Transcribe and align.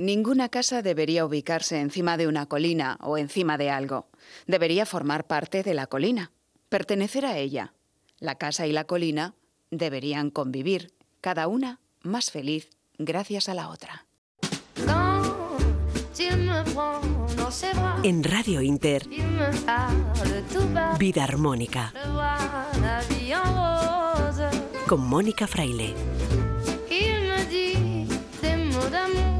Ninguna 0.00 0.48
casa 0.48 0.80
debería 0.80 1.26
ubicarse 1.26 1.78
encima 1.78 2.16
de 2.16 2.26
una 2.26 2.46
colina 2.46 2.96
o 3.02 3.18
encima 3.18 3.58
de 3.58 3.68
algo. 3.68 4.08
Debería 4.46 4.86
formar 4.86 5.26
parte 5.26 5.62
de 5.62 5.74
la 5.74 5.88
colina, 5.88 6.32
pertenecer 6.70 7.26
a 7.26 7.36
ella. 7.36 7.74
La 8.18 8.36
casa 8.36 8.66
y 8.66 8.72
la 8.72 8.84
colina 8.84 9.34
deberían 9.70 10.30
convivir, 10.30 10.94
cada 11.20 11.48
una 11.48 11.80
más 12.00 12.30
feliz 12.30 12.70
gracias 12.96 13.50
a 13.50 13.54
la 13.54 13.68
otra. 13.68 14.06
En 18.02 18.24
Radio 18.24 18.62
Inter, 18.62 19.06
Vida 20.98 21.24
Armónica, 21.24 21.92
con 24.86 25.06
Mónica 25.06 25.46
Fraile. 25.46 25.94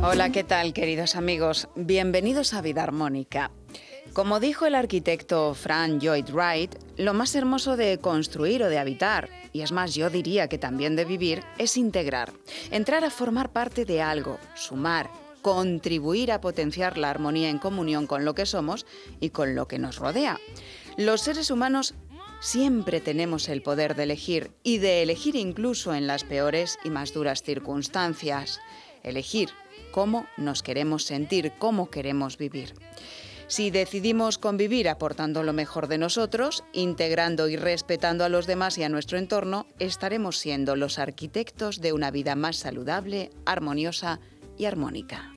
Hola, 0.03 0.33
¿qué 0.33 0.45
tal, 0.45 0.73
queridos 0.73 1.15
amigos? 1.15 1.69
Bienvenidos 1.77 2.55
a 2.55 2.63
Vida 2.63 2.83
Armónica. 2.83 3.51
Como 4.15 4.41
dijo 4.41 4.65
el 4.65 4.75
arquitecto 4.75 5.53
Frank 5.53 6.01
Lloyd 6.03 6.31
Wright, 6.31 6.75
lo 6.97 7.13
más 7.13 7.35
hermoso 7.35 7.77
de 7.77 7.99
construir 7.99 8.63
o 8.63 8.71
de 8.71 8.79
habitar, 8.79 9.29
y 9.53 9.61
es 9.61 9.73
más, 9.73 9.95
yo 9.95 10.09
diría 10.09 10.49
que 10.49 10.57
también 10.57 10.97
de 10.97 11.05
vivir, 11.05 11.43
es 11.59 11.77
integrar, 11.77 12.33
entrar 12.71 13.05
a 13.05 13.11
formar 13.11 13.53
parte 13.53 13.85
de 13.85 14.01
algo, 14.01 14.39
sumar, 14.55 15.11
contribuir 15.43 16.33
a 16.33 16.41
potenciar 16.41 16.97
la 16.97 17.11
armonía 17.11 17.51
en 17.51 17.59
comunión 17.59 18.07
con 18.07 18.25
lo 18.25 18.35
que 18.35 18.47
somos 18.47 18.87
y 19.21 19.29
con 19.31 19.55
lo 19.55 19.69
que 19.69 19.79
nos 19.79 19.97
rodea. 19.97 20.41
Los 20.97 21.21
seres 21.21 21.51
humanos 21.51 21.95
siempre 22.41 23.03
tenemos 23.03 23.51
el 23.51 23.61
poder 23.61 23.95
de 23.97 24.05
elegir 24.05 24.51
y 24.63 24.79
de 24.79 25.03
elegir 25.03 25.37
incluso 25.37 25.95
en 25.95 26.07
las 26.07 26.25
peores 26.25 26.79
y 26.85 26.89
más 26.89 27.13
duras 27.13 27.43
circunstancias. 27.43 28.61
Elegir 29.03 29.51
cómo 29.91 30.27
nos 30.37 30.63
queremos 30.63 31.05
sentir, 31.05 31.53
cómo 31.59 31.91
queremos 31.91 32.39
vivir. 32.39 32.75
Si 33.47 33.73
decidimos 33.73 34.39
convivir 34.39 34.89
aportando 34.89 35.43
lo 35.43 35.53
mejor 35.53 35.89
de 35.89 35.99
nosotros, 35.99 36.63
integrando 36.73 37.49
y 37.49 37.57
respetando 37.57 38.25
a 38.25 38.29
los 38.29 38.47
demás 38.47 38.79
y 38.79 38.85
a 38.85 38.89
nuestro 38.89 39.19
entorno, 39.19 39.67
estaremos 39.81 40.39
siendo 40.39 40.77
los 40.77 41.01
arquitectos 41.01 41.81
de 41.81 41.93
una 41.93 42.13
vida 42.13 42.37
más 42.37 42.59
saludable, 42.59 43.31
armoniosa 43.47 44.21
y 44.57 44.67
armónica. 44.67 45.33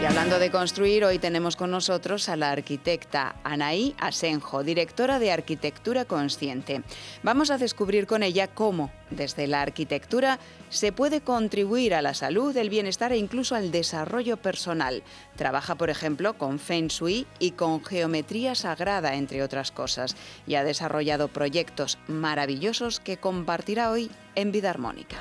Y 0.00 0.04
hablando 0.04 0.38
de 0.38 0.52
construir, 0.52 1.04
hoy 1.04 1.18
tenemos 1.18 1.56
con 1.56 1.72
nosotros 1.72 2.28
a 2.28 2.36
la 2.36 2.52
arquitecta 2.52 3.34
Anaí 3.42 3.96
Asenjo, 3.98 4.62
directora 4.62 5.18
de 5.18 5.32
Arquitectura 5.32 6.04
Consciente. 6.04 6.82
Vamos 7.24 7.50
a 7.50 7.58
descubrir 7.58 8.06
con 8.06 8.22
ella 8.22 8.46
cómo, 8.46 8.92
desde 9.10 9.48
la 9.48 9.60
arquitectura, 9.60 10.38
se 10.68 10.92
puede 10.92 11.20
contribuir 11.20 11.94
a 11.94 12.02
la 12.02 12.14
salud, 12.14 12.56
el 12.56 12.70
bienestar 12.70 13.10
e 13.10 13.16
incluso 13.16 13.56
al 13.56 13.72
desarrollo 13.72 14.36
personal. 14.36 15.02
Trabaja, 15.34 15.74
por 15.74 15.90
ejemplo, 15.90 16.38
con 16.38 16.60
Feng 16.60 16.86
Shui 16.86 17.26
y 17.40 17.50
con 17.50 17.84
geometría 17.84 18.54
sagrada, 18.54 19.16
entre 19.16 19.42
otras 19.42 19.72
cosas, 19.72 20.14
y 20.46 20.54
ha 20.54 20.62
desarrollado 20.62 21.26
proyectos 21.26 21.98
maravillosos 22.06 23.00
que 23.00 23.16
compartirá 23.16 23.90
hoy 23.90 24.12
en 24.36 24.52
Vida 24.52 24.70
Armónica. 24.70 25.16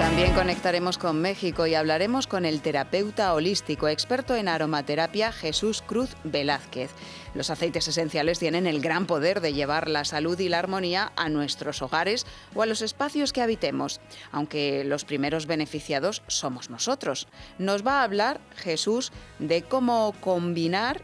También 0.00 0.32
conectaremos 0.32 0.96
con 0.96 1.20
México 1.20 1.66
y 1.66 1.74
hablaremos 1.74 2.26
con 2.26 2.46
el 2.46 2.62
terapeuta 2.62 3.34
holístico 3.34 3.86
experto 3.86 4.34
en 4.34 4.48
aromaterapia 4.48 5.30
Jesús 5.30 5.82
Cruz 5.82 6.16
Velázquez. 6.24 6.90
Los 7.34 7.50
aceites 7.50 7.86
esenciales 7.86 8.38
tienen 8.38 8.66
el 8.66 8.80
gran 8.80 9.04
poder 9.04 9.42
de 9.42 9.52
llevar 9.52 9.90
la 9.90 10.06
salud 10.06 10.40
y 10.40 10.48
la 10.48 10.58
armonía 10.58 11.12
a 11.16 11.28
nuestros 11.28 11.82
hogares 11.82 12.24
o 12.54 12.62
a 12.62 12.66
los 12.66 12.80
espacios 12.80 13.34
que 13.34 13.42
habitemos, 13.42 14.00
aunque 14.32 14.84
los 14.84 15.04
primeros 15.04 15.44
beneficiados 15.44 16.22
somos 16.28 16.70
nosotros. 16.70 17.28
Nos 17.58 17.86
va 17.86 18.00
a 18.00 18.04
hablar 18.04 18.40
Jesús 18.56 19.12
de 19.38 19.60
cómo 19.60 20.14
combinar 20.22 21.02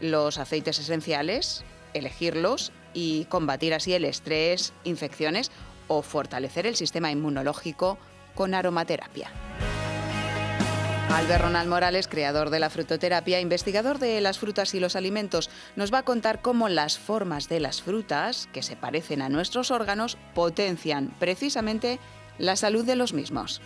los 0.00 0.38
aceites 0.38 0.78
esenciales, 0.78 1.64
elegirlos 1.94 2.70
y 2.94 3.24
combatir 3.24 3.74
así 3.74 3.92
el 3.94 4.04
estrés, 4.04 4.72
infecciones 4.84 5.50
o 5.88 6.02
fortalecer 6.02 6.68
el 6.68 6.76
sistema 6.76 7.10
inmunológico 7.10 7.98
con 8.36 8.54
aromaterapia. 8.54 9.28
Albert 11.10 11.42
Ronald 11.42 11.68
Morales, 11.68 12.08
creador 12.08 12.50
de 12.50 12.60
la 12.60 12.70
frutoterapia, 12.70 13.40
investigador 13.40 13.98
de 13.98 14.20
las 14.20 14.38
frutas 14.38 14.74
y 14.74 14.80
los 14.80 14.96
alimentos, 14.96 15.50
nos 15.74 15.92
va 15.92 15.98
a 15.98 16.04
contar 16.04 16.42
cómo 16.42 16.68
las 16.68 16.98
formas 16.98 17.48
de 17.48 17.58
las 17.58 17.82
frutas, 17.82 18.48
que 18.52 18.62
se 18.62 18.76
parecen 18.76 19.22
a 19.22 19.28
nuestros 19.28 19.70
órganos, 19.70 20.18
potencian 20.34 21.14
precisamente 21.18 21.98
la 22.38 22.54
salud 22.54 22.84
de 22.84 22.96
los 22.96 23.12
mismos. 23.12 23.60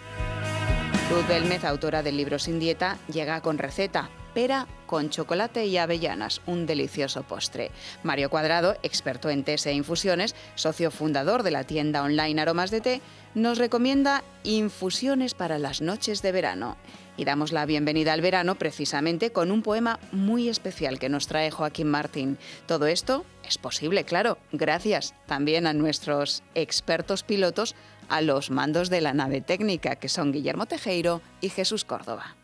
Ruth 1.11 1.27
Belmez, 1.27 1.65
autora 1.65 2.03
del 2.03 2.17
libro 2.17 2.39
Sin 2.39 2.61
Dieta, 2.61 2.99
llega 3.09 3.41
con 3.41 3.59
receta 3.59 4.11
pera 4.31 4.67
con 4.87 5.11
chocolate 5.11 5.67
y 5.67 5.77
avellanas, 5.77 6.41
un 6.47 6.67
delicioso 6.67 7.23
postre. 7.23 7.71
Mario 8.03 8.31
Cuadrado, 8.31 8.77
experto 8.83 9.31
en 9.31 9.45
tés 9.45 9.67
e 9.67 9.73
infusiones, 9.73 10.35
socio 10.55 10.91
fundador 10.91 11.43
de 11.43 11.51
la 11.51 11.65
tienda 11.65 12.03
online 12.03 12.41
Aromas 12.41 12.71
de 12.71 12.81
Té, 12.81 13.01
nos 13.35 13.59
recomienda 13.59 14.25
infusiones 14.43 15.35
para 15.35 15.59
las 15.59 15.81
noches 15.81 16.23
de 16.23 16.33
verano. 16.33 16.77
Y 17.17 17.25
damos 17.25 17.53
la 17.53 17.67
bienvenida 17.67 18.13
al 18.13 18.23
verano 18.23 18.55
precisamente 18.55 19.31
con 19.31 19.51
un 19.51 19.63
poema 19.63 20.01
muy 20.11 20.49
especial 20.49 20.99
que 20.99 21.09
nos 21.09 21.27
trae 21.27 21.51
Joaquín 21.51 21.89
Martín. 21.89 22.39
Todo 22.67 22.87
esto 22.87 23.25
es 23.47 23.59
posible, 23.59 24.05
claro, 24.05 24.39
gracias 24.53 25.15
también 25.27 25.67
a 25.67 25.73
nuestros 25.73 26.43
expertos 26.55 27.23
pilotos 27.23 27.75
a 28.09 28.23
los 28.23 28.51
mandos 28.51 28.91
de 28.91 29.01
la 29.01 29.15
nave 29.15 29.41
técnica, 29.41 29.97
que 29.97 30.09
son 30.09 30.33
Guillermo 30.33 30.67
Tejeiro 30.67 31.23
y 31.41 31.49
Jesús 31.49 31.85
Córdoba. 31.85 32.37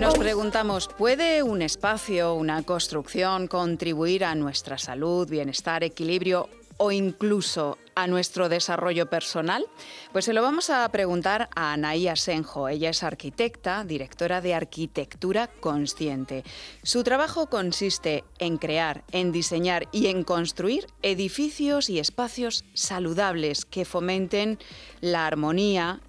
Nos 0.00 0.14
preguntamos, 0.14 0.88
¿puede 0.88 1.42
un 1.42 1.60
espacio, 1.60 2.34
una 2.34 2.62
construcción 2.62 3.46
contribuir 3.46 4.24
a 4.24 4.34
nuestra 4.34 4.78
salud, 4.78 5.28
bienestar, 5.28 5.84
equilibrio 5.84 6.48
o 6.78 6.90
incluso 6.90 7.76
a 8.02 8.06
nuestro 8.06 8.48
desarrollo 8.48 9.10
personal? 9.10 9.66
Pues 10.12 10.24
se 10.24 10.32
lo 10.32 10.42
vamos 10.42 10.70
a 10.70 10.88
preguntar 10.88 11.48
a 11.54 11.72
Anaí 11.72 12.08
Asenjo. 12.08 12.68
Ella 12.68 12.90
es 12.90 13.02
arquitecta, 13.02 13.84
directora 13.84 14.40
de 14.40 14.54
Arquitectura 14.54 15.48
Consciente. 15.48 16.44
Su 16.82 17.02
trabajo 17.02 17.46
consiste 17.46 18.24
en 18.38 18.56
crear, 18.56 19.04
en 19.12 19.32
diseñar 19.32 19.88
y 19.92 20.06
en 20.06 20.24
construir 20.24 20.86
edificios 21.02 21.90
y 21.90 21.98
espacios 21.98 22.64
saludables 22.74 23.64
que 23.64 23.84
fomenten 23.84 24.58
la 25.00 25.26
armonía, 25.26 26.00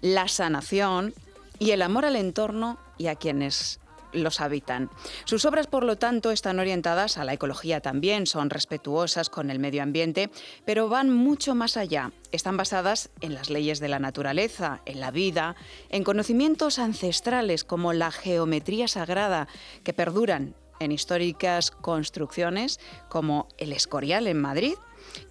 la 0.00 0.28
sanación 0.28 1.14
y 1.58 1.70
el 1.70 1.82
amor 1.82 2.04
al 2.04 2.16
entorno 2.16 2.78
y 2.98 3.06
a 3.06 3.14
quienes 3.14 3.80
los 4.12 4.40
habitan. 4.40 4.90
Sus 5.24 5.44
obras, 5.44 5.66
por 5.66 5.84
lo 5.84 5.96
tanto, 5.96 6.30
están 6.30 6.58
orientadas 6.58 7.18
a 7.18 7.24
la 7.24 7.32
ecología 7.32 7.80
también, 7.80 8.26
son 8.26 8.50
respetuosas 8.50 9.30
con 9.30 9.50
el 9.50 9.58
medio 9.58 9.82
ambiente, 9.82 10.30
pero 10.64 10.88
van 10.88 11.12
mucho 11.12 11.54
más 11.54 11.76
allá. 11.76 12.12
Están 12.32 12.56
basadas 12.56 13.10
en 13.20 13.34
las 13.34 13.50
leyes 13.50 13.80
de 13.80 13.88
la 13.88 13.98
naturaleza, 13.98 14.80
en 14.84 15.00
la 15.00 15.10
vida, 15.10 15.56
en 15.90 16.04
conocimientos 16.04 16.78
ancestrales 16.78 17.64
como 17.64 17.92
la 17.92 18.10
geometría 18.10 18.88
sagrada, 18.88 19.48
que 19.84 19.92
perduran 19.92 20.54
en 20.80 20.92
históricas 20.92 21.70
construcciones 21.70 22.80
como 23.08 23.48
el 23.58 23.72
Escorial 23.72 24.26
en 24.26 24.40
Madrid, 24.40 24.74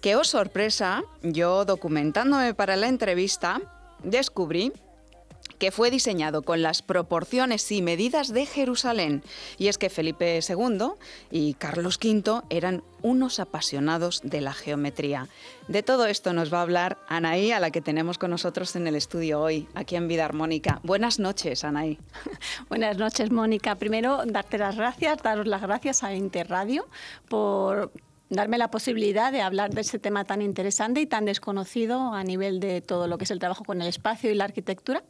que, 0.00 0.16
oh 0.16 0.24
sorpresa, 0.24 1.04
yo 1.22 1.64
documentándome 1.64 2.54
para 2.54 2.76
la 2.76 2.88
entrevista, 2.88 3.60
descubrí 4.02 4.72
que 5.58 5.70
fue 5.70 5.90
diseñado 5.90 6.42
con 6.42 6.62
las 6.62 6.82
proporciones 6.82 7.70
y 7.72 7.82
medidas 7.82 8.32
de 8.32 8.46
Jerusalén. 8.46 9.22
Y 9.58 9.68
es 9.68 9.78
que 9.78 9.90
Felipe 9.90 10.38
II 10.46 10.92
y 11.30 11.54
Carlos 11.54 11.98
V 12.02 12.42
eran 12.50 12.82
unos 13.02 13.38
apasionados 13.40 14.20
de 14.24 14.40
la 14.40 14.52
geometría. 14.52 15.28
De 15.68 15.82
todo 15.82 16.06
esto 16.06 16.32
nos 16.32 16.52
va 16.52 16.58
a 16.58 16.62
hablar 16.62 16.98
Anaí, 17.08 17.52
a 17.52 17.60
la 17.60 17.70
que 17.70 17.80
tenemos 17.80 18.18
con 18.18 18.30
nosotros 18.30 18.74
en 18.76 18.86
el 18.86 18.96
estudio 18.96 19.40
hoy, 19.40 19.68
aquí 19.74 19.96
en 19.96 20.08
Vida 20.08 20.24
Armónica. 20.24 20.80
Buenas 20.82 21.18
noches, 21.18 21.64
Anaí. 21.64 21.98
Buenas 22.68 22.98
noches, 22.98 23.30
Mónica. 23.30 23.76
Primero, 23.76 24.22
darte 24.26 24.58
las 24.58 24.76
gracias, 24.76 25.22
daros 25.22 25.46
las 25.46 25.62
gracias 25.62 26.02
a 26.02 26.14
Interradio 26.14 26.86
por 27.28 27.92
darme 28.28 28.58
la 28.58 28.70
posibilidad 28.70 29.32
de 29.32 29.40
hablar 29.40 29.72
de 29.72 29.82
ese 29.82 29.98
tema 29.98 30.24
tan 30.24 30.42
interesante 30.42 31.00
y 31.00 31.06
tan 31.06 31.24
desconocido 31.24 32.12
a 32.12 32.24
nivel 32.24 32.60
de 32.60 32.80
todo 32.80 33.06
lo 33.06 33.18
que 33.18 33.24
es 33.24 33.30
el 33.30 33.38
trabajo 33.38 33.64
con 33.64 33.80
el 33.82 33.88
espacio 33.88 34.30
y 34.30 34.34
la 34.34 34.44
arquitectura 34.44 35.04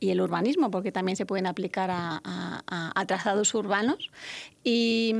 y 0.00 0.10
el 0.10 0.20
urbanismo, 0.20 0.70
porque 0.70 0.92
también 0.92 1.16
se 1.16 1.26
pueden 1.26 1.46
aplicar 1.46 1.90
a, 1.90 2.20
a 2.66 3.06
trazados 3.06 3.54
urbanos. 3.54 4.10
Y, 4.62 5.14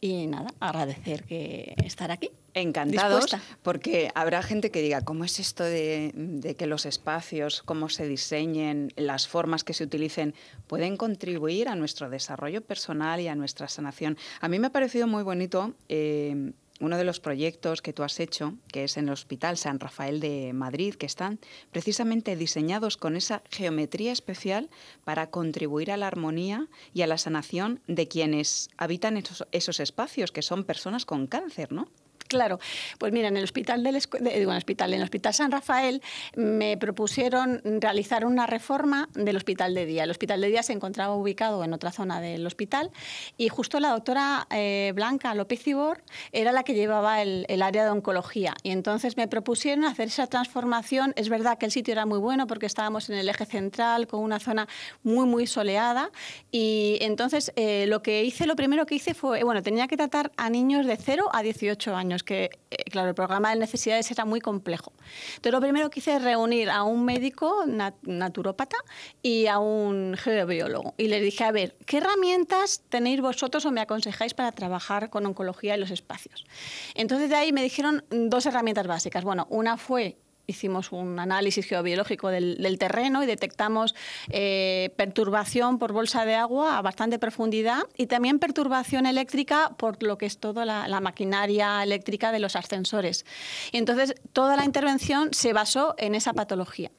y 0.00 0.26
nada, 0.26 0.48
agradecer 0.60 1.24
que 1.24 1.74
estar 1.84 2.10
aquí. 2.10 2.30
Encantados, 2.60 3.36
porque 3.62 4.10
habrá 4.14 4.42
gente 4.42 4.70
que 4.70 4.82
diga, 4.82 5.02
¿cómo 5.02 5.24
es 5.24 5.38
esto 5.38 5.64
de, 5.64 6.54
que 6.58 6.66
los 6.66 6.86
espacios, 6.86 7.62
cómo 7.62 7.88
se 7.88 8.06
diseñen, 8.06 8.92
las 8.96 9.28
formas 9.28 9.64
que 9.64 9.74
se 9.74 9.84
utilicen, 9.84 10.34
pueden 10.66 10.96
contribuir 10.96 11.68
a 11.68 11.74
nuestro 11.74 12.10
desarrollo 12.10 12.62
personal 12.62 13.20
y 13.20 13.28
a 13.28 13.34
nuestra 13.34 13.68
sanación? 13.68 14.16
A 14.40 14.48
mí 14.48 14.58
me 14.58 14.68
ha 14.68 14.72
parecido 14.72 15.06
muy 15.06 15.22
bonito 15.22 15.74
eh, 15.88 16.52
uno 16.80 16.96
de 16.96 17.04
los 17.04 17.20
proyectos 17.20 17.82
que 17.82 17.92
tú 17.92 18.02
has 18.02 18.20
hecho, 18.20 18.54
que 18.72 18.84
es 18.84 18.96
en 18.96 19.06
el 19.06 19.12
Hospital 19.12 19.56
San 19.56 19.80
Rafael 19.80 20.20
de 20.20 20.52
Madrid, 20.52 20.94
que 20.94 21.06
están 21.06 21.38
precisamente 21.72 22.36
diseñados 22.36 22.96
con 22.96 23.16
esa 23.16 23.42
geometría 23.50 24.12
especial 24.12 24.70
para 25.04 25.30
contribuir 25.30 25.90
a 25.90 25.96
la 25.96 26.06
armonía 26.06 26.68
y 26.94 27.02
a 27.02 27.06
la 27.06 27.18
sanación 27.18 27.80
de 27.86 28.08
quienes 28.08 28.70
habitan 28.76 29.16
esos, 29.16 29.46
esos 29.52 29.80
espacios, 29.80 30.32
que 30.32 30.42
son 30.42 30.64
personas 30.64 31.04
con 31.04 31.26
cáncer, 31.26 31.72
¿no? 31.72 31.88
Claro, 32.28 32.58
pues 32.98 33.10
mira, 33.10 33.28
en 33.28 33.38
el 33.38 33.44
hospital 33.44 33.82
del 33.82 33.96
hospital, 33.96 34.92
en 34.92 35.00
el 35.00 35.02
hospital 35.02 35.32
San 35.32 35.50
Rafael 35.50 36.02
me 36.36 36.76
propusieron 36.76 37.62
realizar 37.80 38.26
una 38.26 38.46
reforma 38.46 39.08
del 39.14 39.36
hospital 39.36 39.74
de 39.74 39.86
día. 39.86 40.04
El 40.04 40.10
hospital 40.10 40.42
de 40.42 40.48
día 40.48 40.62
se 40.62 40.74
encontraba 40.74 41.14
ubicado 41.14 41.64
en 41.64 41.72
otra 41.72 41.90
zona 41.90 42.20
del 42.20 42.46
hospital 42.46 42.90
y 43.38 43.48
justo 43.48 43.80
la 43.80 43.90
doctora 43.90 44.46
eh, 44.50 44.92
Blanca 44.94 45.34
López 45.34 45.62
Cibor 45.62 46.02
era 46.30 46.52
la 46.52 46.64
que 46.64 46.74
llevaba 46.74 47.22
el, 47.22 47.46
área 47.62 47.84
de 47.84 47.90
oncología 47.90 48.54
y 48.62 48.70
entonces 48.70 49.16
me 49.16 49.26
propusieron 49.26 49.84
hacer 49.84 50.08
esa 50.08 50.26
transformación. 50.26 51.14
Es 51.16 51.30
verdad 51.30 51.56
que 51.56 51.64
el 51.64 51.72
sitio 51.72 51.92
era 51.92 52.04
muy 52.04 52.18
bueno 52.18 52.46
porque 52.46 52.66
estábamos 52.66 53.08
en 53.08 53.16
el 53.16 53.28
eje 53.28 53.46
central 53.46 54.06
con 54.06 54.20
una 54.20 54.38
zona 54.38 54.68
muy 55.02 55.26
muy 55.26 55.46
soleada 55.46 56.10
y 56.50 56.98
entonces 57.00 57.52
eh, 57.56 57.86
lo 57.88 58.02
que 58.02 58.22
hice, 58.22 58.46
lo 58.46 58.54
primero 58.54 58.84
que 58.84 58.96
hice 58.96 59.14
fue, 59.14 59.42
bueno, 59.44 59.62
tenía 59.62 59.88
que 59.88 59.96
tratar 59.96 60.30
a 60.36 60.50
niños 60.50 60.86
de 60.86 60.96
0 60.96 61.30
a 61.32 61.42
18 61.42 61.96
años 61.96 62.17
que, 62.22 62.50
eh, 62.70 62.84
claro, 62.90 63.08
el 63.08 63.14
programa 63.14 63.50
de 63.50 63.56
necesidades 63.56 64.10
era 64.10 64.24
muy 64.24 64.40
complejo. 64.40 64.92
Entonces, 65.36 65.52
lo 65.52 65.60
primero 65.60 65.90
que 65.90 66.00
hice 66.00 66.16
es 66.16 66.22
reunir 66.22 66.70
a 66.70 66.82
un 66.82 67.04
médico 67.04 67.64
naturópata 68.02 68.76
y 69.22 69.46
a 69.46 69.58
un 69.58 70.16
geobiólogo. 70.16 70.94
Y 70.96 71.08
les 71.08 71.22
dije, 71.22 71.44
a 71.44 71.52
ver, 71.52 71.76
¿qué 71.86 71.98
herramientas 71.98 72.82
tenéis 72.88 73.20
vosotros 73.20 73.64
o 73.66 73.70
me 73.70 73.80
aconsejáis 73.80 74.34
para 74.34 74.52
trabajar 74.52 75.10
con 75.10 75.26
oncología 75.26 75.74
en 75.74 75.80
los 75.80 75.90
espacios? 75.90 76.46
Entonces, 76.94 77.30
de 77.30 77.36
ahí 77.36 77.52
me 77.52 77.62
dijeron 77.62 78.04
dos 78.10 78.46
herramientas 78.46 78.86
básicas. 78.86 79.24
Bueno, 79.24 79.46
una 79.50 79.76
fue 79.76 80.16
hicimos 80.48 80.90
un 80.90 81.20
análisis 81.20 81.66
geobiológico 81.66 82.28
del, 82.28 82.76
terreno 82.78 83.22
y 83.22 83.26
detectamos 83.26 83.94
eh, 84.30 84.90
perturbación 84.96 85.78
por 85.78 85.92
bolsa 85.92 86.24
de 86.24 86.34
agua 86.34 86.78
a 86.78 86.82
bastante 86.82 87.18
profundidad 87.18 87.82
y 87.96 88.06
también 88.06 88.38
perturbación 88.38 89.06
eléctrica 89.06 89.74
por 89.76 90.02
lo 90.02 90.18
que 90.18 90.26
es 90.26 90.38
toda 90.38 90.64
la, 90.64 91.00
maquinaria 91.00 91.82
eléctrica 91.82 92.32
de 92.32 92.40
los 92.40 92.56
ascensores. 92.56 93.24
Y 93.70 93.76
entonces 93.76 94.14
toda 94.32 94.56
la 94.56 94.64
intervención 94.64 95.28
se 95.32 95.52
basó 95.52 95.94
en 95.98 96.14
esa 96.14 96.32
patología. 96.32 96.90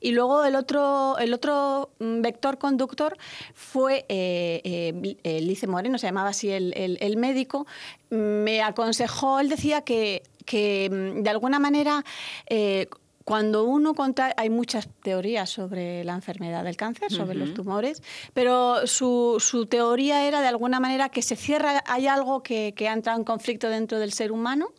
Y 0.00 0.12
luego 0.12 0.44
el 0.44 0.56
otro, 0.56 1.18
el 1.18 1.34
otro 1.34 1.90
mm, 1.98 2.22
vector 2.22 2.58
conductor 2.58 3.16
fue 3.54 4.04
eh, 4.08 5.18
eh, 5.24 5.40
Lice 5.40 5.66
Moreno, 5.66 5.98
se 5.98 6.06
llamaba 6.06 6.30
así 6.30 6.50
el, 6.50 6.72
el, 6.74 7.16
médico, 7.16 7.66
me 8.10 8.62
aconsejó, 8.62 9.40
él 9.40 9.48
decía 9.48 9.82
que 9.82 10.22
que 10.50 10.88
mm, 10.90 11.22
de 11.22 11.30
alguna 11.30 11.58
manera 11.58 12.04
eh, 12.46 12.88
cuando 13.24 13.64
uno 13.64 13.94
contra... 13.94 14.34
hay 14.36 14.50
muchas 14.50 14.88
teorías 15.02 15.48
sobre 15.48 16.02
la 16.02 16.14
enfermedad 16.14 16.64
del 16.64 16.76
cáncer, 16.76 17.12
sobre 17.12 17.36
los 17.36 17.54
tumores, 17.54 18.02
pero 18.34 18.88
su, 18.88 19.36
su, 19.38 19.66
teoría 19.66 20.26
era 20.26 20.40
de 20.40 20.48
alguna 20.48 20.80
manera 20.80 21.10
que 21.10 21.22
se 21.22 21.36
cierra, 21.36 21.84
hay 21.86 22.08
algo 22.08 22.42
que, 22.42 22.74
que 22.74 22.88
ha 22.88 22.92
entrado 22.92 23.18
en 23.18 23.24
conflicto 23.24 23.68
dentro 23.68 24.00
del 24.00 24.12
ser 24.12 24.32
humano 24.32 24.72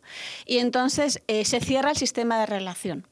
y 0.46 0.58
entonces 0.58 1.22
eh, 1.28 1.46
se 1.46 1.62
cierra 1.62 1.92
el 1.92 1.98
sistema 1.98 2.40
de 2.40 2.48
relación. 2.48 3.08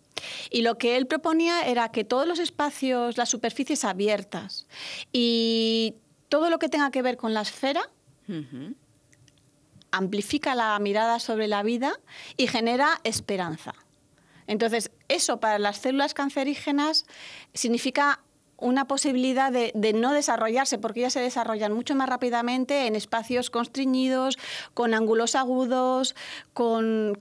Y 0.50 0.62
lo 0.62 0.78
que 0.78 0.98
él 0.98 1.08
proponía 1.08 1.68
era 1.68 1.90
que 1.92 2.04
todos 2.04 2.28
los 2.28 2.40
espacios, 2.40 3.18
las 3.18 3.30
superficies 3.30 3.84
abiertas 3.86 4.68
y 5.12 5.96
todo 6.30 6.50
lo 6.50 6.60
que 6.60 6.70
tenga 6.70 6.92
que 6.92 7.02
ver 7.02 7.18
con 7.18 7.34
la 7.34 7.42
esfera, 7.42 7.90
amplifica 9.92 10.56
la 10.56 10.78
mirada 10.80 11.20
sobre 11.20 11.48
la 11.48 11.64
vida 11.64 12.00
y 12.38 12.48
genera 12.48 13.00
esperanza. 13.04 13.74
Entonces, 14.46 14.92
eso 15.08 15.40
para 15.40 15.60
las 15.60 15.78
células 15.78 16.14
cancerígenas 16.14 17.06
significa 17.54 18.22
una 18.62 18.86
posibilidad 18.86 19.52
de, 19.52 19.94
no 19.94 20.14
desarrollarse, 20.14 20.78
porque 20.78 21.02
ya 21.02 21.10
se 21.10 21.20
desarrollan 21.20 21.74
mucho 21.74 21.96
más 21.96 22.10
rápidamente 22.10 22.88
en 22.88 22.96
espacios 22.96 23.50
constriñidos, 23.50 24.38
con 24.74 24.94
ángulos 24.94 25.36
agudos, 25.36 26.16
con, 26.54 27.16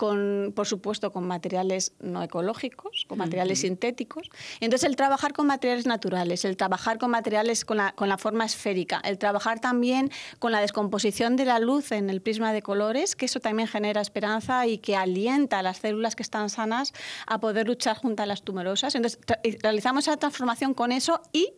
por 0.55 0.67
supuesto, 0.67 1.12
con 1.12 1.26
materiales 1.26 1.93
no 2.00 2.23
ecológicos, 2.23 3.06
con 3.08 3.19
materiales 3.19 3.61
sintéticos. 3.61 4.31
Entonces, 4.61 4.88
el 4.88 4.96
trabajar 4.96 5.32
con 5.32 5.46
materiales 5.46 5.87
naturales, 5.87 6.44
el 6.44 6.56
trabajar 6.56 6.99
con 6.99 7.11
materiales 7.11 7.64
con 7.64 7.79
la, 7.79 7.93
con 7.93 8.08
la 8.08 8.19
forma 8.19 8.44
esférica, 8.44 9.00
el 9.05 9.19
trabajar 9.19 9.61
también 9.61 10.11
con 10.38 10.52
la 10.52 10.61
descomposición 10.61 11.37
de 11.37 11.44
la 11.44 11.58
luz 11.58 11.93
en 11.93 12.11
el 12.11 12.20
prisma 12.20 12.52
de 12.52 12.62
colores, 12.62 13.17
que 13.17 13.26
eso 13.26 13.41
también 13.41 13.69
genera 13.69 14.00
esperanza 14.00 14.67
y 14.67 14.79
que 14.79 14.96
alienta 14.96 15.58
a 15.61 15.62
las 15.62 15.79
células 15.79 16.17
que 16.17 16.23
están 16.23 16.50
sanas 16.50 16.93
a 17.26 17.38
poder 17.38 17.67
luchar 17.67 17.96
junto 17.96 18.23
a 18.23 18.26
las 18.26 18.43
tumorosas. 18.43 18.94
Entonces, 18.94 19.20
realizamos 19.62 20.06
esa 20.06 20.17
transformación 20.17 20.75
con 20.75 20.93
eso 20.93 21.20
y 21.32 21.52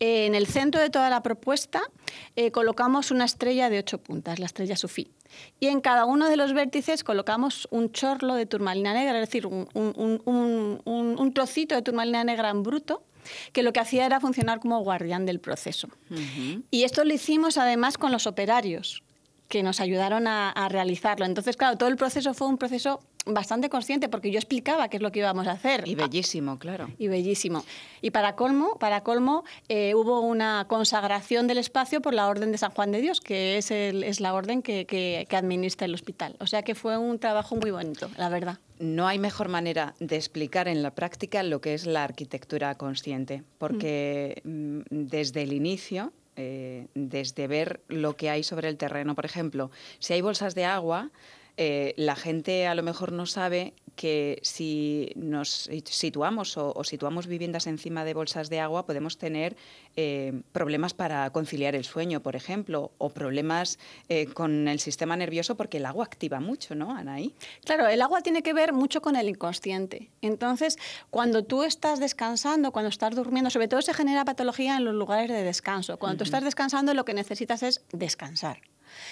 eh, 0.00 0.26
en 0.26 0.34
el 0.34 0.46
centro 0.46 0.80
de 0.80 0.90
toda 0.90 1.10
la 1.10 1.22
propuesta 1.22 1.82
eh, 2.34 2.50
colocamos 2.50 3.10
una 3.10 3.24
estrella 3.24 3.70
de 3.70 3.78
ocho 3.78 3.98
puntas, 3.98 4.38
la 4.38 4.46
estrella 4.46 4.76
Sufí. 4.76 5.10
Y 5.60 5.66
en 5.66 5.80
cada 5.80 6.04
uno 6.04 6.28
de 6.28 6.36
los 6.36 6.52
vértices 6.52 7.04
colocamos 7.04 7.68
un 7.70 7.92
chorlo 7.92 8.34
de 8.34 8.46
turmalina 8.46 8.94
negra, 8.94 9.20
es 9.20 9.28
decir, 9.28 9.46
un, 9.46 11.32
trocito 11.34 11.74
de 11.74 11.82
turmalina 11.82 12.24
negra 12.24 12.50
en 12.50 12.62
bruto, 12.62 13.02
que 13.52 13.62
lo 13.62 13.72
que 13.72 13.80
hacía 13.80 14.06
era 14.06 14.20
funcionar 14.20 14.60
como 14.60 14.80
guardián 14.80 15.26
del 15.26 15.40
proceso. 15.40 15.88
Y 16.70 16.84
esto 16.84 17.04
lo 17.04 17.12
hicimos 17.12 17.58
además 17.58 17.98
con 17.98 18.12
los 18.12 18.26
operarios, 18.26 19.02
que 19.48 19.62
nos 19.62 19.80
ayudaron 19.80 20.26
a, 20.26 20.68
realizarlo. 20.68 21.24
Entonces, 21.24 21.56
claro, 21.56 21.76
todo 21.76 21.88
el 21.88 21.96
proceso 21.96 22.34
fue 22.34 22.48
un 22.48 22.58
proceso 22.58 23.00
bastante 23.26 23.68
consciente 23.68 24.08
porque 24.08 24.30
yo 24.30 24.38
explicaba 24.38 24.88
qué 24.88 24.96
es 24.96 25.02
lo 25.02 25.12
que 25.12 25.18
íbamos 25.18 25.46
a 25.46 25.52
hacer. 25.52 25.86
Y 25.86 25.94
bellísimo, 25.94 26.58
claro. 26.58 26.88
Y 26.98 27.08
bellísimo. 27.08 27.64
Y 28.00 28.10
para 28.12 28.36
colmo, 28.36 28.76
para 28.78 29.02
colmo 29.02 29.44
eh, 29.68 29.94
hubo 29.94 30.20
una 30.20 30.66
consagración 30.68 31.46
del 31.46 31.58
espacio 31.58 32.00
por 32.00 32.14
la 32.14 32.28
Orden 32.28 32.52
de 32.52 32.58
San 32.58 32.70
Juan 32.70 32.92
de 32.92 33.00
Dios, 33.00 33.20
que 33.20 33.58
es, 33.58 33.70
es 33.70 34.20
la 34.20 34.32
orden 34.32 34.62
que, 34.62 34.86
que, 34.86 35.26
administra 35.36 35.84
el 35.84 35.94
hospital. 35.94 36.36
O 36.40 36.46
sea 36.46 36.62
que 36.62 36.74
fue 36.74 36.96
un 36.96 37.18
trabajo 37.18 37.56
muy 37.56 37.70
bonito, 37.70 38.08
la 38.16 38.28
verdad. 38.28 38.58
No 38.78 39.06
hay 39.06 39.18
mejor 39.18 39.48
manera 39.48 39.94
de 40.00 40.16
explicar 40.16 40.68
en 40.68 40.82
la 40.82 40.94
práctica 40.94 41.42
lo 41.42 41.60
que 41.60 41.74
es 41.74 41.84
la 41.84 42.04
arquitectura 42.04 42.74
consciente, 42.76 43.42
porque 43.58 44.40
mm, 44.44 44.80
desde 44.90 45.42
el 45.42 45.52
inicio 45.52 46.12
eh, 46.38 46.88
desde 46.94 47.46
ver 47.46 47.80
lo 47.88 48.14
que 48.14 48.28
hay 48.28 48.42
sobre 48.42 48.68
el 48.68 48.76
terreno. 48.76 49.14
Por 49.14 49.24
ejemplo, 49.24 49.70
si 50.00 50.12
hay 50.12 50.20
bolsas 50.20 50.54
de 50.54 50.66
agua, 50.66 51.10
eh, 51.56 51.94
la 51.96 52.16
gente 52.16 52.66
a 52.66 52.74
lo 52.74 52.82
mejor 52.82 53.12
no 53.12 53.26
sabe 53.26 53.74
que 53.94 54.38
si 54.42 55.10
nos 55.16 55.70
situamos 55.86 56.58
o, 56.58 56.84
situamos 56.84 57.26
viviendas 57.26 57.66
encima 57.66 58.04
de 58.04 58.12
bolsas 58.12 58.50
de 58.50 58.60
agua 58.60 58.84
podemos 58.84 59.16
tener 59.16 59.56
eh, 59.96 60.42
problemas 60.52 60.92
para 60.92 61.30
conciliar 61.30 61.74
el 61.74 61.84
sueño, 61.84 62.22
por 62.22 62.36
ejemplo, 62.36 62.92
o 62.98 63.08
problemas 63.08 63.78
con 64.34 64.68
el 64.68 64.80
sistema 64.80 65.16
nervioso 65.16 65.56
porque 65.56 65.78
el 65.78 65.86
agua 65.86 66.04
activa 66.04 66.40
mucho, 66.40 66.74
¿no, 66.74 66.94
Anaí? 66.94 67.34
Claro, 67.64 67.86
el 67.86 68.02
agua 68.02 68.20
tiene 68.20 68.42
que 68.42 68.52
ver 68.52 68.74
mucho 68.74 69.00
con 69.00 69.16
el 69.16 69.30
inconsciente. 69.30 70.10
Entonces, 70.20 70.76
cuando 71.08 71.44
tú 71.44 71.62
estás 71.62 71.98
descansando, 71.98 72.72
cuando 72.72 72.90
estás 72.90 73.14
durmiendo, 73.14 73.48
sobre 73.48 73.68
todo 73.68 73.80
se 73.80 73.94
genera 73.94 74.26
patología 74.26 74.76
en 74.76 74.84
los 74.84 74.94
lugares 74.94 75.30
de 75.30 75.42
descanso. 75.42 75.98
Cuando 75.98 76.18
tú 76.18 76.24
estás 76.24 76.44
descansando, 76.44 76.92
lo 76.92 77.06
que 77.06 77.14
necesitas 77.14 77.62
es 77.62 77.82
descansar. 77.92 78.60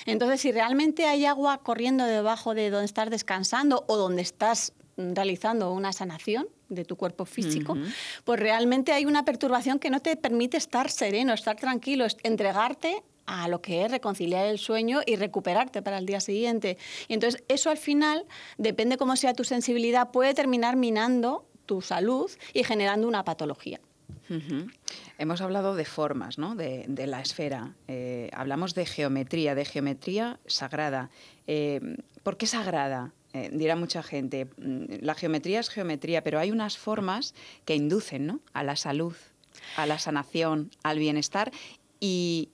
Entonces, 0.07 0.41
si 0.41 0.53
realmente 0.53 1.07
hay 1.07 1.27
agua 1.27 1.59
corriendo 1.59 2.05
debajo 2.05 2.55
de 2.55 2.71
donde 2.71 2.87
estás 2.87 3.11
descansando 3.11 3.85
o 3.89 3.97
donde 3.97 4.23
estás 4.23 4.73
realizando 4.97 5.73
una 5.73 5.93
sanación 5.93 6.49
de 6.69 6.85
tu 6.85 6.97
cuerpo 6.97 7.25
físico, 7.25 7.77
pues 8.25 8.41
realmente 8.41 8.93
hay 8.93 9.07
una 9.07 9.25
perturbación 9.25 9.79
que 9.79 9.91
no 9.91 10.01
te 10.01 10.17
permite 10.17 10.57
estar 10.57 10.91
sereno, 10.91 11.33
estar 11.33 11.57
tranquilo, 11.57 12.07
entregarte 12.23 13.03
a 13.27 13.49
lo 13.49 13.61
que 13.61 13.85
es 13.85 13.91
reconciliar 13.91 14.47
el 14.47 14.59
sueño 14.59 15.01
y 15.07 15.17
recuperarte 15.17 15.83
para 15.83 15.99
el 15.99 16.07
día 16.07 16.21
siguiente. 16.21 16.79
Y 17.09 17.15
entonces 17.15 17.43
eso 17.49 17.71
al 17.71 17.79
final, 17.79 18.27
depende 18.59 18.97
cómo 18.97 19.17
sea 19.17 19.35
tu 19.35 19.45
sensibilidad, 19.45 20.11
puede 20.11 20.35
terminar 20.35 20.77
minando 20.77 21.47
tu 21.67 21.81
salud 21.81 22.31
y 22.53 22.65
generando 22.65 23.09
una 23.09 23.25
patología. 23.25 23.81
Hemos 25.19 25.41
hablado 25.41 25.75
de 25.75 25.85
formas, 25.85 26.39
¿no? 26.39 26.55
De, 26.55 27.07
la 27.07 27.21
esfera. 27.21 27.75
Eh, 27.89 28.31
hablamos 28.33 28.75
de 28.75 28.87
geometría, 28.87 29.55
de 29.55 29.65
geometría 29.65 30.39
sagrada. 30.47 31.11
Eh, 31.47 31.81
¿Por 32.23 32.37
qué 32.37 32.47
sagrada? 32.47 33.13
Eh, 33.33 33.51
dirá 33.53 33.77
mucha 33.77 34.03
gente. 34.03 34.47
Mm, 34.57 34.85
la 35.01 35.15
geometría 35.15 35.61
es 35.61 35.69
geometría, 35.69 36.23
pero 36.23 36.39
hay 36.39 36.51
unas 36.51 36.79
formas 36.79 37.35
que 37.65 37.75
inducen 37.75 38.27
¿no? 38.27 38.41
a 38.53 38.63
la 38.63 38.77
salud, 38.77 39.15
a 39.77 39.87
la 39.87 39.99
sanación, 39.99 40.71
al 40.83 40.99
bienestar 40.99 41.51
y 42.01 42.51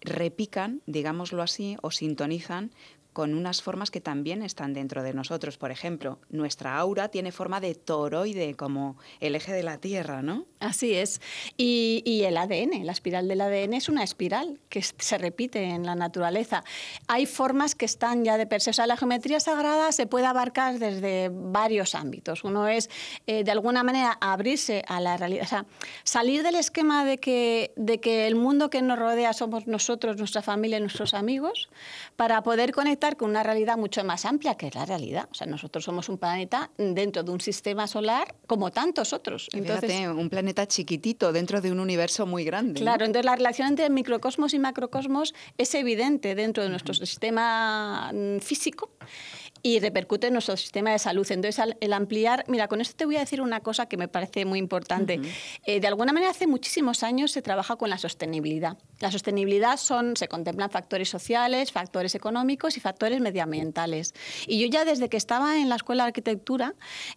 repican, 0.00 0.80
digámoslo 0.86 1.42
así, 1.42 1.76
o 1.82 1.90
sintonizan 1.90 2.70
con 3.12 3.34
unas 3.34 3.62
formas 3.62 3.90
que 3.90 4.00
también 4.00 4.42
están 4.42 4.72
dentro 4.72 5.02
de 5.02 5.12
nosotros. 5.12 5.58
Por 5.58 5.70
ejemplo, 5.70 6.18
nuestra 6.30 6.78
aura 6.78 7.08
tiene 7.08 7.32
forma 7.32 7.60
de 7.60 7.74
toroide, 7.74 8.54
como 8.54 8.96
el 9.20 9.34
eje 9.34 9.52
de 9.52 9.62
la 9.62 9.78
Tierra, 9.78 10.22
¿no? 10.22 10.46
Así 10.60 10.94
es. 10.94 11.20
Y, 11.56 12.22
el 12.22 12.36
ADN, 12.36 12.86
la 12.86 12.92
espiral 12.92 13.26
del 13.26 13.40
ADN 13.40 13.74
es 13.74 13.88
una 13.88 14.04
espiral 14.04 14.60
que 14.68 14.82
se 14.82 15.18
repite 15.18 15.62
en 15.62 15.84
la 15.84 15.94
naturaleza. 15.94 16.62
Hay 17.08 17.26
formas 17.26 17.74
que 17.74 17.84
están 17.84 18.24
ya 18.24 18.38
de 18.38 18.46
per 18.46 18.60
se. 18.60 18.70
O 18.70 18.72
sea, 18.72 18.86
la 18.86 18.96
geometría 18.96 19.40
sagrada 19.40 19.92
se 19.92 20.06
puede 20.06 20.26
abarcar 20.26 20.78
desde 20.78 21.30
varios 21.32 21.94
ámbitos. 21.94 22.44
Uno 22.44 22.68
es, 22.68 22.88
eh, 23.26 23.44
de 23.44 23.50
alguna 23.50 23.82
manera, 23.82 24.16
abrirse 24.20 24.84
a 24.86 25.00
la 25.00 25.16
realidad. 25.16 25.44
O 25.44 25.48
sea, 25.48 25.66
salir 26.04 26.42
del 26.42 26.54
esquema 26.54 27.04
de 27.04 27.18
que, 27.18 27.72
de 27.76 27.98
que 27.98 28.26
el 28.26 28.36
mundo 28.36 28.70
que 28.70 28.80
nos 28.82 28.98
rodea 28.98 29.32
somos 29.32 29.66
nosotros, 29.66 30.16
nuestra 30.16 30.42
familia, 30.42 30.78
nuestros 30.78 31.12
amigos, 31.12 31.68
para 32.16 32.42
poder 32.42 32.72
conectar 32.72 33.01
con 33.10 33.30
una 33.30 33.42
realidad 33.42 33.76
mucho 33.76 34.04
más 34.04 34.24
amplia 34.24 34.54
que 34.54 34.68
es 34.68 34.74
la 34.74 34.84
realidad. 34.84 35.28
O 35.30 35.34
sea, 35.34 35.46
nosotros 35.46 35.84
somos 35.84 36.08
un 36.08 36.18
planeta 36.18 36.70
dentro 36.78 37.22
de 37.22 37.30
un 37.30 37.40
sistema 37.40 37.86
solar 37.86 38.34
como 38.46 38.70
tantos 38.70 39.12
otros. 39.12 39.48
Entonces, 39.52 40.06
un 40.08 40.30
planeta 40.30 40.66
chiquitito 40.66 41.32
dentro 41.32 41.60
de 41.60 41.72
un 41.72 41.80
universo 41.80 42.26
muy 42.26 42.44
grande. 42.44 42.80
Claro, 42.80 43.04
entonces 43.04 43.26
la 43.26 43.36
relación 43.36 43.68
entre 43.68 43.90
microcosmos 43.90 44.54
y 44.54 44.58
macrocosmos 44.58 45.34
es 45.58 45.74
evidente 45.74 46.34
dentro 46.34 46.62
de 46.62 46.70
nuestro 46.70 46.94
sistema 46.94 48.10
mm, 48.12 48.38
físico 48.38 48.90
y 49.62 49.78
repercute 49.78 50.26
en 50.26 50.32
nuestro 50.32 50.56
sistema 50.56 50.90
de 50.90 50.98
salud. 50.98 51.26
Entonces, 51.30 51.64
el 51.80 51.92
ampliar, 51.92 52.44
mira, 52.48 52.68
con 52.68 52.80
esto 52.80 52.94
te 52.96 53.04
voy 53.04 53.16
a 53.16 53.20
decir 53.20 53.40
una 53.40 53.60
cosa 53.60 53.86
que 53.86 53.96
me 53.96 54.08
parece 54.08 54.44
muy 54.44 54.58
importante. 54.58 55.20
Eh, 55.64 55.80
de 55.80 55.86
alguna 55.86 56.12
manera, 56.12 56.30
hace 56.30 56.46
muchísimos 56.46 57.02
años 57.02 57.30
se 57.30 57.42
trabaja 57.42 57.76
con 57.76 57.88
la 57.88 57.98
sostenibilidad. 57.98 58.76
La 59.00 59.12
sostenibilidad 59.12 59.76
son, 59.76 60.16
se 60.16 60.26
contemplan 60.28 60.70
factores 60.70 61.08
sociales, 61.08 61.70
factores 61.70 62.14
económicos 62.14 62.76
y 62.76 62.80
factores 62.80 63.20
medioambientales. 63.20 64.14
Y 64.46 64.58
yo 64.60 64.66
ya 64.66 64.84
desde 64.84 65.08
que 65.08 65.16
estaba 65.16 65.58
en 65.58 65.68
la 65.68 65.76
escuela 65.76 66.04
de 66.04 66.08
arquitectura, 66.08 66.74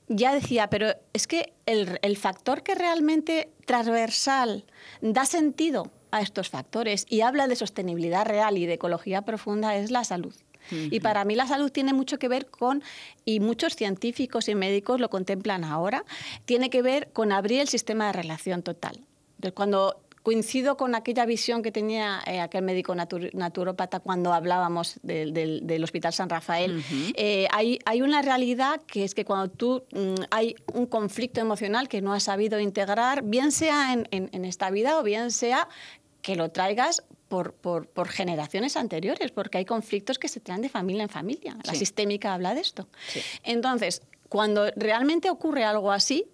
ya 0.07 0.33
decía, 0.33 0.69
pero 0.69 0.95
es 1.13 1.27
que 1.27 1.53
el, 1.65 1.99
el 2.03 2.17
factor 2.17 2.61
que 2.61 2.75
realmente 2.75 3.49
transversal 3.65 4.65
da 5.01 5.25
sentido 5.25 5.91
a 6.11 6.21
estos 6.21 6.49
factores 6.49 7.05
y 7.09 7.21
habla 7.21 7.47
de 7.47 7.55
sostenibilidad 7.55 8.25
real 8.25 8.57
y 8.57 8.65
de 8.65 8.73
ecología 8.73 9.23
profunda 9.23 9.75
es 9.75 9.91
la 9.91 10.03
salud. 10.03 10.35
Y 10.71 10.99
para 10.99 11.25
mí 11.25 11.35
la 11.35 11.47
salud 11.47 11.71
tiene 11.71 11.93
mucho 11.93 12.19
que 12.19 12.27
ver 12.27 12.47
con, 12.47 12.83
y 13.23 13.39
muchos 13.39 13.75
científicos 13.75 14.49
y 14.49 14.55
médicos 14.55 14.99
lo 14.99 15.09
contemplan 15.09 15.63
ahora, 15.63 16.05
tiene 16.45 16.69
que 16.69 16.81
ver 16.81 17.09
con 17.13 17.31
abrir 17.31 17.61
el 17.61 17.67
sistema 17.67 18.07
de 18.07 18.13
relación 18.13 18.63
total. 18.63 18.99
Entonces, 19.35 19.53
cuando 19.53 20.01
coincido 20.25 20.75
con 20.75 20.95
aquella 20.95 21.23
visión 21.27 21.61
que 21.61 21.71
tenía 21.71 22.19
eh, 22.25 22.39
aquel 22.39 22.63
médico 22.63 22.95
naturópata 22.95 23.99
cuando 23.99 24.33
hablábamos 24.33 24.99
del 25.03 25.83
Hospital 25.83 26.13
San 26.13 26.29
Rafael. 26.29 26.83
Eh, 27.13 27.47
hay, 27.51 27.77
hay, 27.85 28.01
una 28.01 28.23
realidad 28.23 28.81
que 28.87 29.03
es 29.03 29.13
que 29.13 29.23
cuando 29.23 29.49
tú 29.49 29.83
mm, 29.91 30.23
hay 30.31 30.55
un 30.73 30.87
conflicto 30.87 31.41
emocional 31.41 31.87
que 31.87 32.01
no 32.01 32.11
has 32.11 32.23
sabido 32.23 32.59
integrar, 32.59 33.21
bien 33.21 33.51
sea 33.51 33.93
en, 33.93 34.07
en 34.09 34.45
esta 34.45 34.71
vida 34.71 34.97
o 34.97 35.03
bien 35.03 35.29
sea 35.29 35.69
que 36.25 36.35
lo 36.35 36.49
traigas 36.49 37.03
por, 37.27 37.53
por, 37.53 38.07
generaciones 38.07 38.77
anteriores, 38.77 39.29
porque 39.29 39.59
hay 39.59 39.65
conflictos 39.65 40.17
que 40.17 40.27
se 40.27 40.39
traen 40.39 40.63
de 40.63 40.69
familia 40.69 41.03
en 41.03 41.09
familia. 41.09 41.55
La 41.63 41.75
sistémica 41.75 42.33
habla 42.33 42.55
de 42.55 42.61
esto. 42.61 42.87
Entonces, 43.43 44.01
cuando 44.27 44.65
realmente 44.75 45.29
ocurre 45.29 45.63
algo 45.65 45.91
así, 45.91 46.25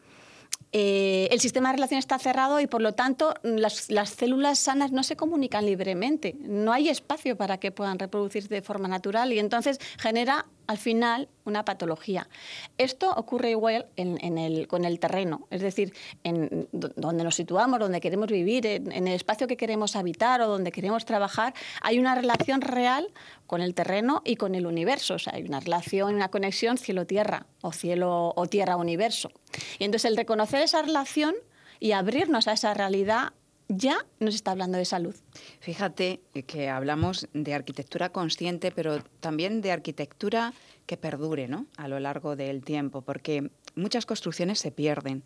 eh, 0.71 1.27
el 1.29 1.41
sistema 1.41 1.69
de 1.69 1.75
relación 1.75 1.99
está 1.99 2.17
cerrado 2.19 2.61
y 2.61 2.67
por 2.67 2.81
lo 2.81 2.93
tanto 2.93 3.33
las, 3.43 3.89
las, 3.89 4.11
células 4.11 4.59
sanas 4.59 4.93
no 4.93 5.03
se 5.03 5.17
comunican 5.17 5.65
libremente. 5.65 6.37
No 6.39 6.71
hay 6.71 6.87
espacio 6.87 7.35
para 7.35 7.57
que 7.57 7.73
puedan 7.73 7.99
reproducirse 7.99 8.47
de 8.47 8.61
forma 8.61 8.87
natural 8.87 9.33
y 9.33 9.39
entonces 9.39 9.77
genera 9.99 10.45
al 10.71 10.77
final 10.77 11.27
una 11.43 11.65
patología. 11.65 12.29
Esto 12.77 13.11
ocurre 13.11 13.51
igual 13.51 13.87
en, 13.97 14.37
el, 14.37 14.69
con 14.69 14.85
el 14.85 14.99
terreno, 14.99 15.47
es 15.49 15.61
decir, 15.61 15.93
en 16.23 16.69
donde 16.71 17.25
nos 17.25 17.35
situamos, 17.35 17.77
donde 17.77 17.99
queremos 17.99 18.27
vivir, 18.27 18.65
en, 18.65 18.89
el 18.89 19.13
espacio 19.13 19.47
que 19.47 19.57
queremos 19.57 19.97
habitar 19.97 20.39
o 20.39 20.47
donde 20.47 20.71
queremos 20.71 21.03
trabajar, 21.03 21.53
hay 21.81 21.99
una 21.99 22.15
relación 22.15 22.61
real 22.61 23.05
con 23.47 23.61
el 23.61 23.73
terreno 23.73 24.21
y 24.23 24.37
con 24.37 24.55
el 24.55 24.65
universo. 24.65 25.15
O 25.15 25.19
sea, 25.19 25.33
hay 25.35 25.43
una 25.43 25.59
relación, 25.59 26.15
una 26.15 26.29
conexión 26.29 26.77
cielo-tierra 26.77 27.47
o 27.61 27.73
cielo 27.73 28.31
o 28.33 28.45
tierra-universo. 28.45 29.29
Y 29.77 29.83
entonces 29.83 30.09
el 30.09 30.15
reconocer 30.15 30.61
esa 30.61 30.81
relación 30.81 31.35
y 31.81 31.91
abrirnos 31.91 32.47
a 32.47 32.53
esa 32.53 32.73
realidad 32.73 33.33
ya 33.71 34.05
nos 34.19 34.35
está 34.35 34.51
hablando 34.51 34.77
de 34.77 34.85
salud. 34.85 35.15
Fíjate 35.59 36.21
que 36.45 36.69
hablamos 36.69 37.27
de 37.33 37.53
arquitectura 37.53 38.09
consciente, 38.09 38.71
pero 38.71 39.01
también 39.19 39.61
de 39.61 39.71
arquitectura 39.71 40.53
que 40.85 40.97
perdure 40.97 41.47
¿no? 41.47 41.67
a 41.77 41.87
lo 41.87 41.99
largo 41.99 42.35
del 42.35 42.63
tiempo, 42.63 43.01
porque 43.01 43.49
muchas 43.75 44.05
construcciones 44.05 44.59
se 44.59 44.71
pierden. 44.71 45.23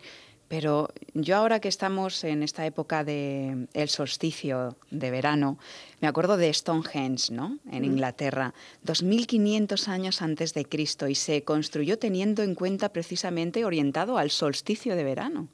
Pero 0.48 0.90
yo 1.16 1.38
ahora 1.38 1.60
que 1.60 1.70
estamos 1.70 2.24
en 2.24 2.44
esta 2.44 2.68
época 2.68 3.04
del 3.04 3.68
el 3.74 3.90
solsticio 3.90 4.78
de 4.92 5.10
verano, 5.10 5.58
me 6.02 6.08
acuerdo 6.08 6.38
de 6.38 6.54
Stonehenge, 6.54 7.34
¿no? 7.34 7.58
En 7.72 7.84
Inglaterra, 7.84 8.54
2500 8.84 9.88
años 9.88 10.22
antes 10.22 10.54
de 10.54 10.66
Cristo 10.66 11.08
y 11.08 11.16
se 11.16 11.44
construyó 11.44 11.98
teniendo 11.98 12.44
en 12.44 12.54
cuenta 12.54 12.90
precisamente 12.90 13.66
orientado 13.66 14.20
al 14.20 14.30
solsticio 14.30 14.96
de 14.96 15.04
verano. 15.04 15.48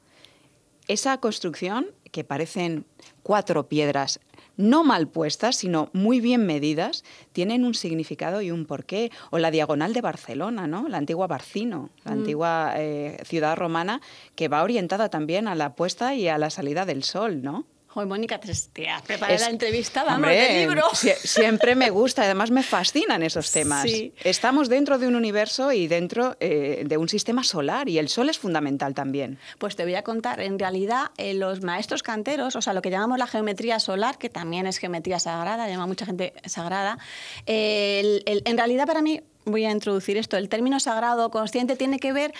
Esa 0.88 1.18
construcción 1.18 1.86
que 2.10 2.24
parecen 2.24 2.84
cuatro 3.22 3.68
piedras 3.68 4.20
no 4.56 4.84
mal 4.84 5.08
puestas, 5.08 5.56
sino 5.56 5.88
muy 5.92 6.20
bien 6.20 6.46
medidas, 6.46 7.04
tienen 7.32 7.64
un 7.64 7.74
significado 7.74 8.42
y 8.42 8.50
un 8.50 8.66
porqué. 8.66 9.10
O 9.30 9.38
la 9.38 9.50
diagonal 9.50 9.92
de 9.92 10.00
Barcelona, 10.00 10.66
¿no? 10.66 10.88
La 10.88 10.98
antigua 10.98 11.26
Barcino, 11.26 11.90
la 12.04 12.12
mm. 12.12 12.14
antigua 12.14 12.74
eh, 12.76 13.18
ciudad 13.24 13.56
romana, 13.56 14.00
que 14.34 14.48
va 14.48 14.62
orientada 14.62 15.08
también 15.08 15.48
a 15.48 15.54
la 15.54 15.74
puesta 15.74 16.14
y 16.14 16.28
a 16.28 16.38
la 16.38 16.50
salida 16.50 16.84
del 16.84 17.02
sol, 17.02 17.42
¿no? 17.42 17.64
Joder, 17.92 18.08
Mónica, 18.08 18.40
te 18.40 18.50
has 18.88 19.02
preparado 19.02 19.38
la 19.38 19.50
entrevista, 19.50 20.02
vamos, 20.02 20.30
de 20.30 20.60
libro. 20.60 20.82
siempre 20.94 21.74
me 21.74 21.90
gusta, 21.90 22.22
además 22.22 22.50
me 22.50 22.62
fascinan 22.62 23.22
esos 23.22 23.52
temas. 23.52 23.84
Estamos 24.24 24.70
dentro 24.70 24.96
de 24.96 25.06
un 25.06 25.14
universo 25.14 25.72
y 25.72 25.88
dentro 25.88 26.34
eh, 26.40 26.84
de 26.86 26.96
un 26.96 27.10
sistema 27.10 27.44
solar 27.44 27.90
y 27.90 27.98
el 27.98 28.08
sol 28.08 28.30
es 28.30 28.38
fundamental 28.38 28.94
también. 28.94 29.38
Pues 29.58 29.76
te 29.76 29.84
voy 29.84 29.94
a 29.96 30.02
contar, 30.02 30.40
en 30.40 30.58
realidad 30.58 31.10
eh, 31.18 31.34
los 31.34 31.60
maestros 31.60 32.02
canteros, 32.02 32.56
o 32.56 32.62
sea, 32.62 32.72
lo 32.72 32.80
que 32.80 32.88
llamamos 32.88 33.18
la 33.18 33.26
geometría 33.26 33.78
solar, 33.78 34.16
que 34.16 34.30
también 34.30 34.66
es 34.66 34.78
geometría 34.78 35.18
sagrada, 35.18 35.68
llama 35.68 35.86
mucha 35.86 36.06
gente 36.06 36.32
sagrada, 36.46 36.96
en 37.44 38.56
realidad 38.56 38.86
para 38.86 39.02
mí 39.02 39.20
voy 39.44 39.64
a 39.64 39.70
introducir 39.70 40.16
esto. 40.16 40.36
El 40.36 40.48
término 40.48 40.80
sagrado 40.80 41.30
consciente 41.30 41.76
tiene 41.76 41.98
que 41.98 42.12
ver 42.12 42.32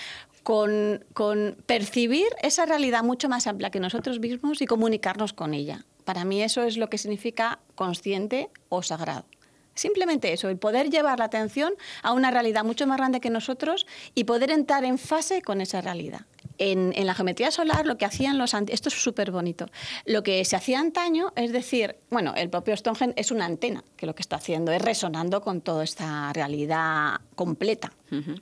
con, 0.42 1.04
percibir 1.66 2.26
esa 2.42 2.66
realidad 2.66 3.02
mucho 3.02 3.28
más 3.28 3.46
amplia 3.46 3.70
que 3.70 3.80
nosotros 3.80 4.18
mismos 4.20 4.61
y 4.62 4.66
comunicarnos 4.66 5.32
con 5.32 5.54
ella. 5.54 5.84
Para 6.04 6.25
mí 6.25 6.42
eso 6.42 6.62
es 6.62 6.76
lo 6.76 6.88
que 6.88 6.99
significa 6.99 7.61
consciente 7.75 8.50
o 8.68 8.82
sagrado. 8.82 9.25
Simplemente 9.75 10.32
eso, 10.32 10.49
el 10.49 10.58
poder 10.58 10.90
llevar 10.90 11.18
la 11.18 11.26
atención 11.26 11.72
a 12.02 12.12
una 12.12 12.30
realidad 12.30 12.64
mucho 12.64 12.87
más 12.87 12.99
grande 12.99 13.20
que 13.20 13.30
nosotros 13.30 13.87
y 14.14 14.25
poder 14.25 14.50
entrar 14.50 14.84
en 14.84 14.99
fase 14.99 15.40
con 15.40 15.61
esa 15.61 15.80
realidad 15.80 16.26
en, 16.59 17.06
la 17.06 17.14
geometría 17.14 17.50
solar 17.50 17.87
lo 17.87 17.99
que 17.99 18.04
hacían 18.04 18.38
los 18.38 18.54
esto 18.54 18.88
es 18.88 18.94
súper 18.94 19.30
bonito, 19.30 19.66
lo 20.04 20.23
que 20.23 20.44
se 20.44 20.56
hacía 20.56 20.80
antaño 20.80 21.32
es 21.37 21.52
decir, 21.52 21.97
bueno, 22.11 22.35
el 22.37 22.50
propio 22.50 22.76
Stonehenge 22.76 23.14
es 23.16 23.30
una 23.30 23.47
antena 23.47 23.85
que 23.97 24.06
lo 24.06 24.14
que 24.14 24.23
está 24.23 24.37
haciendo 24.37 24.73
es 24.73 24.82
resonando 24.82 25.40
con 25.40 25.61
toda 25.61 25.85
esta 25.85 26.32
realidad 26.32 27.21
completa. 27.35 27.92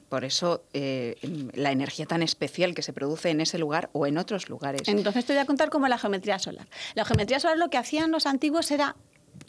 Por 0.08 0.24
eso 0.24 0.64
eh, 0.72 1.14
la 1.54 1.70
energía 1.70 2.04
tan 2.04 2.24
especial 2.24 2.74
que 2.74 2.82
se 2.82 2.92
produce 2.92 3.30
en 3.30 3.40
ese 3.40 3.56
lugar 3.56 3.88
o 3.92 4.04
en 4.04 4.18
otros 4.18 4.48
lugares. 4.48 4.88
Entonces 4.88 5.24
te 5.24 5.32
voy 5.32 5.40
a 5.40 5.46
contar 5.46 5.70
cómo 5.70 5.86
la 5.86 5.96
geometría 5.96 6.40
solar. 6.40 6.66
La 6.94 7.04
geometría 7.04 7.38
solar 7.38 7.56
lo 7.56 7.70
que 7.70 7.78
hacían 7.78 8.10
los 8.10 8.26
antiguos 8.26 8.68
era, 8.72 8.96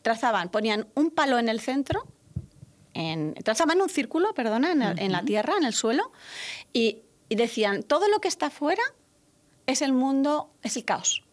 trazaban, 0.03 0.49
ponían 0.49 0.87
un 0.93 1.09
palo 1.09 1.39
en 1.39 1.49
el 1.49 1.59
centro, 1.59 2.05
en, 2.93 3.33
trazaban 3.33 3.81
un 3.81 3.89
círculo, 3.89 4.35
perdona, 4.35 4.71
en 4.71 5.11
la 5.11 5.23
tierra, 5.23 5.55
en 5.57 5.63
el 5.63 5.73
suelo, 5.73 6.11
y 6.71 7.01
y 7.31 7.35
decían, 7.35 7.81
todo 7.83 8.09
lo 8.09 8.19
que 8.19 8.27
está 8.27 8.49
fuera 8.49 8.83
es 9.65 9.81
el 9.81 9.93
mundo, 9.93 10.51
es 10.63 10.75
el 10.75 10.83
caos. 10.83 11.23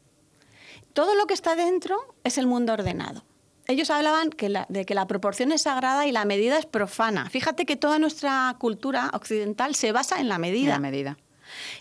Todo 0.92 1.16
lo 1.16 1.26
que 1.26 1.34
está 1.34 1.56
dentro 1.56 2.14
es 2.22 2.38
el 2.38 2.46
mundo 2.46 2.72
ordenado. 2.72 3.24
Ellos 3.66 3.90
hablaban 3.90 4.30
de 4.68 4.86
que 4.86 4.94
la 4.94 5.06
proporción 5.08 5.50
es 5.50 5.62
sagrada 5.62 6.06
y 6.06 6.12
la 6.12 6.24
medida 6.24 6.56
es 6.56 6.66
profana. 6.66 7.28
Fíjate 7.30 7.66
que 7.66 7.74
toda 7.74 7.98
nuestra 7.98 8.54
cultura 8.60 9.10
occidental 9.12 9.74
se 9.74 9.90
basa 9.90 10.20
en 10.20 10.28
la 10.28 10.38
medida. 10.38 10.74
La 10.74 10.78
medida. 10.78 11.18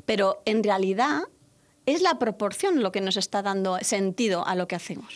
Pero 0.08 0.42
en 0.46 0.64
realidad 0.64 1.22
es 1.86 2.02
la 2.02 2.18
proporción 2.18 2.82
lo 2.82 2.92
que 2.92 3.02
nos 3.02 3.18
está 3.18 3.44
dando 3.44 3.78
sentido 3.84 4.48
a 4.48 4.56
lo 4.56 4.68
que 4.68 4.76
hacemos. 4.76 5.14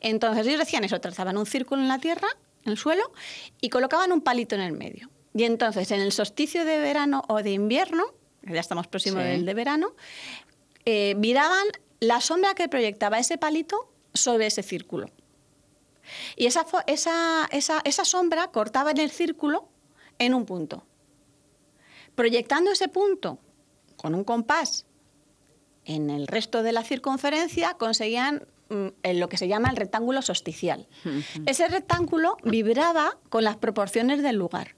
Entonces 0.00 0.44
ellos 0.44 0.58
decían 0.58 0.82
eso, 0.82 1.00
trazaban 1.00 1.36
un 1.36 1.46
círculo 1.46 1.82
en 1.82 1.88
la 1.88 2.00
tierra, 2.00 2.26
en 2.64 2.72
el 2.72 2.78
suelo, 2.78 3.12
y 3.60 3.68
colocaban 3.68 4.10
un 4.10 4.22
palito 4.22 4.56
en 4.56 4.60
el 4.60 4.72
medio. 4.72 5.08
Y 5.36 5.44
entonces 5.44 5.90
en 5.92 6.00
el 6.00 6.10
solsticio 6.10 6.64
de 6.64 6.78
verano 6.78 7.22
o 7.28 7.42
de 7.42 7.52
invierno, 7.52 8.04
ya 8.46 8.60
estamos 8.60 8.86
próximos 8.86 9.22
Sí. 9.22 9.28
del 9.28 9.46
de 9.46 9.54
verano, 9.54 9.94
eh, 10.84 11.14
viraban 11.18 11.66
la 12.00 12.20
sombra 12.20 12.54
que 12.54 12.68
proyectaba 12.68 13.18
ese 13.18 13.38
palito 13.38 13.90
sobre 14.12 14.46
ese 14.46 14.62
círculo. 14.62 15.10
Y 16.36 16.46
esa, 16.46 16.66
esa, 16.86 17.48
esa, 17.50 17.80
esa 17.84 18.04
sombra 18.04 18.48
cortaba 18.48 18.90
en 18.90 18.98
el 18.98 19.10
círculo 19.10 19.68
en 20.18 20.34
un 20.34 20.44
punto. 20.44 20.84
Proyectando 22.14 22.70
ese 22.70 22.88
punto 22.88 23.38
con 23.96 24.14
un 24.14 24.24
compás 24.24 24.86
en 25.84 26.10
el 26.10 26.26
resto 26.26 26.62
de 26.62 26.72
la 26.72 26.82
circunferencia, 26.82 27.74
conseguían 27.74 28.46
mm, 28.68 28.88
en 29.02 29.20
lo 29.20 29.28
que 29.28 29.36
se 29.36 29.48
llama 29.48 29.70
el 29.70 29.76
rectángulo 29.76 30.22
solsticial. 30.22 30.86
Ese 31.46 31.68
rectángulo 31.68 32.36
vibraba 32.44 33.18
con 33.28 33.44
las 33.44 33.56
proporciones 33.56 34.22
del 34.22 34.36
lugar. 34.36 34.76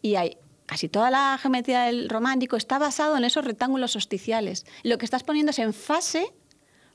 Y 0.00 0.14
hay, 0.16 0.38
casi 0.72 0.88
toda 0.88 1.10
la 1.10 1.38
geometría 1.40 1.82
del 1.82 2.08
romántico 2.08 2.56
está 2.56 2.78
basado 2.78 3.16
en 3.18 3.24
esos 3.24 3.44
rectángulos 3.44 3.92
solsticiales. 3.92 4.64
Lo 4.84 4.96
que 4.96 5.04
estás 5.04 5.22
poniendo 5.22 5.50
es 5.50 5.58
en 5.58 5.74
fase 5.74 6.32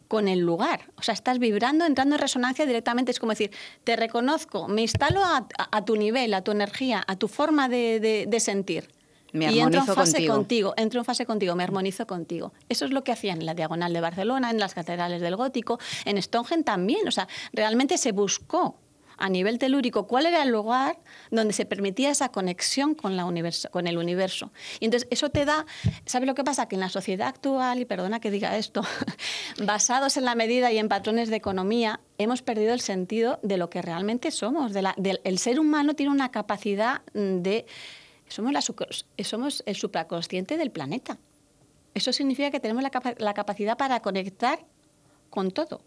con 0.08 0.28
el 0.28 0.40
lugar. 0.40 0.92
O 0.96 1.04
sea, 1.04 1.14
estás 1.14 1.38
vibrando, 1.38 1.86
entrando 1.86 2.16
en 2.16 2.22
resonancia 2.22 2.66
directamente. 2.66 3.12
Es 3.12 3.20
como 3.20 3.34
decir, 3.34 3.52
te 3.84 3.96
reconozco, 3.96 4.68
me 4.68 4.82
instalo 4.82 5.24
a, 5.24 5.38
a- 5.60 5.78
a 5.78 5.86
tu 5.86 5.96
nivel, 5.96 6.34
a 6.34 6.42
tu 6.44 6.52
energía, 6.52 7.04
a 7.08 7.16
tu 7.18 7.28
forma 7.28 7.70
de, 7.70 8.00
de- 8.00 8.26
de 8.28 8.40
sentir. 8.40 8.90
Me 9.34 9.46
y 9.52 9.60
entro 9.60 9.82
en 9.84 9.90
armonizo 9.90 9.94
fase 9.94 10.12
contigo. 10.14 10.34
contigo, 10.36 10.74
entro 10.78 11.00
en 11.02 11.06
fase 11.06 11.26
contigo, 11.26 11.56
me 11.56 11.64
armonizo 11.64 12.08
contigo. 12.08 12.54
Eso 12.70 12.86
es 12.86 12.92
lo 12.92 13.04
que 13.04 13.12
hacían 13.12 13.40
en 13.42 13.46
la 13.46 13.54
Diagonal 13.54 13.94
de 13.94 14.02
Barcelona, 14.02 14.50
en 14.50 14.60
las 14.60 14.74
catedrales 14.74 15.22
del 15.22 15.36
Gótico, 15.36 15.78
en 16.06 16.20
Stonehenge 16.20 16.64
también. 16.64 17.08
O 17.08 17.12
sea, 17.12 17.28
realmente 17.54 17.98
se 18.00 18.14
buscó 18.14 18.80
a 19.18 19.30
nivel 19.30 19.58
telúrico 19.60 20.08
cuál 20.08 20.26
era 20.26 20.44
el 20.44 20.50
lugar 20.50 21.00
donde 21.32 21.54
se 21.54 21.66
permitía 21.66 22.12
esa 22.12 22.30
conexión 22.30 22.96
con, 22.96 23.18
la 23.18 23.26
universo, 23.26 23.70
con 23.72 23.88
el 23.88 23.98
universo. 23.98 24.52
Y 24.80 24.86
entonces 24.86 25.08
eso 25.12 25.30
te 25.30 25.46
da, 25.46 25.66
¿sabes 26.06 26.28
lo 26.28 26.36
que 26.36 26.44
pasa? 26.44 26.68
Que 26.68 26.76
en 26.76 26.82
la 26.82 26.90
sociedad 26.90 27.28
actual, 27.28 27.80
y 27.80 27.86
perdona 27.86 28.20
que 28.20 28.32
diga 28.32 28.58
esto, 28.58 28.82
basados 29.64 30.18
en 30.18 30.26
la 30.26 30.36
medida 30.36 30.72
y 30.72 30.78
en 30.78 30.88
patrones 30.90 31.30
de 31.30 31.36
economía, 31.36 32.00
hemos 32.18 32.42
perdido 32.42 32.74
el 32.74 32.82
sentido 32.82 33.40
de 33.44 33.58
lo 33.58 33.70
que 33.70 33.82
realmente 33.82 34.32
somos. 34.32 34.74
De 34.74 34.82
la- 34.82 34.96
el 34.98 35.38
ser 35.40 35.60
humano 35.60 35.96
tiene 35.96 36.12
una 36.12 36.30
capacidad 36.32 37.02
mm, 37.14 37.42
de... 37.42 37.66
Somos, 38.28 38.52
la, 38.52 38.62
somos 38.62 39.64
el 39.66 39.76
supraconsciente 39.78 40.58
del 40.58 40.70
planeta. 40.70 41.18
Eso 41.94 42.12
significa 42.12 42.52
que 42.52 42.60
tenemos 42.60 42.84
la, 42.84 42.92
la 43.18 43.34
capacidad 43.34 43.78
para 43.78 44.02
conectar 44.02 44.60
con 45.30 45.52
todo. 45.52 45.82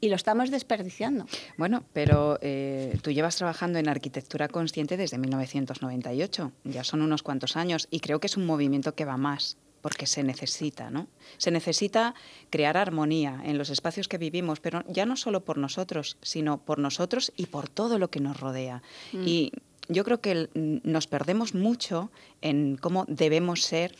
Y 0.00 0.08
lo 0.08 0.16
estamos 0.16 0.50
desperdiciando. 0.50 1.26
Bueno, 1.56 1.84
pero 1.92 2.38
eh, 2.42 2.98
tú 3.02 3.10
llevas 3.10 3.36
trabajando 3.36 3.78
en 3.78 3.88
arquitectura 3.88 4.48
consciente 4.48 4.96
desde 4.96 5.18
1998, 5.18 6.52
ya 6.64 6.84
son 6.84 7.02
unos 7.02 7.22
cuantos 7.22 7.56
años, 7.56 7.88
y 7.90 8.00
creo 8.00 8.20
que 8.20 8.26
es 8.26 8.36
un 8.36 8.46
movimiento 8.46 8.94
que 8.94 9.04
va 9.04 9.16
más, 9.16 9.56
porque 9.80 10.06
se 10.06 10.22
necesita, 10.22 10.90
¿no? 10.90 11.06
Se 11.38 11.50
necesita 11.50 12.14
crear 12.50 12.76
armonía 12.76 13.40
en 13.44 13.56
los 13.58 13.70
espacios 13.70 14.08
que 14.08 14.18
vivimos, 14.18 14.58
pero 14.60 14.82
ya 14.88 15.06
no 15.06 15.16
solo 15.16 15.44
por 15.44 15.58
nosotros, 15.58 16.16
sino 16.22 16.58
por 16.58 16.78
nosotros 16.78 17.32
y 17.36 17.46
por 17.46 17.68
todo 17.68 17.98
lo 17.98 18.08
que 18.10 18.20
nos 18.20 18.40
rodea. 18.40 18.82
Y 19.12 19.52
yo 19.88 20.02
creo 20.04 20.20
que 20.20 20.32
el- 20.32 20.80
nos 20.82 21.06
perdemos 21.06 21.54
mucho 21.54 22.10
en 22.42 22.76
cómo 22.76 23.04
debemos 23.06 23.62
ser 23.62 23.94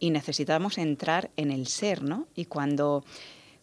y 0.00 0.10
necesitamos 0.10 0.78
entrar 0.78 1.30
en 1.36 1.52
el 1.52 1.68
ser, 1.68 2.02
¿no? 2.02 2.26
Y 2.34 2.46
cuando, 2.46 3.04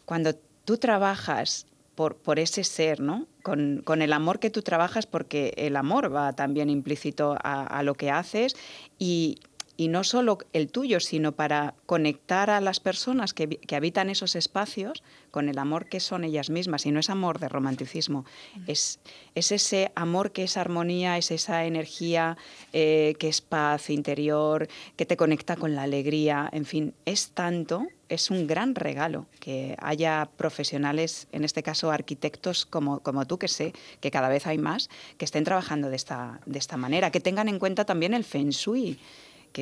cuando 0.05 0.36
tú 0.67 0.77
trabajas 0.77 1.65
por, 1.95 2.39
ese 2.39 2.65
ser, 2.65 3.00
¿no? 3.00 3.25
Con, 3.41 3.81
con 3.86 4.01
el 4.01 4.12
amor 4.12 4.39
que 4.39 4.50
tú 4.50 4.63
trabajas, 4.63 5.07
porque 5.07 5.53
el 5.55 5.77
amor 5.77 6.13
va 6.13 6.33
también 6.33 6.69
implícito 6.69 7.38
a, 7.41 7.63
a 7.63 7.83
lo 7.83 7.95
que 7.95 8.12
haces 8.12 8.53
y, 9.00 9.39
y 9.77 9.88
no 9.89 10.03
solo 10.03 10.39
el 10.53 10.69
tuyo, 10.69 11.00
sino 11.00 11.34
para 11.34 11.75
conectar 11.86 12.50
a 12.50 12.60
las 12.60 12.79
personas 12.79 13.34
que, 13.34 13.48
que 13.48 13.75
habitan 13.75 14.10
esos 14.10 14.36
espacios 14.36 15.03
con 15.29 15.50
el 15.50 15.60
amor 15.60 15.86
que 15.86 16.00
son 16.00 16.24
ellas 16.24 16.50
mismas. 16.50 16.86
Y 16.88 16.91
no 16.91 17.00
es 17.00 17.12
amor 17.12 17.39
de 17.39 17.48
romanticismo, 17.48 18.25
es, 18.65 19.00
es 19.36 19.51
ese 19.51 19.91
amor 19.96 20.31
que 20.31 20.43
es 20.43 20.57
armonía, 20.57 21.17
es 21.17 21.29
esa 21.29 21.65
energía 21.65 22.38
eh, 22.73 23.15
que 23.19 23.30
es 23.30 23.41
paz 23.41 23.91
interior, 23.91 24.67
que 24.95 25.06
te 25.06 25.15
conecta 25.15 25.56
con 25.56 25.75
la 25.75 25.84
alegría, 25.84 26.49
en 26.51 26.65
fin, 26.65 26.93
es 27.06 27.30
tanto, 27.32 27.86
es 28.10 28.32
un 28.32 28.47
gran 28.47 28.73
regalo 28.73 29.28
que 29.39 29.75
haya 29.80 30.30
profesionales, 30.38 31.28
en 31.32 31.43
este 31.43 31.62
caso 31.62 31.91
arquitectos 31.91 32.65
como, 32.65 33.01
como 33.01 33.25
tú, 33.28 33.38
que 33.38 33.47
sé 33.47 33.73
que 33.99 34.12
cada 34.12 34.30
vez 34.30 34.47
hay 34.47 34.58
más, 34.58 34.89
que 35.17 35.25
estén 35.25 35.43
trabajando 35.43 35.89
de 35.89 35.95
esta, 35.95 36.39
de 36.45 36.58
esta 36.58 36.78
manera, 36.78 37.12
que 37.12 37.19
tengan 37.19 37.47
en 37.47 37.60
cuenta 37.60 37.86
también 37.86 38.13
el 38.13 38.23
feng 38.23 38.49
shui, 38.49 38.99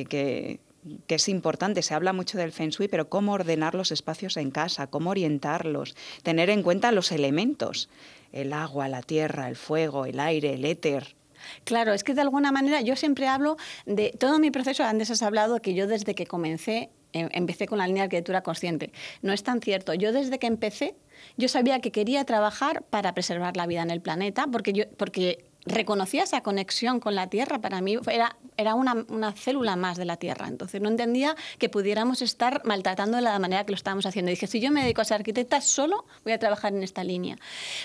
que, 0.04 0.60
es 1.08 1.28
importante. 1.28 1.82
Se 1.82 1.94
habla 1.94 2.12
mucho 2.12 2.38
del 2.38 2.52
feng 2.52 2.70
shui, 2.70 2.88
pero 2.88 3.08
cómo 3.08 3.32
ordenar 3.32 3.74
los 3.74 3.90
espacios 3.90 4.36
en 4.36 4.50
casa, 4.50 4.86
cómo 4.86 5.10
orientarlos, 5.10 5.96
tener 6.22 6.50
en 6.50 6.62
cuenta 6.62 6.92
los 6.92 7.10
elementos, 7.10 7.88
el 8.32 8.52
agua, 8.52 8.88
la 8.88 9.02
tierra, 9.02 9.48
el 9.48 9.56
fuego, 9.56 10.06
el 10.06 10.20
aire, 10.20 10.54
el 10.54 10.64
éter. 10.64 11.16
Claro, 11.64 11.92
es 11.92 12.04
que 12.04 12.14
de 12.14 12.20
alguna 12.20 12.52
manera 12.52 12.80
yo 12.80 12.96
siempre 12.96 13.28
hablo 13.28 13.56
de 13.84 14.10
todo 14.18 14.38
mi 14.38 14.50
proceso. 14.50 14.84
Antes 14.84 15.10
has 15.10 15.22
hablado 15.22 15.60
que 15.60 15.74
yo 15.74 15.86
desde 15.86 16.14
que 16.14 16.26
comencé 16.26 16.90
eh, 17.12 17.28
empecé 17.32 17.66
con 17.66 17.78
la 17.78 17.86
línea 17.86 18.02
de 18.02 18.06
arquitectura 18.06 18.42
consciente. 18.42 18.92
No 19.22 19.32
es 19.32 19.42
tan 19.42 19.60
cierto. 19.60 19.94
Yo 19.94 20.12
desde 20.12 20.38
que 20.38 20.46
empecé, 20.46 20.96
yo 21.36 21.48
sabía 21.48 21.80
que 21.80 21.90
quería 21.90 22.24
trabajar 22.24 22.82
para 22.82 23.14
preservar 23.14 23.56
la 23.56 23.66
vida 23.66 23.82
en 23.82 23.90
el 23.90 24.00
planeta, 24.00 24.46
porque 24.50 24.72
yo, 24.72 24.84
porque 24.96 25.44
reconocía 25.66 26.22
esa 26.22 26.42
conexión 26.42 27.00
con 27.00 27.14
la 27.14 27.28
Tierra. 27.28 27.60
Para 27.60 27.80
mí 27.80 27.98
era, 28.10 28.36
era 28.56 28.74
una, 28.74 29.04
una 29.08 29.32
célula 29.32 29.76
más 29.76 29.96
de 29.98 30.04
la 30.04 30.16
Tierra. 30.16 30.48
Entonces 30.48 30.80
no 30.80 30.88
entendía 30.88 31.36
que 31.58 31.68
pudiéramos 31.68 32.22
estar 32.22 32.62
maltratando 32.64 33.16
de 33.16 33.22
la 33.22 33.38
manera 33.38 33.64
que 33.64 33.72
lo 33.72 33.76
estábamos 33.76 34.06
haciendo. 34.06 34.30
dije, 34.30 34.46
si 34.46 34.60
yo 34.60 34.70
me 34.70 34.82
dedico 34.82 35.00
a 35.00 35.04
ser 35.04 35.16
arquitecta, 35.16 35.60
solo 35.60 36.06
voy 36.24 36.32
a 36.32 36.38
trabajar 36.38 36.72
en 36.72 36.82
esta 36.82 37.04
línea. 37.04 37.36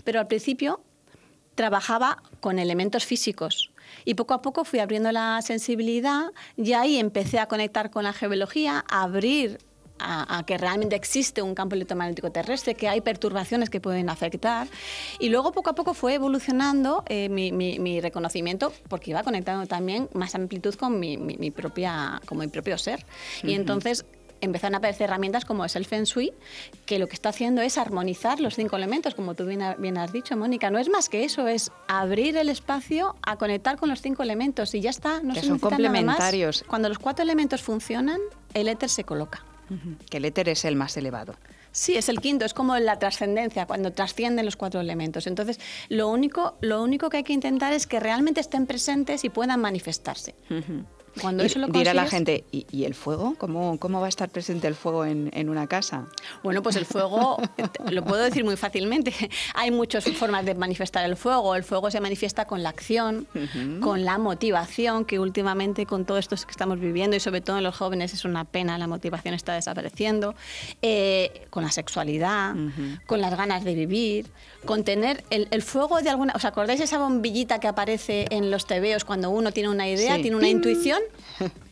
Pero 0.04 0.20
al 0.20 0.28
principio 0.28 0.82
trabajaba 1.56 2.24
con 2.40 2.60
elementos 2.60 3.06
físicos 3.06 3.72
y 4.06 4.14
poco 4.14 4.34
a 4.34 4.42
poco 4.42 4.64
fui 4.64 4.80
abriendo 4.80 5.12
la 5.12 5.42
sensibilidad 5.42 6.32
y 6.56 6.74
ahí 6.74 6.98
empecé 6.98 7.40
a 7.40 7.48
conectar 7.48 7.92
con 7.92 8.04
la 8.04 8.14
geología, 8.14 8.86
a 8.90 9.04
abrir 9.04 9.60
a, 10.02 10.38
a 10.40 10.44
que 10.46 10.58
realmente 10.58 10.96
existe 10.96 11.42
un 11.42 11.54
campo 11.56 11.76
electromagnético 11.76 12.32
terrestre, 12.32 12.76
que 12.76 12.88
hay 12.90 13.02
perturbaciones 13.02 13.70
que 13.70 13.80
pueden 13.80 14.10
afectar. 14.10 14.68
Y 15.20 15.30
luego 15.30 15.52
poco 15.52 15.70
a 15.70 15.74
poco 15.76 15.94
fue 15.94 16.16
evolucionando 16.16 17.04
eh, 17.08 17.30
mi, 17.30 17.52
mi- 17.52 17.80
mi 17.80 18.02
reconocimiento 18.02 18.74
porque 18.90 19.12
iba 19.12 19.24
conectando 19.24 19.66
también 19.68 20.10
más 20.14 20.36
amplitud 20.36 20.76
con 20.76 21.00
mi, 21.00 21.18
mi- 21.18 21.52
propia, 21.52 22.22
con 22.26 22.38
mi 22.38 22.48
propio 22.48 22.78
ser. 22.78 23.06
Y 23.44 23.54
entonces 23.54 24.06
empezaron 24.44 24.74
a 24.74 24.78
aparecer 24.80 25.04
herramientas 25.08 25.46
como 25.46 25.64
es 25.66 25.76
el 25.76 25.86
Feng 25.86 26.06
Shui, 26.06 26.34
que 26.88 26.98
lo 26.98 27.08
que 27.08 27.14
está 27.14 27.30
haciendo 27.30 27.62
es 27.62 27.78
armonizar 27.78 28.40
los 28.40 28.56
cinco 28.56 28.76
elementos, 28.76 29.14
como 29.14 29.36
tú 29.36 29.46
bien, 29.46 29.62
bien 29.78 30.00
has 30.00 30.12
dicho, 30.12 30.36
Mónica. 30.36 30.72
No 30.72 30.80
es 30.80 30.90
más 30.90 31.10
que 31.10 31.24
eso, 31.24 31.48
es 31.48 31.72
abrir 31.88 32.36
el 32.38 32.50
espacio 32.50 33.16
a 33.22 33.36
conectar 33.38 33.78
con 33.78 33.90
los 33.90 34.02
cinco 34.02 34.24
elementos 34.24 34.74
y 34.74 34.82
ya 34.82 34.90
está. 34.90 35.22
No 35.22 35.36
Que 35.36 35.42
se 35.42 35.48
son 35.48 35.58
necesita 35.58 35.78
nada 35.78 35.90
más. 35.92 36.16
complementarios. 36.16 36.64
Cuando 36.68 36.90
los 36.90 36.98
cuatro 36.98 37.22
elementos 37.22 37.62
funcionan, 37.62 38.20
el 38.56 38.68
éter 38.68 38.90
se 38.90 39.04
coloca. 39.04 39.46
Que 40.10 40.18
el 40.18 40.26
éter 40.26 40.50
es 40.50 40.66
el 40.66 40.76
más 40.76 40.98
elevado. 40.98 41.36
Sí, 41.72 41.96
es 41.96 42.10
el 42.10 42.20
quinto, 42.20 42.44
es 42.44 42.54
como 42.54 42.78
la 42.78 43.00
trascendencia, 43.00 43.66
cuando 43.66 43.94
trascienden 43.94 44.46
los 44.46 44.58
cuatro 44.58 44.82
elementos. 44.82 45.26
Entonces, 45.26 45.60
lo 45.88 46.10
único, 46.10 46.58
lo 46.60 46.84
único 46.84 47.10
que 47.10 47.18
hay 47.18 47.24
que 47.24 47.34
intentar 47.34 47.72
es 47.72 47.88
que 47.88 48.00
realmente 48.00 48.42
estén 48.42 48.68
presentes 48.68 49.24
y 49.24 49.30
puedan 49.30 49.62
manifestarse. 49.62 50.36
Cuando 51.20 51.44
Y 51.44 51.48
eso 51.48 51.60
lo 51.60 51.68
dirá 51.68 51.94
la 51.94 52.04
consigues- 52.06 52.10
gente, 52.10 52.44
¿y, 52.52 52.66
y 52.72 52.86
el 52.86 52.96
fuego? 52.96 53.36
¿Cómo, 53.38 53.78
¿Cómo 53.80 54.00
va 54.00 54.06
a 54.06 54.10
estar 54.10 54.30
presente 54.30 54.68
el 54.68 54.76
fuego 54.76 55.04
en, 55.06 55.30
en 55.34 55.50
una 55.50 55.68
casa? 55.68 56.08
Bueno, 56.44 56.62
pues 56.64 56.76
el 56.78 56.86
fuego, 56.86 57.38
lo 57.90 58.04
puedo 58.06 58.22
decir 58.24 58.44
muy 58.46 58.56
fácilmente. 58.56 59.14
Hay 59.56 59.72
muchas 59.72 60.06
formas 60.14 60.46
de 60.46 60.56
manifestar 60.56 61.04
el 61.06 61.18
fuego. 61.18 61.56
El 61.56 61.64
fuego 61.64 61.92
se 61.92 62.00
manifiesta 62.00 62.46
con 62.46 62.64
la 62.64 62.70
acción, 62.70 63.28
con 63.82 64.06
la 64.06 64.18
motivación, 64.18 65.04
que 65.06 65.20
últimamente 65.20 65.86
con 65.86 66.06
todo 66.06 66.18
esto 66.18 66.36
que 66.36 66.52
estamos 66.52 66.80
viviendo 66.80 67.16
y 67.16 67.20
sobre 67.20 67.42
todo 67.42 67.58
en 67.58 67.64
los 67.64 67.76
jóvenes 67.76 68.14
es 68.14 68.24
una 68.26 68.46
pena, 68.46 68.78
la 68.78 68.88
motivación 68.88 69.34
está 69.34 69.54
desapareciendo. 69.54 70.36
Eh, 70.82 71.48
con 71.50 71.64
la 71.64 71.72
sexualidad, 71.72 72.56
con 73.06 73.22
las 73.22 73.36
ganas 73.36 73.64
de 73.64 73.76
vivir, 73.76 74.28
con 74.66 74.84
tener 74.84 75.24
el, 75.30 75.48
el 75.52 75.62
fuego 75.62 76.02
de 76.02 76.10
alguna... 76.10 76.34
¿Os 76.36 76.46
acordáis 76.46 76.80
esa 76.80 76.98
bombillita 77.00 77.60
que 77.60 77.68
aparece 77.68 78.28
en 78.30 78.50
los 78.52 78.66
tebeos 78.66 79.04
cuando 79.04 79.30
uno 79.30 79.52
tiene 79.52 79.70
una 79.70 79.88
idea, 79.90 80.16
Sí. 80.16 80.22
tiene 80.22 80.38
una 80.38 80.48
intuición? 80.48 81.01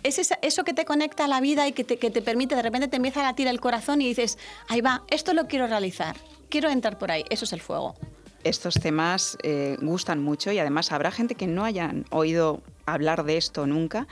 Es 0.04 0.32
eso 0.42 0.64
que 0.64 0.74
te 0.74 0.86
conecta 0.86 1.26
a 1.26 1.28
la 1.28 1.42
vida 1.42 1.68
y 1.68 1.74
que 1.74 1.84
te, 1.84 1.98
que 1.98 2.10
te 2.10 2.22
permite, 2.22 2.56
de 2.56 2.62
repente 2.62 2.88
te 2.88 2.96
empieza 2.96 3.20
a 3.20 3.24
latir 3.24 3.48
el 3.48 3.60
corazón 3.60 4.02
y 4.02 4.08
dices, 4.08 4.38
ahí 4.68 4.82
va, 4.82 5.04
esto 5.10 5.34
lo 5.34 5.48
quiero 5.48 5.68
realizar, 5.68 6.16
quiero 6.50 6.70
entrar 6.70 6.98
por 6.98 7.12
ahí, 7.12 7.26
eso 7.30 7.46
es 7.46 7.54
el 7.54 7.62
fuego. 7.62 7.96
Estos 8.44 8.76
temas 8.76 9.38
eh, 9.44 9.78
gustan 9.82 10.24
mucho 10.24 10.52
y 10.52 10.60
además 10.60 10.92
habrá 10.92 11.12
gente 11.12 11.36
que 11.36 11.48
no 11.48 11.66
hayan 11.66 12.06
oído 12.12 12.62
hablar 12.86 13.26
de 13.26 13.38
esto 13.38 13.68
nunca 13.68 14.08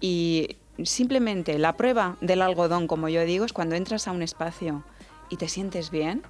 y 0.00 0.56
simplemente 0.82 1.58
la 1.58 1.76
prueba 1.76 2.16
del 2.20 2.42
algodón, 2.42 2.86
como 2.86 3.08
yo 3.08 3.24
digo, 3.24 3.44
es 3.44 3.52
cuando 3.52 3.76
entras 3.76 4.08
a 4.08 4.12
un 4.12 4.22
espacio 4.22 4.84
y 5.30 5.36
te 5.36 5.48
sientes 5.48 5.90
bien, 5.90 6.22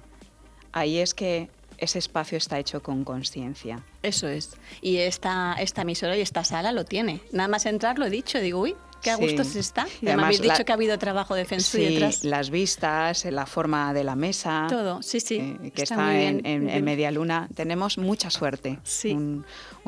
ahí 0.71 0.99
es 0.99 1.13
que 1.13 1.49
ese 1.79 1.99
espacio 1.99 2.37
está 2.37 2.59
hecho 2.59 2.81
con 2.81 3.03
conciencia. 3.03 3.83
Eso 4.03 4.27
es. 4.27 4.55
Y 4.81 4.97
esta, 4.97 5.55
esta 5.59 5.81
emisora 5.81 6.17
y 6.17 6.21
esta 6.21 6.43
sala 6.43 6.71
lo 6.71 6.85
tiene. 6.85 7.21
Nada 7.31 7.49
más 7.49 7.65
entrar 7.65 7.99
lo 7.99 8.05
he 8.05 8.09
dicho, 8.09 8.39
digo, 8.39 8.59
uy, 8.59 8.75
Qué 9.01 9.11
a 9.11 9.15
gusto 9.15 9.43
se 9.43 9.59
está. 9.59 9.87
Y 10.01 10.05
me 10.05 10.11
habéis 10.11 10.41
dicho 10.41 10.65
que 10.65 10.71
ha 10.71 10.75
habido 10.75 10.97
trabajo 10.97 11.35
de 11.35 11.45
Feng 11.45 11.59
Shui 11.59 12.11
sí, 12.11 12.27
las 12.27 12.49
vistas, 12.49 13.25
la 13.25 13.45
forma 13.45 13.93
de 13.93 14.03
la 14.03 14.15
mesa. 14.15 14.67
Todo, 14.69 15.01
sí, 15.01 15.19
sí. 15.19 15.57
Eh, 15.63 15.71
que 15.71 15.83
está, 15.83 16.19
en, 16.19 16.83
Media 16.83 17.11
Luna. 17.11 17.47
Tenemos 17.55 17.97
mucha 17.97 18.29
suerte. 18.29 18.79
Sí. 18.83 19.13
Un, 19.13 19.45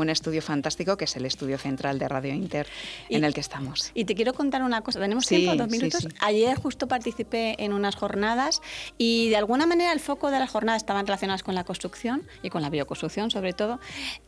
estudio 0.10 0.42
fantástico 0.42 0.98
que 0.98 1.06
es 1.06 1.16
el 1.16 1.28
estudio 1.28 1.60
central 1.60 2.00
de 2.00 2.08
Radio 2.08 2.34
Inter 2.34 2.66
en 3.08 3.24
el 3.24 3.36
que 3.36 3.40
estamos. 3.40 3.92
Y 3.94 4.06
te 4.06 4.16
quiero 4.16 4.34
contar 4.34 4.64
una 4.64 4.82
cosa. 4.82 5.00
¿Tenemos 5.00 5.28
tiempo? 5.28 5.56
¿Dos 5.56 5.70
minutos? 5.70 6.08
Ayer 6.20 6.58
justo 6.58 6.88
participé 6.88 7.56
en 7.64 7.72
unas 7.72 7.96
jornadas 7.96 8.62
y 8.98 9.30
de 9.30 9.38
alguna 9.38 9.68
manera 9.68 9.94
el 9.94 10.00
foco 10.00 10.32
de 10.32 10.40
las 10.40 10.50
jornadas 10.50 10.82
estaban 10.82 11.06
relacionadas 11.06 11.44
con 11.44 11.54
la 11.54 11.64
construcción 11.64 12.24
y 12.42 12.50
con 12.50 12.64
la 12.64 12.72
bioconstrucción 12.72 13.30
sobre 13.30 13.54
todo. 13.54 13.80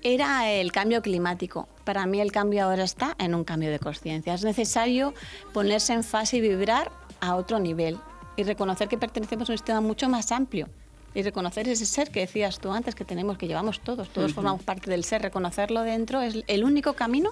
Era 0.04 0.52
el 0.52 0.72
cambio 0.72 1.02
climático. 1.02 1.68
Para 1.86 2.06
mí 2.06 2.22
el 2.22 2.32
cambio 2.32 2.66
ahora 2.66 2.84
está 2.84 3.16
en 3.18 3.34
un 3.34 3.44
cambio 3.44 3.72
de 3.72 3.80
conciencia. 3.80 4.36
Es 4.36 4.44
necesario 4.44 4.73
ponerse 5.54 5.94
en 5.94 6.04
fase 6.04 6.38
y 6.38 6.42
vibrar 6.42 6.92
a 7.22 7.36
otro 7.36 7.60
nivel 7.60 7.98
y 8.36 8.44
reconocer 8.44 8.88
que 8.88 8.98
pertenecemos 8.98 9.50
a 9.50 9.54
un 9.54 9.58
sistema 9.58 9.82
mucho 9.82 10.10
más 10.10 10.32
amplio 10.32 10.70
y 11.16 11.22
reconocer 11.22 11.68
ese 11.70 11.86
ser 11.86 12.10
que 12.10 12.22
decías 12.22 12.60
tú 12.60 12.72
antes 12.72 12.96
que 12.96 13.06
tenemos, 13.06 13.38
que 13.38 13.48
llevamos 13.48 13.80
todos, 13.82 14.10
todos 14.10 14.34
formamos 14.34 14.64
parte 14.64 14.90
del 14.90 15.04
ser, 15.04 15.22
reconocerlo 15.22 15.84
dentro 15.84 16.22
es 16.22 16.44
el 16.48 16.64
único 16.64 16.94
camino 16.94 17.32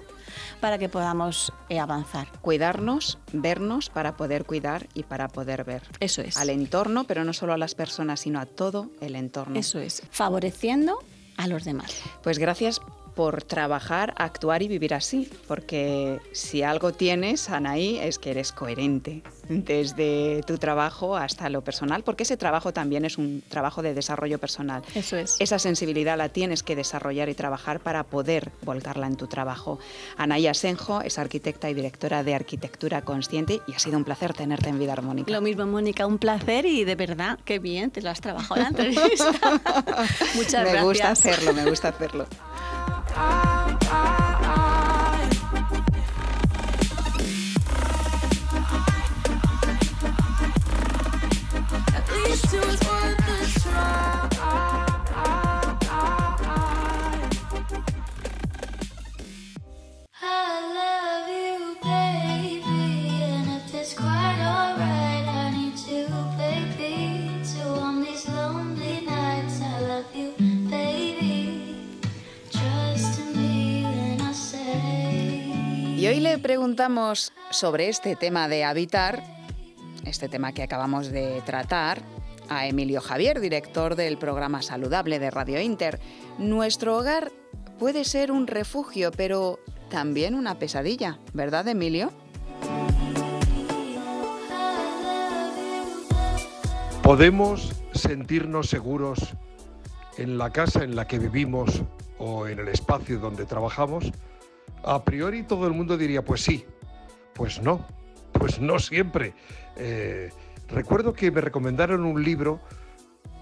para 0.60 0.78
que 0.78 0.90
podamos 0.90 1.52
eh, 1.70 1.80
avanzar. 1.80 2.28
Cuidarnos, 2.42 3.18
vernos 3.34 3.90
para 3.90 4.16
poder 4.18 4.46
cuidar 4.46 4.88
y 4.94 5.04
para 5.04 5.28
poder 5.28 5.64
ver. 5.64 5.84
Eso 6.00 6.22
es. 6.22 6.38
Al 6.38 6.50
entorno, 6.50 7.06
pero 7.06 7.24
no 7.24 7.34
solo 7.34 7.54
a 7.54 7.58
las 7.58 7.76
personas, 7.76 8.20
sino 8.22 8.40
a 8.40 8.46
todo 8.46 8.92
el 9.02 9.16
entorno. 9.16 9.58
Eso 9.58 9.80
es, 9.80 10.04
favoreciendo 10.12 11.00
a 11.38 11.48
los 11.48 11.64
demás. 11.64 12.02
Pues 12.22 12.38
gracias 12.38 12.82
por 13.16 13.44
trabajar, 13.44 14.14
actuar 14.18 14.62
y 14.62 14.68
vivir 14.68 14.94
así, 14.94 15.30
porque 15.48 16.20
si 16.32 16.64
algo 16.64 16.94
tienes, 16.94 17.50
Anaí, 17.50 17.98
es 17.98 18.20
que 18.20 18.32
eres 18.32 18.52
coherente 18.52 19.24
desde 19.50 20.42
tu 20.44 20.58
trabajo 20.58 21.18
hasta 21.18 21.50
lo 21.50 21.62
personal, 21.62 22.04
porque 22.04 22.24
ese 22.24 22.38
trabajo 22.38 22.72
también 22.72 23.06
es 23.06 23.18
un 23.18 23.44
trabajo 23.48 23.82
de 23.82 23.94
desarrollo 23.94 24.40
personal. 24.40 24.82
Eso 24.96 25.18
es. 25.18 25.36
Esa 25.40 25.60
sensibilidad 25.60 26.18
la 26.18 26.30
tienes 26.30 26.64
que 26.64 26.76
desarrollar 26.76 27.30
y 27.30 27.34
trabajar 27.34 27.82
para 27.82 28.04
poder 28.04 28.52
volcarla 28.64 29.08
en 29.08 29.18
tu 29.18 29.28
trabajo. 29.28 29.80
Anaí 30.18 30.48
Asenjo 30.48 31.02
es 31.02 31.20
arquitecta 31.20 31.70
y 31.70 31.74
directora 31.74 32.24
de 32.24 32.36
Arquitectura 32.36 33.02
Consciente 33.02 33.62
y 33.68 33.74
ha 33.74 33.80
sido 33.80 33.98
un 33.98 34.04
placer 34.04 34.34
tenerte 34.34 34.70
en 34.70 34.80
Vida 34.80 34.94
Armónica. 34.94 35.32
Lo 35.32 35.42
mismo, 35.42 35.66
Mónica, 35.66 36.06
un 36.08 36.18
placer 36.18 36.66
y 36.66 36.84
de 36.84 36.96
verdad, 36.96 37.40
qué 37.44 37.60
bien, 37.60 37.92
te 37.92 38.02
lo 38.02 38.10
has 38.10 38.22
trabajado 38.22 38.56
en 38.56 38.64
la 38.64 38.70
entrevista. 38.70 39.32
Muchas 40.36 40.64
gracias. 40.64 40.74
Me 40.74 40.84
gusta 40.84 41.12
hacerlo, 41.12 41.54
me 41.54 41.70
gusta 41.70 41.88
hacerlo. 41.90 42.26
I, 43.14 43.42
I 76.22 76.38
preguntamos 76.38 77.34
sobre 77.50 77.90
este 77.90 78.16
tema 78.16 78.48
de 78.48 78.64
habitar, 78.64 79.24
este 80.06 80.30
tema 80.30 80.52
que 80.52 80.62
acabamos 80.62 81.08
de 81.08 81.42
tratar, 81.48 82.04
a 82.48 82.68
Emilio 82.68 83.02
Javier, 83.02 83.40
director 83.40 83.96
del 83.96 84.20
programa 84.20 84.62
Saludable 84.62 85.18
de 85.18 85.32
Radio 85.32 85.60
Inter. 85.60 86.00
Nuestro 86.38 86.96
hogar 86.96 87.32
puede 87.80 88.04
ser 88.04 88.32
un 88.32 88.46
refugio, 88.46 89.12
pero 89.12 89.58
también 89.90 90.36
una 90.36 90.60
pesadilla, 90.60 91.18
¿verdad, 91.34 91.68
Emilio? 91.68 92.12
Podemos 97.02 97.74
sentirnos 97.94 98.70
seguros 98.70 99.34
en 100.18 100.38
la 100.38 100.52
casa 100.52 100.84
en 100.84 100.96
la 100.96 101.08
que 101.08 101.18
vivimos 101.18 101.82
o 102.20 102.46
en 102.46 102.60
el 102.60 102.68
espacio 102.68 103.18
donde 103.18 103.46
trabajamos 103.46 104.12
a 104.84 105.04
priori 105.04 105.44
todo 105.44 105.68
el 105.68 105.74
mundo 105.74 105.98
diría, 105.98 106.24
pues 106.24 106.42
sí, 106.42 106.66
pues 107.34 107.62
no, 107.62 107.86
pues 108.34 108.60
no 108.60 108.80
siempre. 108.80 109.34
Eh, 109.76 110.30
recuerdo 110.68 111.14
que 111.14 111.32
me 111.32 111.42
recomendaron 111.42 112.06
un 112.06 112.24
libro 112.24 112.60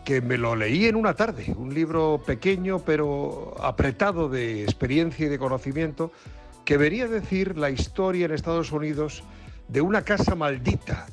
que 0.06 0.22
me 0.22 0.38
lo 0.38 0.56
leí 0.56 0.86
en 0.86 0.96
una 0.96 1.14
tarde, 1.14 1.54
un 1.56 1.74
libro 1.74 2.22
pequeño 2.26 2.80
pero 2.80 3.54
apretado 3.62 4.28
de 4.28 4.64
experiencia 4.64 5.28
y 5.28 5.30
de 5.30 5.38
conocimiento, 5.38 6.12
que 6.66 6.78
vería 6.78 7.08
decir 7.08 7.58
la 7.58 7.70
historia 7.70 8.26
en 8.26 8.32
Estados 8.32 8.72
Unidos 8.72 9.24
de 9.68 9.82
una 9.82 10.04
casa 10.04 10.36
maldita, 10.36 11.08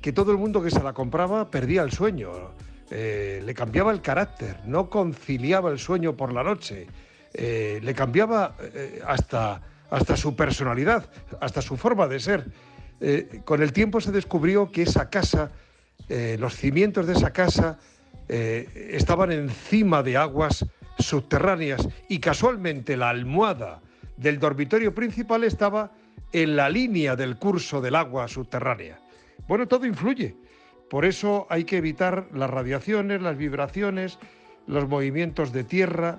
que 0.00 0.12
todo 0.12 0.32
el 0.32 0.38
mundo 0.38 0.62
que 0.62 0.70
se 0.70 0.82
la 0.82 0.92
compraba 0.92 1.50
perdía 1.50 1.82
el 1.82 1.92
sueño, 1.92 2.30
eh, 2.90 3.42
le 3.44 3.54
cambiaba 3.54 3.92
el 3.92 4.00
carácter, 4.00 4.60
no 4.64 4.90
conciliaba 4.90 5.70
el 5.70 5.78
sueño 5.78 6.16
por 6.16 6.32
la 6.32 6.42
noche. 6.42 6.86
Eh, 7.32 7.80
le 7.82 7.94
cambiaba 7.94 8.56
eh, 8.60 9.00
hasta, 9.06 9.60
hasta 9.90 10.16
su 10.16 10.34
personalidad, 10.34 11.08
hasta 11.40 11.62
su 11.62 11.76
forma 11.76 12.08
de 12.08 12.20
ser. 12.20 12.46
Eh, 13.00 13.40
con 13.44 13.62
el 13.62 13.72
tiempo 13.72 14.00
se 14.00 14.12
descubrió 14.12 14.70
que 14.70 14.82
esa 14.82 15.08
casa, 15.08 15.50
los 16.38 16.56
cimientos 16.56 17.06
de 17.06 17.12
esa 17.12 17.32
casa, 17.32 17.78
estaban 18.26 19.30
encima 19.30 20.02
de 20.02 20.16
aguas 20.16 20.66
subterráneas 20.98 21.88
y 22.08 22.18
casualmente 22.18 22.96
la 22.96 23.10
almohada 23.10 23.80
del 24.16 24.40
dormitorio 24.40 24.92
principal 24.92 25.44
estaba 25.44 25.92
en 26.32 26.56
la 26.56 26.68
línea 26.68 27.14
del 27.14 27.36
curso 27.36 27.80
del 27.80 27.94
agua 27.94 28.26
subterránea. 28.26 28.98
Bueno, 29.46 29.68
todo 29.68 29.86
influye. 29.86 30.34
Por 30.88 31.04
eso 31.04 31.46
hay 31.48 31.62
que 31.62 31.76
evitar 31.76 32.26
las 32.34 32.50
radiaciones, 32.50 33.22
las 33.22 33.36
vibraciones, 33.36 34.18
los 34.66 34.88
movimientos 34.88 35.52
de 35.52 35.62
tierra, 35.62 36.18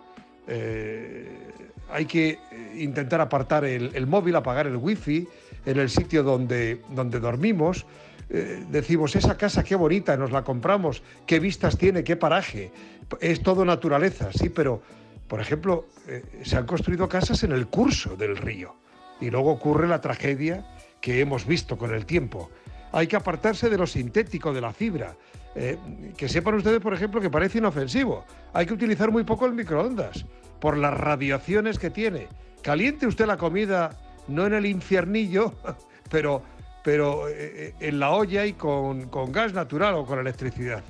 hay 1.91 2.05
que 2.05 2.39
intentar 2.75 3.21
apartar 3.21 3.65
el, 3.65 4.07
móvil, 4.07 4.35
apagar 4.35 4.67
el 4.67 4.77
wifi 4.77 5.27
en 5.65 5.79
el 5.79 5.89
sitio 5.89 6.23
donde, 6.23 6.81
donde 6.89 7.19
dormimos. 7.19 7.85
Eh, 8.29 8.63
decimos, 8.69 9.15
esa 9.15 9.37
casa 9.37 9.63
qué 9.63 9.75
bonita, 9.75 10.15
nos 10.15 10.31
la 10.31 10.43
compramos, 10.43 11.03
qué 11.25 11.39
vistas 11.39 11.77
tiene, 11.77 12.03
qué 12.03 12.15
paraje. 12.15 12.71
Es 13.19 13.43
todo 13.43 13.65
naturaleza, 13.65 14.29
sí, 14.31 14.49
pero, 14.49 14.81
por 15.27 15.41
ejemplo, 15.41 15.87
eh, 16.07 16.23
se 16.43 16.55
han 16.55 16.65
construido 16.65 17.09
casas 17.09 17.43
en 17.43 17.51
el 17.51 17.67
curso 17.67 18.15
del 18.15 18.37
río 18.37 18.75
y 19.19 19.29
luego 19.29 19.51
ocurre 19.51 19.87
la 19.87 19.99
tragedia 19.99 20.65
que 21.01 21.19
hemos 21.19 21.45
visto 21.45 21.77
con 21.77 21.93
el 21.93 22.05
tiempo. 22.05 22.49
Hay 22.93 23.07
que 23.07 23.17
apartarse 23.17 23.69
de 23.69 23.77
lo 23.77 23.87
sintético, 23.87 24.53
de 24.53 24.61
la 24.61 24.71
fibra. 24.71 25.15
Eh, 25.55 25.77
que 26.15 26.29
sepan 26.29 26.55
ustedes, 26.55 26.79
por 26.79 26.93
ejemplo, 26.93 27.19
que 27.19 27.29
parece 27.29 27.57
inofensivo. 27.57 28.23
Hay 28.53 28.65
que 28.65 28.73
utilizar 28.73 29.11
muy 29.11 29.23
poco 29.23 29.45
el 29.45 29.53
microondas 29.53 30.25
por 30.59 30.77
las 30.77 30.93
radiaciones 30.93 31.77
que 31.77 31.89
tiene. 31.89 32.27
Caliente 32.61 33.07
usted 33.07 33.25
la 33.25 33.37
comida, 33.37 33.97
no 34.27 34.45
en 34.45 34.53
el 34.53 34.65
infiernillo, 34.65 35.53
pero, 36.09 36.41
pero 36.83 37.27
eh, 37.27 37.73
en 37.79 37.99
la 37.99 38.11
olla 38.11 38.45
y 38.45 38.53
con, 38.53 39.09
con 39.09 39.31
gas 39.31 39.53
natural 39.53 39.95
o 39.95 40.05
con 40.05 40.19
electricidad. 40.19 40.83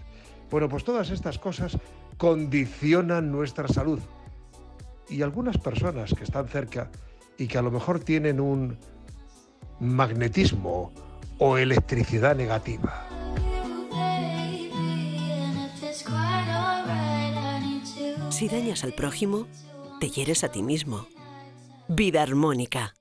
Bueno, 0.51 0.67
pues 0.69 0.83
todas 0.83 1.09
estas 1.09 1.39
cosas 1.39 1.77
condicionan 2.17 3.31
nuestra 3.31 3.67
salud. 3.67 3.99
Y 5.09 5.23
algunas 5.23 5.57
personas 5.57 6.13
que 6.13 6.23
están 6.23 6.47
cerca 6.47 6.89
y 7.37 7.47
que 7.47 7.57
a 7.57 7.61
lo 7.61 7.71
mejor 7.71 7.99
tienen 7.99 8.39
un 8.39 8.77
magnetismo 9.79 10.91
o 11.39 11.57
electricidad 11.57 12.35
negativa. 12.35 13.07
Si 18.31 18.47
dañas 18.47 18.83
al 18.83 18.93
prójimo, 18.93 19.45
te 19.99 20.09
hieres 20.09 20.43
a 20.43 20.49
ti 20.49 20.63
mismo. 20.63 21.05
Vida 21.89 22.23
armónica. 22.23 22.95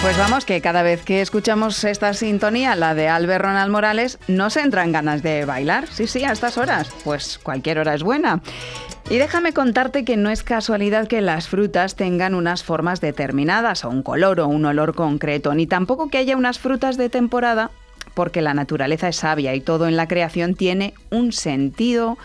Pues 0.00 0.16
vamos, 0.16 0.46
que 0.46 0.62
cada 0.62 0.82
vez 0.82 1.04
que 1.04 1.20
escuchamos 1.20 1.84
esta 1.84 2.14
sintonía, 2.14 2.74
la 2.76 2.94
de 2.94 3.08
Albert 3.08 3.44
Ronald 3.44 3.70
Morales, 3.70 4.18
nos 4.26 4.56
entran 4.56 4.90
ganas 4.90 5.22
de 5.22 5.44
bailar. 5.44 5.86
Sí, 5.88 6.06
sí, 6.06 6.24
a 6.24 6.32
estas 6.32 6.56
horas. 6.56 6.88
Pues 7.04 7.38
cualquier 7.38 7.78
hora 7.78 7.94
es 7.94 8.02
buena. 8.02 8.40
Y 9.10 9.16
déjame 9.16 9.54
contarte 9.54 10.04
que 10.04 10.18
no 10.18 10.28
es 10.28 10.42
casualidad 10.42 11.08
que 11.08 11.22
las 11.22 11.48
frutas 11.48 11.96
tengan 11.96 12.34
unas 12.34 12.62
formas 12.62 13.00
determinadas, 13.00 13.86
o 13.86 13.88
un 13.88 14.02
color 14.02 14.38
o 14.40 14.48
un 14.48 14.66
olor 14.66 14.94
concreto, 14.94 15.54
ni 15.54 15.66
tampoco 15.66 16.10
que 16.10 16.18
haya 16.18 16.36
unas 16.36 16.58
frutas 16.58 16.98
de 16.98 17.08
temporada, 17.08 17.70
porque 18.12 18.42
la 18.42 18.52
naturaleza 18.52 19.08
es 19.08 19.16
sabia 19.16 19.54
y 19.54 19.62
todo 19.62 19.88
en 19.88 19.96
la 19.96 20.08
creación 20.08 20.54
tiene 20.54 20.92
un 21.10 21.32
sentido 21.32 22.18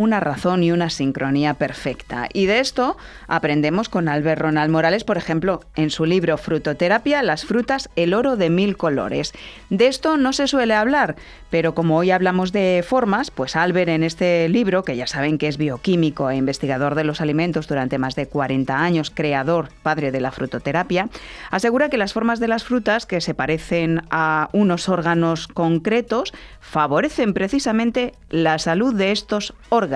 una 0.00 0.18
razón 0.18 0.62
y 0.62 0.72
una 0.72 0.88
sincronía 0.88 1.54
perfecta. 1.54 2.26
Y 2.32 2.46
de 2.46 2.60
esto 2.60 2.96
aprendemos 3.28 3.90
con 3.90 4.08
Albert 4.08 4.40
Ronald 4.40 4.72
Morales, 4.72 5.04
por 5.04 5.18
ejemplo, 5.18 5.60
en 5.76 5.90
su 5.90 6.06
libro 6.06 6.38
Frutoterapia, 6.38 7.22
las 7.22 7.44
frutas, 7.44 7.90
el 7.96 8.14
oro 8.14 8.36
de 8.36 8.48
mil 8.48 8.78
colores. 8.78 9.34
De 9.68 9.88
esto 9.88 10.16
no 10.16 10.32
se 10.32 10.48
suele 10.48 10.72
hablar, 10.72 11.16
pero 11.50 11.74
como 11.74 11.98
hoy 11.98 12.12
hablamos 12.12 12.50
de 12.50 12.82
formas, 12.86 13.30
pues 13.30 13.56
Albert 13.56 13.90
en 13.90 14.02
este 14.02 14.48
libro, 14.48 14.84
que 14.84 14.96
ya 14.96 15.06
saben 15.06 15.36
que 15.36 15.48
es 15.48 15.58
bioquímico 15.58 16.30
e 16.30 16.36
investigador 16.36 16.94
de 16.94 17.04
los 17.04 17.20
alimentos 17.20 17.68
durante 17.68 17.98
más 17.98 18.14
de 18.14 18.26
40 18.26 18.82
años, 18.82 19.10
creador, 19.10 19.68
padre 19.82 20.12
de 20.12 20.20
la 20.20 20.32
frutoterapia, 20.32 21.10
asegura 21.50 21.90
que 21.90 21.98
las 21.98 22.14
formas 22.14 22.40
de 22.40 22.48
las 22.48 22.64
frutas, 22.64 23.04
que 23.04 23.20
se 23.20 23.34
parecen 23.34 24.00
a 24.10 24.48
unos 24.54 24.88
órganos 24.88 25.46
concretos, 25.46 26.32
favorecen 26.60 27.34
precisamente 27.34 28.14
la 28.30 28.58
salud 28.58 28.94
de 28.94 29.12
estos 29.12 29.52
órganos 29.68 29.89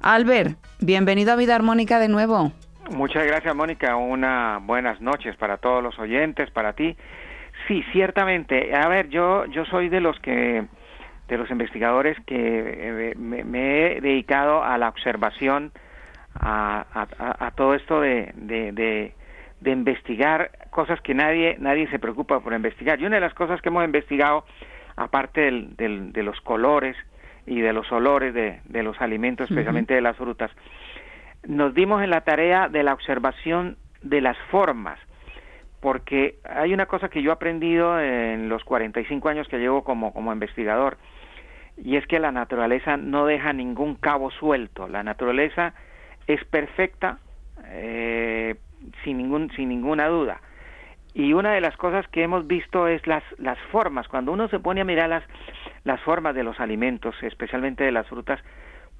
Albert, 0.00 0.56
bienvenido 0.80 1.32
a 1.32 1.36
Vida 1.36 1.54
Armónica 1.54 1.98
de 1.98 2.08
nuevo. 2.08 2.52
Muchas 2.90 3.26
gracias, 3.26 3.54
Mónica. 3.54 3.96
Una 3.96 4.58
buenas 4.62 5.00
noches 5.00 5.36
para 5.36 5.56
todos 5.56 5.82
los 5.82 5.98
oyentes, 5.98 6.50
para 6.50 6.74
ti. 6.74 6.96
Sí, 7.66 7.82
ciertamente. 7.92 8.74
A 8.74 8.88
ver, 8.88 9.08
yo 9.08 9.46
yo 9.46 9.64
soy 9.66 9.88
de 9.88 10.00
los 10.00 10.18
que 10.20 10.64
de 11.28 11.38
los 11.38 11.50
investigadores 11.50 12.18
que 12.26 12.36
eh, 12.36 13.14
me, 13.16 13.96
he 13.96 14.00
dedicado 14.00 14.62
a 14.62 14.76
la 14.76 14.88
observación, 14.88 15.72
a, 16.34 17.52
todo 17.56 17.74
esto 17.74 18.00
de, 18.00 18.32
de, 18.36 19.14
investigar 19.70 20.50
cosas 20.70 21.00
que 21.00 21.14
nadie 21.14 21.56
nadie 21.58 21.88
se 21.88 21.98
preocupa 21.98 22.40
por 22.40 22.52
investigar. 22.52 23.00
Y 23.00 23.06
una 23.06 23.16
de 23.16 23.20
las 23.20 23.34
cosas 23.34 23.62
que 23.62 23.68
hemos 23.68 23.84
investigado, 23.84 24.44
aparte 24.96 25.40
del, 25.40 26.12
de 26.12 26.22
los 26.22 26.40
colores, 26.40 26.96
y 27.46 27.60
de 27.60 27.72
los 27.72 27.90
olores 27.92 28.34
de, 28.34 28.60
de 28.64 28.82
los 28.82 29.00
alimentos, 29.00 29.50
especialmente 29.50 29.94
de 29.94 30.00
las 30.00 30.16
frutas, 30.16 30.50
nos 31.46 31.74
dimos 31.74 32.02
en 32.02 32.10
la 32.10 32.22
tarea 32.22 32.68
de 32.68 32.82
la 32.82 32.92
observación 32.94 33.76
de 34.02 34.20
las 34.20 34.36
formas, 34.50 34.98
porque 35.80 36.36
hay 36.44 36.72
una 36.72 36.86
cosa 36.86 37.08
que 37.08 37.22
yo 37.22 37.30
he 37.30 37.34
aprendido 37.34 38.00
en 38.00 38.48
los 38.48 38.62
45 38.64 39.28
años 39.28 39.48
que 39.48 39.58
llevo 39.58 39.82
como, 39.82 40.12
como 40.12 40.32
investigador, 40.32 40.96
y 41.76 41.96
es 41.96 42.06
que 42.06 42.20
la 42.20 42.30
naturaleza 42.30 42.96
no 42.96 43.26
deja 43.26 43.52
ningún 43.52 43.96
cabo 43.96 44.30
suelto, 44.30 44.88
la 44.88 45.02
naturaleza 45.02 45.74
es 46.26 46.44
perfecta 46.44 47.18
eh, 47.66 48.56
sin, 49.02 49.18
ningún, 49.18 49.50
sin 49.56 49.68
ninguna 49.68 50.06
duda. 50.08 50.40
Y 51.14 51.34
una 51.34 51.52
de 51.52 51.60
las 51.60 51.76
cosas 51.76 52.06
que 52.08 52.22
hemos 52.22 52.46
visto 52.46 52.88
es 52.88 53.06
las, 53.06 53.22
las 53.38 53.58
formas. 53.70 54.08
Cuando 54.08 54.32
uno 54.32 54.48
se 54.48 54.58
pone 54.58 54.80
a 54.80 54.84
mirar 54.84 55.10
las, 55.10 55.24
las 55.84 56.00
formas 56.00 56.34
de 56.34 56.42
los 56.42 56.58
alimentos, 56.58 57.14
especialmente 57.22 57.84
de 57.84 57.92
las 57.92 58.06
frutas, 58.06 58.40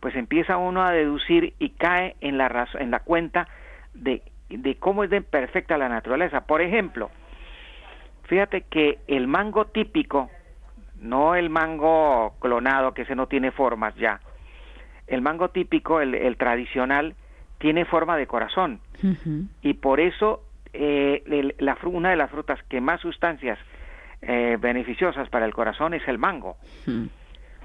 pues 0.01 0.14
empieza 0.16 0.57
uno 0.57 0.83
a 0.83 0.92
deducir 0.92 1.55
y 1.59 1.70
cae 1.70 2.16
en 2.20 2.37
la, 2.37 2.68
en 2.79 2.90
la 2.90 3.01
cuenta 3.01 3.48
de, 3.94 4.22
de 4.51 4.75
cómo 4.77 5.05
es 5.05 5.11
de 5.11 5.22
perfecta 5.22 5.79
la 5.79 5.88
naturaleza. 5.88 6.42
Por 6.42 6.61
ejemplo, 6.61 7.11
fíjate 8.25 8.62
que 8.62 8.98
el 9.07 9.27
mango 9.27 9.66
típico, 9.66 10.29
no 11.01 11.35
el 11.35 11.51
mango 11.51 12.35
clonado, 12.40 12.92
que 12.92 13.03
ese 13.03 13.14
no 13.14 13.27
tiene 13.27 13.53
formas 13.53 13.94
ya, 13.96 14.20
el 15.07 15.22
mango 15.22 15.48
típico, 15.48 16.01
el, 16.01 16.14
el 16.14 16.37
tradicional, 16.37 17.14
tiene 17.59 17.85
forma 17.85 18.16
de 18.16 18.27
corazón. 18.27 18.81
Y 19.62 19.75
por 19.75 20.01
eso 20.01 20.42
eh, 20.72 21.54
la, 21.58 21.76
una 21.85 22.11
de 22.11 22.16
las 22.16 22.30
frutas 22.30 22.62
que 22.68 22.80
más 22.80 23.00
sustancias 23.00 23.58
eh, 24.22 24.56
beneficiosas 24.61 25.28
para 25.28 25.46
el 25.46 25.52
corazón 25.52 25.94
es 25.94 26.06
el 26.06 26.16
mango. 26.16 26.56
Hmm. 26.87 27.06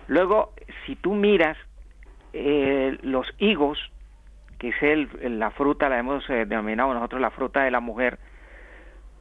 Luego, 0.08 0.54
si 0.86 0.96
tú 0.96 1.14
miras 1.14 1.56
eh, 2.34 2.98
los 3.04 3.28
higos, 3.38 3.78
que 4.58 4.70
es 4.70 4.82
el, 4.82 5.40
la 5.40 5.52
fruta, 5.52 5.88
la 5.88 6.00
hemos 6.00 6.28
eh, 6.30 6.46
denominado 6.46 6.94
nosotros 6.96 7.22
la 7.22 7.30
fruta 7.30 7.64
de 7.64 7.70
la 7.70 7.80
mujer, 7.80 8.18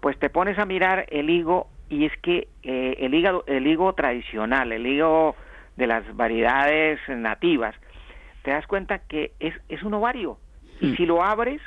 pues 0.00 0.18
te 0.18 0.30
pones 0.30 0.58
a 0.58 0.64
mirar 0.64 1.06
el 1.10 1.28
higo 1.28 1.68
y 1.90 2.06
es 2.06 2.16
que 2.22 2.48
el 2.62 3.14
hígado, 3.14 3.44
el 3.46 3.66
higo 3.66 3.92
tradicional, 3.94 4.72
el 4.72 4.86
higo 4.86 5.36
de 5.76 5.86
las 5.86 6.16
variedades 6.16 6.98
nativas, 7.08 7.74
te 8.42 8.50
das 8.50 8.66
cuenta 8.66 9.00
que 9.00 9.32
es, 9.40 9.54
es 9.68 9.82
un 9.82 9.94
ovario. 9.94 10.38
Y 10.80 10.86
hmm. 10.86 10.96
si 10.96 11.06
lo 11.06 11.22
abres, 11.22 11.60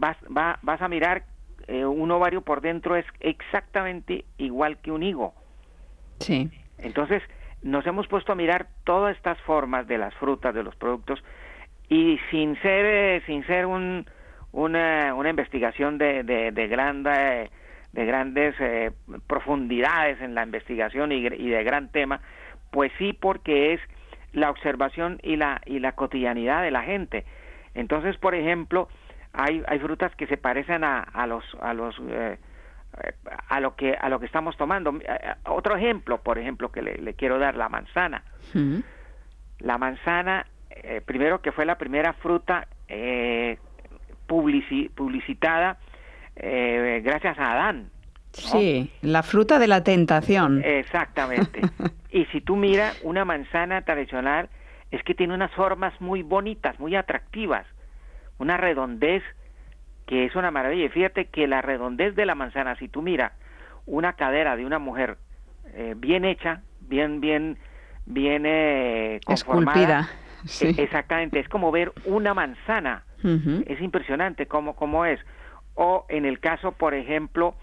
vas, 0.00 0.16
vas 0.62 0.82
a 0.82 0.88
mirar 0.88 1.24
eh, 1.68 1.84
un 1.84 2.10
ovario 2.10 2.40
por 2.40 2.60
dentro 2.60 2.96
es 2.96 3.06
exactamente 3.20 4.24
igual 4.38 4.78
que 4.78 4.90
un 4.90 5.02
higo. 5.02 5.34
Sí. 6.18 6.50
Entonces, 6.78 7.22
nos 7.62 7.86
hemos 7.86 8.08
puesto 8.08 8.32
a 8.32 8.34
mirar 8.34 8.68
todas 8.84 9.16
estas 9.16 9.38
formas 9.42 9.86
de 9.86 9.98
las 9.98 10.14
frutas, 10.14 10.54
de 10.54 10.62
los 10.62 10.74
productos, 10.76 11.22
y 11.88 12.18
sin 12.30 12.60
ser, 12.62 12.84
eh, 12.86 13.22
sin 13.26 13.46
ser 13.46 13.66
un, 13.66 14.06
una, 14.52 15.14
una 15.14 15.30
investigación 15.30 15.98
de, 15.98 16.22
de, 16.22 16.50
de, 16.52 16.68
de 17.92 18.06
grandes 18.06 18.54
eh, 18.60 18.92
profundidades 19.26 20.20
en 20.20 20.34
la 20.34 20.42
investigación 20.44 21.12
y, 21.12 21.16
y 21.26 21.48
de 21.50 21.64
gran 21.64 21.90
tema, 21.90 22.20
pues 22.70 22.90
sí 22.98 23.12
porque 23.12 23.74
es 23.74 23.80
la 24.32 24.50
observación 24.50 25.18
y 25.22 25.36
la, 25.36 25.60
y 25.66 25.80
la 25.80 25.92
cotidianidad 25.92 26.62
de 26.62 26.70
la 26.70 26.82
gente. 26.82 27.24
Entonces, 27.74 28.16
por 28.16 28.34
ejemplo, 28.34 28.88
hay, 29.32 29.62
hay 29.66 29.78
frutas 29.78 30.14
que 30.16 30.26
se 30.26 30.36
parecen 30.36 30.84
a, 30.84 31.00
a 31.00 31.26
los 31.26 31.44
a 31.60 31.74
los 31.74 31.94
eh, 32.08 32.38
a 33.48 33.60
lo 33.60 33.76
que 33.76 33.94
a 33.94 34.08
lo 34.08 34.18
que 34.20 34.26
estamos 34.26 34.56
tomando. 34.56 34.90
Eh, 34.96 35.04
eh, 35.08 35.34
otro 35.46 35.76
ejemplo 35.76 36.18
por 36.22 36.38
ejemplo 36.38 36.70
que 36.70 36.82
le, 36.82 37.14
quiero 37.14 37.38
dar 37.38 37.56
la 37.56 37.68
manzana. 37.68 38.24
La 39.58 39.78
manzana 39.78 40.46
primero 41.04 41.42
que 41.42 41.52
fue 41.52 41.66
la 41.66 41.76
primera 41.76 42.14
fruta 42.14 42.66
publicitada 44.26 45.78
gracias 46.34 47.38
a 47.38 47.52
Adán 47.52 47.90
Sí, 48.32 48.90
la 49.02 49.22
fruta 49.22 49.58
de 49.58 49.66
la 49.66 49.82
tentación. 49.82 50.62
Exactamente. 50.64 51.60
y 52.10 52.26
si 52.26 52.40
tú 52.40 52.56
miras 52.56 52.98
una 53.02 53.24
manzana 53.24 53.82
tradicional, 53.82 54.48
es 54.90 55.02
que 55.02 55.14
tiene 55.14 55.34
unas 55.34 55.52
formas 55.52 56.00
muy 56.00 56.22
bonitas, 56.22 56.78
muy 56.78 56.94
atractivas 56.94 57.66
una 58.40 58.56
redondez 58.56 59.22
que 60.06 60.24
es 60.24 60.34
una 60.34 60.50
maravilla. 60.50 60.86
Y 60.86 60.88
fíjate 60.88 61.26
que 61.26 61.46
la 61.46 61.62
redondez 61.62 62.16
de 62.16 62.26
la 62.26 62.34
manzana, 62.34 62.74
si 62.76 62.88
tú 62.88 63.02
miras 63.02 63.32
una 63.86 64.14
cadera 64.14 64.56
de 64.56 64.66
una 64.66 64.80
mujer 64.80 65.18
eh, 65.74 65.94
bien 65.96 66.24
hecha, 66.24 66.62
bien, 66.80 67.20
bien, 67.20 67.58
bien 68.06 68.44
eh, 68.46 69.20
conformada, 69.24 70.08
Sí. 70.46 70.74
E, 70.78 70.82
exactamente, 70.82 71.38
es 71.38 71.48
como 71.48 71.70
ver 71.70 71.92
una 72.06 72.32
manzana. 72.32 73.04
Es 73.66 73.78
impresionante 73.82 74.46
cómo, 74.46 74.74
cómo 74.74 75.04
es. 75.04 75.20
O 75.74 76.06
en 76.08 76.24
el 76.24 76.40
caso, 76.40 76.72
por 76.72 76.94
ejemplo, 76.94 77.54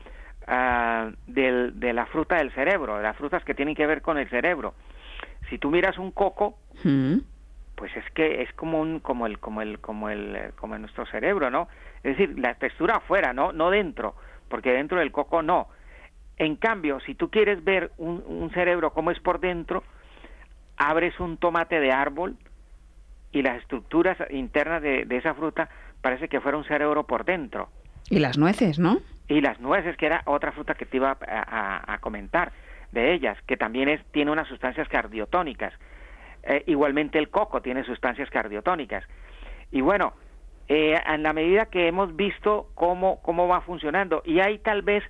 uh, 0.47 1.11
del, 1.25 1.79
de 1.79 1.93
la 1.93 2.05
fruta 2.05 2.35
del 2.35 2.51
cerebro, 2.51 2.97
de 2.97 3.03
las 3.03 3.17
frutas 3.17 3.43
que 3.43 3.55
tienen 3.55 3.73
que 3.73 3.87
ver 3.87 4.03
con 4.03 4.19
el 4.19 4.29
cerebro. 4.29 4.75
Si 5.49 5.57
tú 5.57 5.71
miras 5.71 5.97
un 5.97 6.11
coco, 6.11 6.59
pues 7.77 7.95
es 7.95 8.03
que 8.15 8.41
es 8.41 8.51
como 8.53 8.81
un 8.81 8.99
como 8.99 9.27
el 9.27 9.37
como 9.37 9.61
el 9.61 9.79
como 9.79 10.09
el 10.09 10.51
como 10.55 10.75
en 10.75 10.81
nuestro 10.81 11.05
cerebro 11.05 11.51
no 11.51 11.67
es 12.03 12.17
decir 12.17 12.37
la 12.37 12.55
textura 12.55 12.95
afuera 12.95 13.33
no 13.33 13.53
no 13.53 13.69
dentro 13.69 14.15
porque 14.49 14.71
dentro 14.71 14.99
del 14.99 15.11
coco 15.11 15.41
no. 15.41 15.67
En 16.37 16.55
cambio 16.55 16.99
si 17.01 17.13
tú 17.13 17.29
quieres 17.29 17.63
ver 17.63 17.91
un, 17.97 18.23
un 18.25 18.49
cerebro 18.49 18.91
como 18.93 19.11
es 19.11 19.19
por 19.19 19.39
dentro 19.39 19.83
abres 20.75 21.19
un 21.19 21.37
tomate 21.37 21.79
de 21.79 21.91
árbol 21.91 22.35
y 23.31 23.43
las 23.43 23.61
estructuras 23.61 24.17
internas 24.31 24.81
de, 24.81 25.05
de 25.05 25.17
esa 25.17 25.35
fruta 25.35 25.69
parece 26.01 26.29
que 26.29 26.41
fuera 26.41 26.57
un 26.57 26.63
cerebro 26.63 27.05
por 27.05 27.25
dentro. 27.25 27.69
Y 28.09 28.19
las 28.19 28.39
nueces 28.39 28.79
no 28.79 28.97
y 29.27 29.41
las 29.41 29.59
nueces 29.59 29.95
que 29.97 30.07
era 30.07 30.23
otra 30.25 30.51
fruta 30.51 30.73
que 30.73 30.87
te 30.87 30.97
iba 30.97 31.15
a, 31.27 31.93
a 31.93 31.97
comentar 31.99 32.53
de 32.91 33.13
ellas 33.13 33.37
que 33.45 33.55
también 33.55 33.87
es 33.87 34.03
tiene 34.11 34.31
unas 34.31 34.47
sustancias 34.47 34.87
cardiotónicas 34.87 35.73
eh, 36.47 36.63
igualmente 36.65 37.19
el 37.19 37.29
coco 37.29 37.61
tiene 37.61 37.83
sustancias 37.83 38.29
cardiotónicas. 38.29 39.03
Y 39.71 39.81
bueno, 39.81 40.13
eh, 40.67 40.99
en 41.05 41.23
la 41.23 41.33
medida 41.33 41.67
que 41.67 41.87
hemos 41.87 42.15
visto 42.15 42.69
cómo, 42.73 43.21
cómo 43.21 43.47
va 43.47 43.61
funcionando, 43.61 44.23
y 44.25 44.39
hay 44.39 44.59
tal 44.59 44.81
vez 44.81 45.03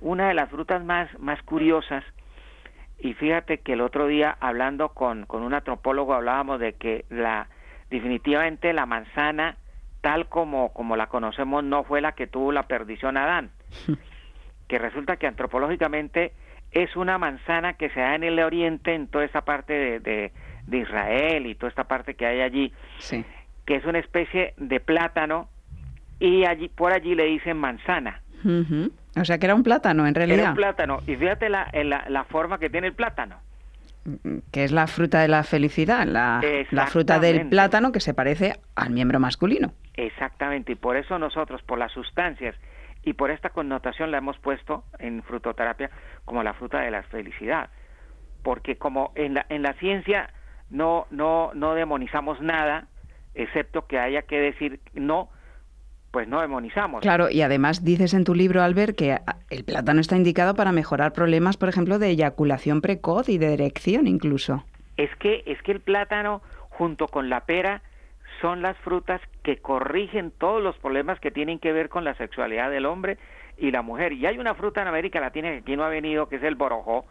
una 0.00 0.28
de 0.28 0.34
las 0.34 0.50
frutas 0.50 0.84
más, 0.84 1.08
más 1.18 1.42
curiosas, 1.42 2.04
y 2.98 3.14
fíjate 3.14 3.58
que 3.58 3.72
el 3.72 3.80
otro 3.80 4.06
día 4.06 4.36
hablando 4.40 4.90
con, 4.90 5.26
con 5.26 5.42
un 5.42 5.54
antropólogo 5.54 6.14
hablábamos 6.14 6.60
de 6.60 6.74
que 6.74 7.04
la 7.10 7.48
definitivamente 7.90 8.72
la 8.72 8.86
manzana 8.86 9.56
tal 10.00 10.28
como, 10.28 10.72
como 10.72 10.96
la 10.96 11.06
conocemos 11.06 11.64
no 11.64 11.84
fue 11.84 12.00
la 12.00 12.12
que 12.12 12.26
tuvo 12.26 12.52
la 12.52 12.64
perdición 12.64 13.16
Adán. 13.16 13.50
que 14.68 14.78
resulta 14.78 15.16
que 15.16 15.26
antropológicamente 15.26 16.32
es 16.72 16.96
una 16.96 17.18
manzana 17.18 17.74
que 17.74 17.90
se 17.90 18.00
da 18.00 18.14
en 18.14 18.24
el 18.24 18.38
oriente, 18.40 18.94
en 18.94 19.06
toda 19.06 19.24
esa 19.24 19.44
parte 19.44 19.72
de, 19.72 20.00
de, 20.00 20.32
Israel 20.72 21.46
y 21.46 21.54
toda 21.54 21.70
esta 21.70 21.84
parte 21.84 22.14
que 22.14 22.26
hay 22.26 22.40
allí, 22.40 22.72
que 23.64 23.76
es 23.76 23.84
una 23.84 23.98
especie 23.98 24.54
de 24.56 24.80
plátano 24.80 25.48
y 26.18 26.44
allí 26.44 26.68
por 26.68 26.92
allí 26.92 27.14
le 27.14 27.24
dicen 27.24 27.56
manzana. 27.56 28.22
O 29.16 29.24
sea 29.24 29.38
que 29.38 29.46
era 29.46 29.54
un 29.54 29.62
plátano 29.62 30.06
en 30.06 30.14
realidad. 30.14 30.40
Era 30.40 30.50
un 30.50 30.56
plátano. 30.56 31.00
Y 31.06 31.16
fíjate 31.16 31.48
la, 31.48 31.70
la, 31.72 32.04
la 32.08 32.24
forma 32.24 32.58
que 32.58 32.68
tiene 32.68 32.88
el 32.88 32.94
plátano. 32.94 33.36
Que 34.50 34.64
es 34.64 34.72
la 34.72 34.86
fruta 34.86 35.20
de 35.20 35.28
la 35.28 35.44
felicidad, 35.44 36.06
la, 36.06 36.42
la, 36.70 36.86
fruta 36.88 37.18
del 37.18 37.48
plátano 37.48 37.90
que 37.90 38.00
se 38.00 38.12
parece 38.12 38.52
al 38.74 38.90
miembro 38.90 39.18
masculino. 39.18 39.72
Exactamente, 39.94 40.72
y 40.72 40.74
por 40.74 40.98
eso 40.98 41.18
nosotros, 41.18 41.62
por 41.62 41.78
las 41.78 41.90
sustancias 41.92 42.54
y 43.02 43.14
por 43.14 43.30
esta 43.30 43.48
connotación 43.48 44.10
la 44.10 44.18
hemos 44.18 44.38
puesto 44.38 44.84
en 44.98 45.22
frutoterapia 45.22 45.90
como 46.26 46.42
la 46.42 46.52
fruta 46.52 46.80
de 46.80 46.90
la 46.90 47.02
felicidad, 47.04 47.70
porque 48.42 48.76
como 48.76 49.12
en 49.14 49.34
la, 49.34 49.46
en 49.48 49.62
la 49.62 49.72
ciencia 49.74 50.28
no, 50.70 51.06
no, 51.10 51.50
no 51.54 51.74
demonizamos 51.74 52.40
nada, 52.40 52.88
excepto 53.34 53.86
que 53.86 53.98
haya 53.98 54.22
que 54.22 54.38
decir 54.38 54.80
no, 54.94 55.28
pues 56.10 56.28
no 56.28 56.40
demonizamos. 56.40 57.02
Claro, 57.02 57.28
y 57.30 57.42
además 57.42 57.84
dices 57.84 58.14
en 58.14 58.24
tu 58.24 58.34
libro, 58.34 58.62
Albert, 58.62 58.96
que 58.96 59.18
el 59.50 59.64
plátano 59.64 60.00
está 60.00 60.16
indicado 60.16 60.54
para 60.54 60.72
mejorar 60.72 61.12
problemas, 61.12 61.56
por 61.56 61.68
ejemplo, 61.68 61.98
de 61.98 62.10
eyaculación 62.10 62.80
precoz 62.80 63.28
y 63.28 63.38
de 63.38 63.54
erección 63.54 64.06
incluso. 64.06 64.64
Es 64.96 65.10
que, 65.16 65.42
es 65.46 65.60
que 65.62 65.72
el 65.72 65.80
plátano, 65.80 66.40
junto 66.70 67.08
con 67.08 67.28
la 67.28 67.40
pera, 67.40 67.82
son 68.40 68.62
las 68.62 68.76
frutas 68.78 69.20
que 69.42 69.56
corrigen 69.56 70.30
todos 70.30 70.62
los 70.62 70.76
problemas 70.76 71.18
que 71.18 71.30
tienen 71.30 71.58
que 71.58 71.72
ver 71.72 71.88
con 71.88 72.04
la 72.04 72.14
sexualidad 72.14 72.70
del 72.70 72.86
hombre 72.86 73.18
y 73.58 73.70
la 73.70 73.82
mujer. 73.82 74.12
Y 74.12 74.26
hay 74.26 74.38
una 74.38 74.54
fruta 74.54 74.82
en 74.82 74.88
América 74.88 75.20
Latina 75.20 75.50
que 75.50 75.58
aquí 75.58 75.76
no 75.76 75.84
ha 75.84 75.88
venido, 75.88 76.28
que 76.28 76.36
es 76.36 76.42
el 76.42 76.54
borojó, 76.54 77.06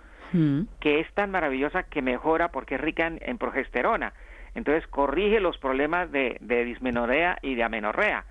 que 0.80 1.00
es 1.00 1.14
tan 1.14 1.32
maravillosa 1.32 1.84
que 1.84 2.02
mejora 2.02 2.50
porque 2.50 2.76
es 2.76 2.82
rica 2.82 3.08
en, 3.08 3.38
progesterona. 3.38 4.14
Entonces 4.56 4.86
corrige 4.88 5.40
los 5.40 5.58
problemas 5.58 6.12
de, 6.12 6.38
de 6.42 6.64
dismenorrea 6.66 7.38
y 7.42 7.56
de 7.56 7.64
amenorrea 7.64 8.26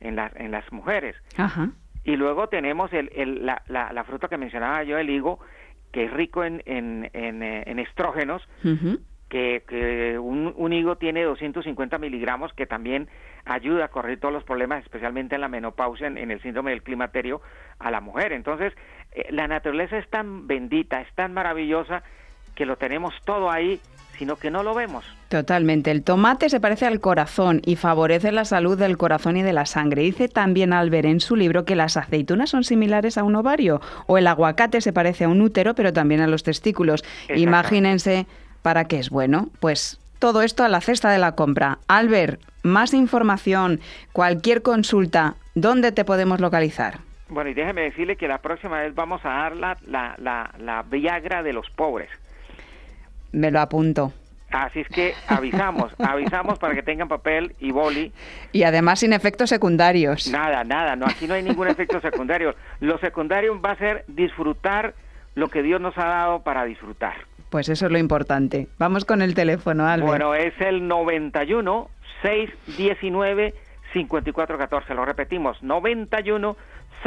en, 0.00 0.16
las 0.16 0.34
en 0.36 0.50
las 0.50 0.70
mujeres. 0.72 1.16
Y 2.04 2.16
luego 2.16 2.48
tenemos 2.48 2.92
el, 2.92 3.10
el, 3.14 3.44
la, 3.44 3.62
la, 3.66 4.04
fruta 4.04 4.28
que 4.28 4.38
mencionaba 4.38 4.84
yo, 4.84 4.96
el 4.96 5.10
higo, 5.10 5.40
que 5.92 6.04
es 6.04 6.12
rico 6.12 6.44
en, 6.44 6.62
en, 6.66 7.10
en, 7.12 7.42
eh, 7.42 7.82
estrógenos, 7.82 8.46
que, 9.28 10.16
un, 10.20 10.72
higo 10.72 10.96
tiene 10.98 11.24
250 11.24 11.98
miligramos, 11.98 12.52
que 12.52 12.66
también 12.66 13.08
ayuda 13.44 13.86
a 13.86 13.88
corregir 13.88 14.20
todos 14.20 14.32
los 14.32 14.44
problemas, 14.44 14.84
especialmente 14.84 15.34
en 15.34 15.40
la 15.40 15.48
menopausia, 15.48 16.06
en, 16.06 16.30
el 16.30 16.40
síndrome 16.42 16.70
del 16.70 16.82
climaterio, 16.82 17.40
a 17.78 17.90
la 17.90 18.00
mujer. 18.00 18.32
Entonces, 18.32 18.72
la 19.30 19.48
naturaleza 19.48 19.98
es 19.98 20.08
tan 20.08 20.46
bendita, 20.46 21.00
es 21.00 21.12
tan 21.14 21.32
maravillosa, 21.32 22.02
que 22.54 22.66
lo 22.66 22.76
tenemos 22.76 23.14
todo 23.24 23.50
ahí, 23.50 23.80
sino 24.18 24.36
que 24.36 24.50
no 24.50 24.62
lo 24.62 24.74
vemos. 24.74 25.04
Totalmente. 25.28 25.90
El 25.90 26.02
tomate 26.02 26.48
se 26.48 26.60
parece 26.60 26.86
al 26.86 27.00
corazón 27.00 27.60
y 27.64 27.76
favorece 27.76 28.32
la 28.32 28.44
salud 28.44 28.78
del 28.78 28.96
corazón 28.96 29.36
y 29.36 29.42
de 29.42 29.52
la 29.52 29.66
sangre. 29.66 30.02
Dice 30.02 30.28
también 30.28 30.72
Albert 30.72 31.06
en 31.06 31.20
su 31.20 31.36
libro 31.36 31.64
que 31.64 31.76
las 31.76 31.96
aceitunas 31.96 32.50
son 32.50 32.64
similares 32.64 33.18
a 33.18 33.24
un 33.24 33.36
ovario 33.36 33.80
o 34.06 34.16
el 34.16 34.26
aguacate 34.26 34.80
se 34.80 34.92
parece 34.92 35.24
a 35.24 35.28
un 35.28 35.42
útero, 35.42 35.74
pero 35.74 35.92
también 35.92 36.22
a 36.22 36.26
los 36.26 36.42
testículos. 36.42 37.04
Imagínense 37.34 38.26
¿Para 38.66 38.86
qué 38.86 38.98
es 38.98 39.10
bueno? 39.10 39.48
Pues 39.60 40.00
todo 40.18 40.42
esto 40.42 40.64
a 40.64 40.68
la 40.68 40.80
cesta 40.80 41.08
de 41.10 41.18
la 41.18 41.36
compra. 41.36 41.78
Albert, 41.86 42.40
más 42.64 42.94
información, 42.94 43.78
cualquier 44.12 44.62
consulta, 44.62 45.36
¿dónde 45.54 45.92
te 45.92 46.04
podemos 46.04 46.40
localizar? 46.40 47.05
Bueno, 47.28 47.50
y 47.50 47.54
déjeme 47.54 47.82
decirle 47.82 48.16
que 48.16 48.28
la 48.28 48.38
próxima 48.38 48.80
vez 48.80 48.94
vamos 48.94 49.24
a 49.24 49.28
dar 49.28 49.56
la, 49.56 49.76
la, 49.86 50.50
la, 50.58 50.82
Viagra 50.82 51.42
de 51.42 51.52
los 51.52 51.68
pobres. 51.70 52.08
Me 53.32 53.50
lo 53.50 53.60
apunto. 53.60 54.12
Así 54.50 54.80
es 54.80 54.88
que 54.88 55.12
avisamos, 55.26 55.92
avisamos 55.98 56.58
para 56.58 56.74
que 56.74 56.82
tengan 56.82 57.08
papel 57.08 57.54
y 57.58 57.72
boli. 57.72 58.12
Y 58.52 58.62
además 58.62 59.00
sin 59.00 59.12
efectos 59.12 59.50
secundarios. 59.50 60.30
Nada, 60.30 60.62
nada, 60.62 60.94
no, 60.94 61.06
aquí 61.06 61.26
no 61.26 61.34
hay 61.34 61.42
ningún 61.42 61.66
efecto 61.68 62.00
secundario. 62.00 62.54
Lo 62.80 62.98
secundario 62.98 63.60
va 63.60 63.72
a 63.72 63.76
ser 63.76 64.04
disfrutar 64.06 64.94
lo 65.34 65.48
que 65.48 65.62
Dios 65.62 65.80
nos 65.80 65.98
ha 65.98 66.06
dado 66.06 66.42
para 66.42 66.64
disfrutar. 66.64 67.14
Pues 67.50 67.68
eso 67.68 67.86
es 67.86 67.92
lo 67.92 67.98
importante. 67.98 68.68
Vamos 68.78 69.04
con 69.04 69.20
el 69.20 69.34
teléfono, 69.34 69.86
Albert. 69.86 70.08
Bueno, 70.08 70.34
es 70.34 70.54
el 70.60 70.86
91 70.86 71.90
619 72.22 73.54
5414. 73.92 74.94
Lo 74.94 75.04
repetimos, 75.04 75.62
91 75.62 76.56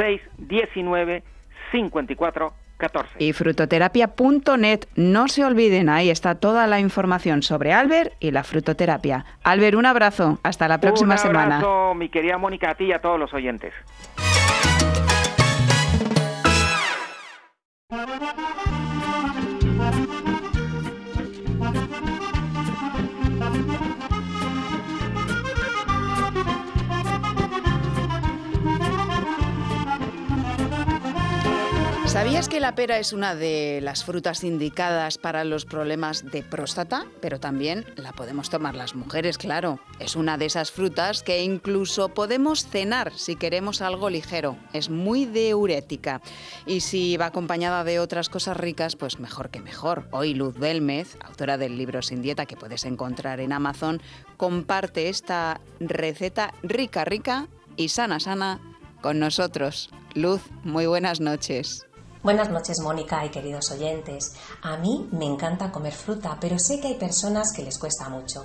619 0.00 1.22
5414. 1.72 3.16
Y 3.18 3.32
frutoterapia.net, 3.32 4.86
no 4.96 5.28
se 5.28 5.44
olviden, 5.44 5.90
ahí 5.90 6.08
está 6.08 6.36
toda 6.36 6.66
la 6.66 6.80
información 6.80 7.42
sobre 7.42 7.72
Albert 7.72 8.14
y 8.20 8.30
la 8.30 8.42
frutoterapia. 8.42 9.26
Albert, 9.44 9.76
un 9.76 9.86
abrazo, 9.86 10.38
hasta 10.42 10.66
la 10.66 10.80
próxima 10.80 11.18
semana. 11.18 11.58
Un 11.58 11.64
abrazo, 11.64 11.94
mi 11.94 12.08
querida 12.08 12.38
Mónica, 12.38 12.70
a 12.70 12.74
ti 12.74 12.84
y 12.84 12.92
a 12.92 13.00
todos 13.00 13.18
los 13.18 13.34
oyentes. 13.34 13.74
¿Sabías 32.10 32.48
que 32.48 32.58
la 32.58 32.74
pera 32.74 32.98
es 32.98 33.12
una 33.12 33.36
de 33.36 33.78
las 33.80 34.02
frutas 34.04 34.42
indicadas 34.42 35.16
para 35.16 35.44
los 35.44 35.64
problemas 35.64 36.24
de 36.24 36.42
próstata? 36.42 37.06
Pero 37.20 37.38
también 37.38 37.86
la 37.94 38.10
podemos 38.10 38.50
tomar 38.50 38.74
las 38.74 38.96
mujeres, 38.96 39.38
claro. 39.38 39.78
Es 40.00 40.16
una 40.16 40.36
de 40.36 40.46
esas 40.46 40.72
frutas 40.72 41.22
que 41.22 41.44
incluso 41.44 42.08
podemos 42.08 42.66
cenar 42.66 43.12
si 43.16 43.36
queremos 43.36 43.80
algo 43.80 44.10
ligero. 44.10 44.56
Es 44.72 44.90
muy 44.90 45.24
diurética. 45.24 46.20
Y 46.66 46.80
si 46.80 47.16
va 47.16 47.26
acompañada 47.26 47.84
de 47.84 48.00
otras 48.00 48.28
cosas 48.28 48.56
ricas, 48.56 48.96
pues 48.96 49.20
mejor 49.20 49.50
que 49.50 49.60
mejor. 49.60 50.08
Hoy 50.10 50.34
Luz 50.34 50.58
Belmez, 50.58 51.16
autora 51.24 51.58
del 51.58 51.78
libro 51.78 52.02
Sin 52.02 52.22
Dieta 52.22 52.44
que 52.44 52.56
puedes 52.56 52.86
encontrar 52.86 53.38
en 53.38 53.52
Amazon, 53.52 54.02
comparte 54.36 55.10
esta 55.10 55.60
receta 55.78 56.52
rica, 56.64 57.04
rica 57.04 57.46
y 57.76 57.90
sana, 57.90 58.18
sana 58.18 58.60
con 59.00 59.20
nosotros. 59.20 59.90
Luz, 60.16 60.42
muy 60.64 60.86
buenas 60.86 61.20
noches. 61.20 61.86
Buenas 62.22 62.50
noches 62.50 62.80
Mónica 62.82 63.24
y 63.24 63.30
queridos 63.30 63.70
oyentes. 63.70 64.34
A 64.60 64.76
mí 64.76 65.08
me 65.10 65.24
encanta 65.24 65.72
comer 65.72 65.94
fruta, 65.94 66.36
pero 66.38 66.58
sé 66.58 66.78
que 66.78 66.88
hay 66.88 66.94
personas 66.96 67.50
que 67.56 67.62
les 67.62 67.78
cuesta 67.78 68.10
mucho. 68.10 68.44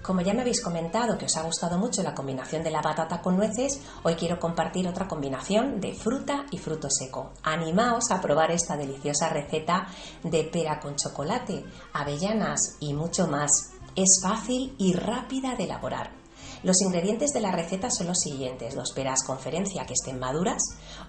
Como 0.00 0.20
ya 0.20 0.32
me 0.32 0.42
habéis 0.42 0.62
comentado 0.62 1.18
que 1.18 1.24
os 1.24 1.36
ha 1.36 1.42
gustado 1.42 1.76
mucho 1.76 2.04
la 2.04 2.14
combinación 2.14 2.62
de 2.62 2.70
la 2.70 2.80
batata 2.80 3.20
con 3.20 3.36
nueces, 3.36 3.80
hoy 4.04 4.14
quiero 4.14 4.38
compartir 4.38 4.86
otra 4.86 5.08
combinación 5.08 5.80
de 5.80 5.92
fruta 5.92 6.46
y 6.52 6.58
fruto 6.58 6.88
seco. 6.88 7.32
Animaos 7.42 8.12
a 8.12 8.20
probar 8.20 8.52
esta 8.52 8.76
deliciosa 8.76 9.28
receta 9.28 9.88
de 10.22 10.44
pera 10.44 10.78
con 10.78 10.94
chocolate, 10.94 11.64
avellanas 11.92 12.76
y 12.78 12.94
mucho 12.94 13.26
más. 13.26 13.72
Es 13.96 14.20
fácil 14.22 14.76
y 14.78 14.92
rápida 14.92 15.56
de 15.56 15.64
elaborar. 15.64 16.19
Los 16.62 16.82
ingredientes 16.82 17.32
de 17.32 17.40
la 17.40 17.52
receta 17.52 17.90
son 17.90 18.08
los 18.08 18.20
siguientes: 18.20 18.74
dos 18.74 18.92
peras 18.92 19.24
conferencia 19.24 19.86
que 19.86 19.94
estén 19.94 20.18
maduras, 20.18 20.62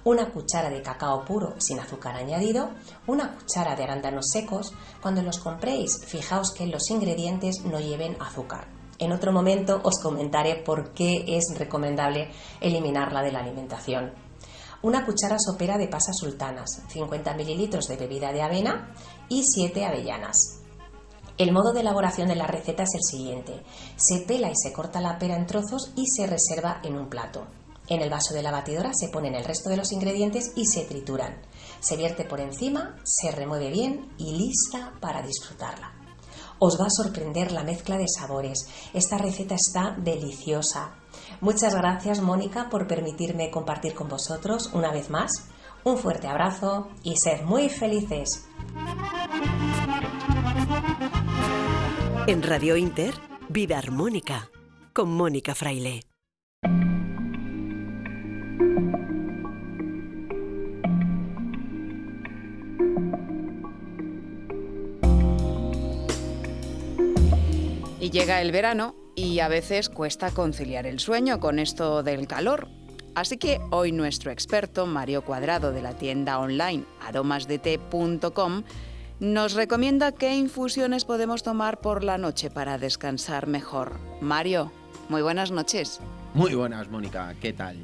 una 0.06 0.32
cuchara 0.32 0.70
de 0.70 0.82
cacao 0.82 1.26
puro 1.26 1.56
sin 1.60 1.80
azúcar 1.80 2.16
añadido, 2.16 2.70
una 3.06 3.36
cuchara 3.36 3.76
de 3.76 3.84
arándanos 3.84 4.30
secos. 4.32 4.74
Cuando 5.02 5.22
los 5.22 5.40
compréis, 5.40 6.06
fijaos 6.06 6.52
que 6.52 6.68
los 6.68 6.90
ingredientes 6.90 7.66
no 7.66 7.82
lleven 7.82 8.16
azúcar. 8.22 8.68
En 8.98 9.12
otro 9.12 9.34
momento 9.34 9.82
os 9.84 10.00
comentaré 10.00 10.56
por 10.56 10.94
qué 10.94 11.26
es 11.28 11.54
recomendable 11.58 12.32
eliminarla 12.62 13.22
de 13.22 13.32
la 13.32 13.40
alimentación. 13.40 14.14
Una 14.84 15.06
cuchara 15.06 15.38
sopera 15.38 15.78
de 15.78 15.88
pasas 15.88 16.18
sultanas, 16.18 16.82
50 16.88 17.34
mililitros 17.34 17.88
de 17.88 17.98
bebida 17.98 18.32
de 18.32 18.42
avena 18.42 18.94
y 19.28 19.44
7 19.44 19.86
avellanas. 19.86 20.61
El 21.38 21.52
modo 21.52 21.74
de 21.74 21.82
elaboración 21.82 22.28
de 22.28 22.36
la 22.36 22.48
receta 22.48 22.84
es 22.84 22.94
el 22.94 23.04
siguiente. 23.04 23.64
Se 23.96 24.20
pela 24.20 24.50
y 24.50 24.56
se 24.56 24.74
corta 24.74 25.02
la 25.02 25.18
pera 25.18 25.36
en 25.36 25.48
trozos 25.48 25.92
y 25.96 26.08
se 26.08 26.28
reserva 26.28 26.82
en 26.84 26.98
un 26.98 27.10
plato. 27.10 27.48
En 27.88 28.02
el 28.02 28.10
vaso 28.10 28.34
de 28.34 28.44
la 28.44 28.52
batidora 28.52 28.92
se 28.94 29.10
ponen 29.10 29.36
el 29.36 29.44
resto 29.44 29.70
de 29.70 29.78
los 29.78 29.92
ingredientes 29.92 30.54
y 30.56 30.66
se 30.66 30.86
trituran. 30.86 31.42
Se 31.80 31.98
vierte 31.98 32.24
por 32.24 32.40
encima, 32.40 32.96
se 33.04 33.32
remueve 33.32 33.70
bien 33.70 34.14
y 34.18 34.32
lista 34.32 34.94
para 35.02 35.22
disfrutarla. 35.22 35.92
Os 36.60 36.80
va 36.80 36.86
a 36.86 36.90
sorprender 36.90 37.52
la 37.52 37.64
mezcla 37.64 37.98
de 37.98 38.08
sabores. 38.08 38.68
Esta 38.94 39.18
receta 39.18 39.56
está 39.56 39.96
deliciosa. 39.98 40.94
Muchas 41.42 41.74
gracias 41.74 42.22
Mónica 42.22 42.70
por 42.70 42.88
permitirme 42.88 43.50
compartir 43.50 43.96
con 43.96 44.08
vosotros 44.08 44.70
una 44.74 44.92
vez 44.92 45.10
más. 45.10 45.32
Un 45.84 45.98
fuerte 45.98 46.28
abrazo 46.28 46.90
y 47.04 47.18
sed 47.18 47.42
muy 47.44 47.68
felices. 47.68 48.46
En 52.28 52.44
Radio 52.44 52.78
Inter, 52.78 53.16
Vida 53.50 53.80
Armónica, 53.80 54.50
con 54.94 55.10
Mónica 55.10 55.56
Fraile. 55.56 56.02
Y 68.00 68.10
llega 68.12 68.42
el 68.42 68.52
verano 68.52 68.96
y 69.16 69.40
a 69.40 69.48
veces 69.48 69.90
cuesta 69.90 70.32
conciliar 70.32 70.86
el 70.86 71.00
sueño 71.00 71.40
con 71.40 71.58
esto 71.58 72.04
del 72.04 72.28
calor. 72.28 72.68
Así 73.16 73.38
que 73.38 73.60
hoy 73.72 73.92
nuestro 73.92 74.32
experto, 74.32 74.86
Mario 74.86 75.24
Cuadrado 75.24 75.72
de 75.72 75.82
la 75.82 75.98
tienda 75.98 76.40
online 76.40 76.86
aromasdete.com, 77.02 78.64
nos 79.22 79.54
recomienda 79.54 80.12
qué 80.12 80.36
infusiones 80.36 81.06
podemos 81.06 81.44
tomar 81.44 81.80
por 81.80 82.04
la 82.04 82.18
noche 82.18 82.50
para 82.50 82.80
descansar 82.80 83.46
mejor. 83.46 84.00
Mario, 84.20 84.72
muy 85.10 85.22
buenas 85.22 85.52
noches. 85.52 86.00
Muy 86.34 86.56
buenas, 86.56 86.90
Mónica, 86.90 87.36
¿qué 87.40 87.54
tal? 87.54 87.78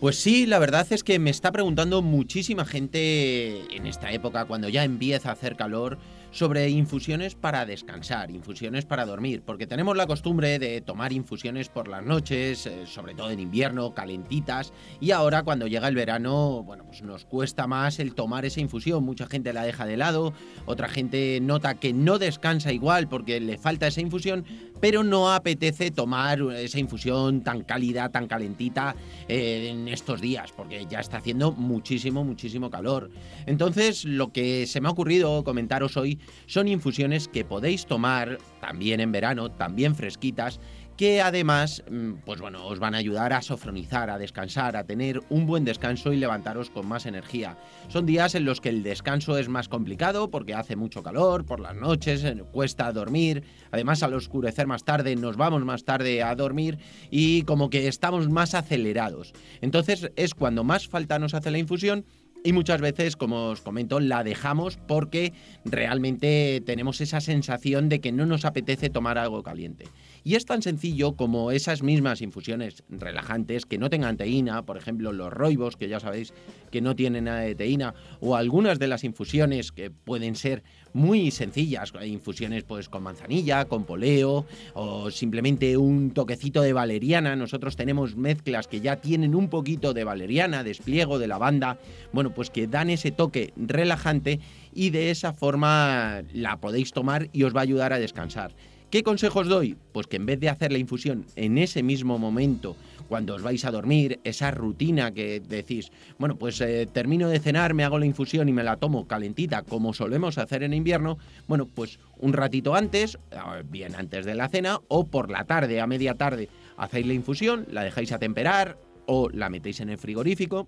Pues 0.00 0.18
sí, 0.18 0.44
la 0.44 0.58
verdad 0.58 0.84
es 0.90 1.04
que 1.04 1.20
me 1.20 1.30
está 1.30 1.52
preguntando 1.52 2.02
muchísima 2.02 2.64
gente 2.64 3.76
en 3.76 3.86
esta 3.86 4.10
época, 4.10 4.44
cuando 4.46 4.68
ya 4.68 4.82
empieza 4.82 5.28
a 5.28 5.34
hacer 5.34 5.54
calor, 5.54 5.98
sobre 6.30 6.68
infusiones 6.68 7.34
para 7.34 7.64
descansar, 7.66 8.30
infusiones 8.30 8.84
para 8.84 9.06
dormir, 9.06 9.42
porque 9.44 9.66
tenemos 9.66 9.96
la 9.96 10.06
costumbre 10.06 10.58
de 10.58 10.80
tomar 10.80 11.12
infusiones 11.12 11.68
por 11.68 11.88
las 11.88 12.04
noches, 12.04 12.66
eh, 12.66 12.86
sobre 12.86 13.14
todo 13.14 13.30
en 13.30 13.40
invierno, 13.40 13.94
calentitas, 13.94 14.72
y 15.00 15.10
ahora 15.10 15.42
cuando 15.42 15.66
llega 15.66 15.88
el 15.88 15.94
verano, 15.94 16.62
bueno, 16.62 16.84
pues 16.84 17.02
nos 17.02 17.24
cuesta 17.24 17.66
más 17.66 17.98
el 17.98 18.14
tomar 18.14 18.44
esa 18.44 18.60
infusión, 18.60 19.04
mucha 19.04 19.26
gente 19.26 19.52
la 19.52 19.64
deja 19.64 19.86
de 19.86 19.96
lado, 19.96 20.34
otra 20.66 20.88
gente 20.88 21.38
nota 21.40 21.74
que 21.74 21.92
no 21.92 22.18
descansa 22.18 22.72
igual 22.72 23.08
porque 23.08 23.40
le 23.40 23.58
falta 23.58 23.86
esa 23.86 24.00
infusión, 24.00 24.44
pero 24.80 25.02
no 25.02 25.32
apetece 25.32 25.90
tomar 25.90 26.40
esa 26.56 26.78
infusión 26.78 27.42
tan 27.42 27.62
cálida, 27.62 28.10
tan 28.10 28.26
calentita 28.26 28.94
eh, 29.28 29.68
en 29.70 29.88
estos 29.88 30.20
días, 30.20 30.52
porque 30.52 30.86
ya 30.86 31.00
está 31.00 31.18
haciendo 31.18 31.52
muchísimo, 31.52 32.24
muchísimo 32.24 32.70
calor. 32.70 33.10
Entonces, 33.46 34.04
lo 34.04 34.32
que 34.32 34.66
se 34.66 34.80
me 34.80 34.88
ha 34.88 34.92
ocurrido 34.92 35.44
comentaros 35.44 35.96
hoy 35.96 36.18
son 36.46 36.68
infusiones 36.68 37.28
que 37.28 37.44
podéis 37.44 37.86
tomar 37.86 38.38
también 38.60 39.00
en 39.00 39.12
verano, 39.12 39.50
también 39.50 39.94
fresquitas, 39.94 40.60
que 40.96 41.20
además, 41.20 41.84
mm, 41.90 42.14
pues 42.24 42.40
bueno, 42.40 42.66
os 42.66 42.78
van 42.78 42.94
a 42.94 42.98
ayudar 42.98 43.32
a 43.32 43.42
sofronizar, 43.42 44.10
a 44.10 44.18
descansar, 44.18 44.76
a 44.76 44.84
tener 44.84 45.20
un 45.28 45.46
buen 45.46 45.64
descanso 45.64 46.12
y 46.12 46.16
levantaros 46.16 46.70
con 46.70 46.86
más 46.86 47.06
energía. 47.06 47.58
Son 47.88 48.06
días 48.06 48.34
en 48.34 48.44
los 48.44 48.60
que 48.60 48.70
el 48.70 48.82
descanso 48.82 49.36
es 49.38 49.48
más 49.48 49.68
complicado 49.68 50.30
porque 50.30 50.54
hace 50.54 50.76
mucho 50.76 51.02
calor, 51.02 51.44
por 51.44 51.60
las 51.60 51.76
noches 51.76 52.24
eh, 52.24 52.42
cuesta 52.52 52.90
dormir, 52.92 53.42
además 53.70 54.02
al 54.02 54.14
oscurecer 54.14 54.66
más 54.66 54.84
tarde 54.84 55.16
nos 55.16 55.36
vamos 55.36 55.64
más 55.64 55.84
tarde 55.84 56.22
a 56.22 56.34
dormir 56.34 56.78
y 57.10 57.42
como 57.42 57.70
que 57.70 57.88
estamos 57.88 58.28
más 58.28 58.54
acelerados. 58.54 59.32
Entonces 59.60 60.10
es 60.16 60.34
cuando 60.34 60.64
más 60.64 60.88
falta 60.88 61.18
nos 61.18 61.34
hace 61.34 61.50
la 61.50 61.58
infusión 61.58 62.04
y 62.46 62.52
muchas 62.52 62.80
veces, 62.80 63.16
como 63.16 63.48
os 63.48 63.60
comento, 63.60 63.98
la 63.98 64.22
dejamos 64.22 64.76
porque 64.76 65.32
realmente 65.64 66.62
tenemos 66.64 67.00
esa 67.00 67.20
sensación 67.20 67.88
de 67.88 68.00
que 68.00 68.12
no 68.12 68.24
nos 68.24 68.44
apetece 68.44 68.88
tomar 68.88 69.18
algo 69.18 69.42
caliente. 69.42 69.86
Y 70.26 70.34
es 70.34 70.44
tan 70.44 70.60
sencillo 70.60 71.14
como 71.14 71.52
esas 71.52 71.84
mismas 71.84 72.20
infusiones 72.20 72.82
relajantes 72.88 73.64
que 73.64 73.78
no 73.78 73.90
tengan 73.90 74.16
teína, 74.16 74.66
por 74.66 74.76
ejemplo 74.76 75.12
los 75.12 75.32
roibos, 75.32 75.76
que 75.76 75.88
ya 75.88 76.00
sabéis 76.00 76.34
que 76.72 76.80
no 76.80 76.96
tienen 76.96 77.26
nada 77.26 77.42
de 77.42 77.54
teína, 77.54 77.94
o 78.18 78.34
algunas 78.34 78.80
de 78.80 78.88
las 78.88 79.04
infusiones 79.04 79.70
que 79.70 79.92
pueden 79.92 80.34
ser 80.34 80.64
muy 80.92 81.30
sencillas, 81.30 81.92
infusiones 82.04 82.64
pues 82.64 82.88
con 82.88 83.04
manzanilla, 83.04 83.66
con 83.66 83.84
poleo 83.84 84.46
o 84.74 85.12
simplemente 85.12 85.76
un 85.76 86.10
toquecito 86.10 86.60
de 86.60 86.72
valeriana. 86.72 87.36
Nosotros 87.36 87.76
tenemos 87.76 88.16
mezclas 88.16 88.66
que 88.66 88.80
ya 88.80 88.96
tienen 88.96 89.32
un 89.32 89.48
poquito 89.48 89.94
de 89.94 90.02
valeriana, 90.02 90.64
despliego 90.64 91.20
de 91.20 91.28
lavanda, 91.28 91.78
bueno, 92.12 92.34
pues 92.34 92.50
que 92.50 92.66
dan 92.66 92.90
ese 92.90 93.12
toque 93.12 93.52
relajante 93.56 94.40
y 94.74 94.90
de 94.90 95.12
esa 95.12 95.32
forma 95.32 96.24
la 96.32 96.56
podéis 96.56 96.92
tomar 96.92 97.28
y 97.32 97.44
os 97.44 97.54
va 97.54 97.60
a 97.60 97.62
ayudar 97.62 97.92
a 97.92 98.00
descansar. 98.00 98.56
¿Qué 98.96 99.02
consejos 99.02 99.46
doy? 99.46 99.76
Pues 99.92 100.06
que 100.06 100.16
en 100.16 100.24
vez 100.24 100.40
de 100.40 100.48
hacer 100.48 100.72
la 100.72 100.78
infusión 100.78 101.26
en 101.36 101.58
ese 101.58 101.82
mismo 101.82 102.18
momento, 102.18 102.76
cuando 103.10 103.34
os 103.34 103.42
vais 103.42 103.62
a 103.66 103.70
dormir, 103.70 104.20
esa 104.24 104.50
rutina 104.50 105.12
que 105.12 105.38
decís, 105.38 105.92
bueno, 106.18 106.36
pues 106.38 106.62
eh, 106.62 106.88
termino 106.90 107.28
de 107.28 107.38
cenar, 107.38 107.74
me 107.74 107.84
hago 107.84 107.98
la 107.98 108.06
infusión 108.06 108.48
y 108.48 108.54
me 108.54 108.64
la 108.64 108.78
tomo 108.78 109.06
calentita, 109.06 109.60
como 109.60 109.92
solemos 109.92 110.38
hacer 110.38 110.62
en 110.62 110.72
invierno, 110.72 111.18
bueno, 111.46 111.66
pues 111.66 111.98
un 112.16 112.32
ratito 112.32 112.74
antes, 112.74 113.18
eh, 113.32 113.36
bien 113.68 113.94
antes 113.96 114.24
de 114.24 114.34
la 114.34 114.48
cena, 114.48 114.80
o 114.88 115.04
por 115.04 115.30
la 115.30 115.44
tarde, 115.44 115.78
a 115.78 115.86
media 115.86 116.14
tarde, 116.14 116.48
hacéis 116.78 117.06
la 117.06 117.12
infusión, 117.12 117.66
la 117.70 117.84
dejáis 117.84 118.12
a 118.12 118.18
temperar 118.18 118.78
o 119.04 119.28
la 119.28 119.50
metéis 119.50 119.80
en 119.80 119.90
el 119.90 119.98
frigorífico. 119.98 120.66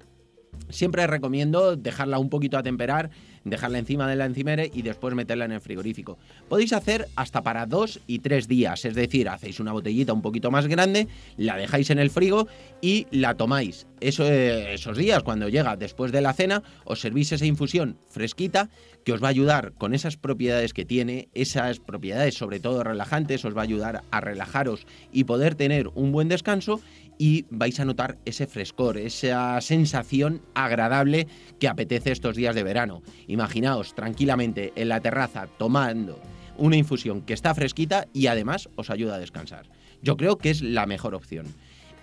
Siempre 0.69 1.07
recomiendo 1.07 1.77
dejarla 1.77 2.19
un 2.19 2.29
poquito 2.29 2.59
a 2.59 2.63
temperar 2.63 3.09
dejarla 3.45 3.79
encima 3.79 4.09
de 4.09 4.17
la 4.17 4.27
encimera 4.27 4.65
y 4.65 4.83
después 4.83 5.15
meterla 5.15 5.45
en 5.45 5.53
el 5.53 5.61
frigorífico. 5.61 6.19
Podéis 6.49 6.73
hacer 6.73 7.09
hasta 7.17 7.43
para 7.43 7.67
dos 7.67 8.01
y 8.07 8.21
tres 8.21 8.49
días, 8.49 8.85
es 8.85 8.95
decir, 8.95 9.29
hacéis 9.29 9.61
una 9.61 9.73
botellita 9.73 10.13
un 10.13 10.23
poquito 10.23 10.51
más 10.51 10.67
grande, 10.67 11.09
la 11.37 11.57
dejáis 11.57 11.91
en 11.91 11.99
el 11.99 12.11
frigo 12.11 12.49
y 12.81 13.07
la 13.11 13.35
tomáis. 13.35 13.87
Eh, 14.01 14.71
esos 14.75 14.97
días, 14.97 15.23
cuando 15.23 15.49
llega 15.49 15.77
después 15.77 16.13
de 16.13 16.21
la 16.21 16.33
cena, 16.33 16.63
os 16.85 17.01
servís 17.01 17.33
esa 17.33 17.47
infusión 17.47 17.99
fresquita 18.09 18.69
que 19.09 19.15
os 19.15 19.23
va 19.23 19.29
a 19.29 19.31
ayudar 19.31 19.73
con 19.79 19.95
esas 19.95 20.19
propiedades 20.19 20.75
que 20.75 20.85
tiene, 20.85 21.31
esas 21.33 21.81
propiedades 21.81 22.35
sobre 22.35 22.61
todo 22.61 22.85
relajantes, 22.85 23.43
os 23.47 23.57
va 23.57 23.63
a 23.63 23.65
ayudar 23.65 24.03
a 24.11 24.21
relajaros 24.21 24.87
y 25.13 25.25
poder 25.25 25.55
tener 25.55 25.89
un 25.95 26.13
buen 26.13 26.29
descanso 26.29 26.83
y 27.17 27.47
vais 27.49 27.81
a 27.81 27.87
notar 27.87 28.19
ese 28.27 28.47
frescor, 28.47 28.99
esa 28.99 29.59
sensación 29.63 30.43
agradable 30.55 31.27
que 31.59 31.69
apetece 31.69 32.13
estos 32.13 32.37
días 32.37 32.55
de 32.55 32.63
verano. 32.63 33.01
Imaginaos 33.29 33.95
tranquilamente 33.95 34.75
en 34.77 34.91
la 34.91 35.01
terraza 35.01 35.47
tomando 35.59 36.21
una 36.59 36.77
infusión 36.77 37.23
que 37.23 37.33
está 37.33 37.55
fresquita 37.55 38.09
y 38.13 38.27
además 38.27 38.69
os 38.77 38.91
ayuda 38.91 39.15
a 39.15 39.21
descansar. 39.21 39.71
Yo 40.03 40.19
creo 40.19 40.37
que 40.37 40.51
es 40.51 40.61
la 40.61 40.85
mejor 40.85 41.15
opción. 41.15 41.47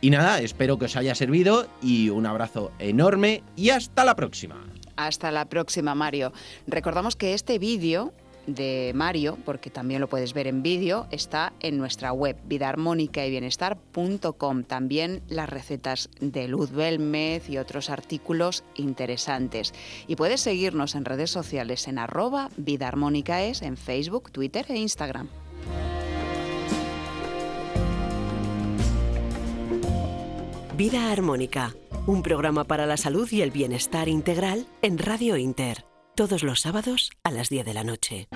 Y 0.02 0.10
nada, 0.10 0.42
espero 0.42 0.80
que 0.80 0.86
os 0.86 0.96
haya 0.96 1.14
servido 1.14 1.68
y 1.84 2.10
un 2.10 2.26
abrazo 2.26 2.72
enorme 2.80 3.44
y 3.56 3.70
hasta 3.70 4.06
la 4.06 4.16
próxima. 4.16 4.66
Hasta 4.96 5.32
la 5.32 5.46
próxima, 5.46 5.96
Mario. 5.96 6.34
Recordamos 6.68 7.16
que 7.16 7.34
este 7.34 7.60
vídeo 7.60 8.14
de 8.48 8.92
Mario, 8.96 9.38
porque 9.46 9.70
también 9.70 10.02
lo 10.02 10.08
puedes 10.08 10.34
ver 10.34 10.48
en 10.48 10.62
vídeo, 10.62 11.08
está 11.12 11.54
en 11.60 11.78
nuestra 11.78 12.12
web 12.12 12.38
vidaarmónica 12.46 13.24
También 14.68 15.24
las 15.28 15.50
recetas 15.50 16.10
de 16.20 16.48
Luz 16.48 16.72
Belmez 16.72 17.50
y 17.50 17.58
otros 17.58 17.90
artículos 17.90 18.64
interesantes. 18.76 19.74
Y 20.08 20.16
puedes 20.16 20.42
seguirnos 20.42 20.96
en 20.96 21.06
redes 21.06 21.32
sociales 21.32 21.88
en 21.88 22.00
arroba 22.00 22.50
Vida 22.58 22.92
es 23.44 23.62
en 23.62 23.78
Facebook, 23.78 24.32
Twitter 24.32 24.66
e 24.70 24.78
Instagram. 24.78 25.28
Vida 30.78 31.10
Armónica, 31.10 31.74
un 32.08 32.22
programa 32.22 32.66
para 32.66 32.86
la 32.86 32.98
salud 32.98 33.28
y 33.32 33.42
el 33.42 33.52
bienestar 33.52 34.08
integral 34.08 34.68
en 34.82 34.98
Radio 35.00 35.38
Inter 35.38 35.86
todos 36.16 36.44
los 36.44 36.62
sábados 36.62 37.12
a 37.24 37.32
las 37.32 37.50
10 37.50 37.66
de 37.66 37.74
la 37.74 37.84
noche. 37.84 38.28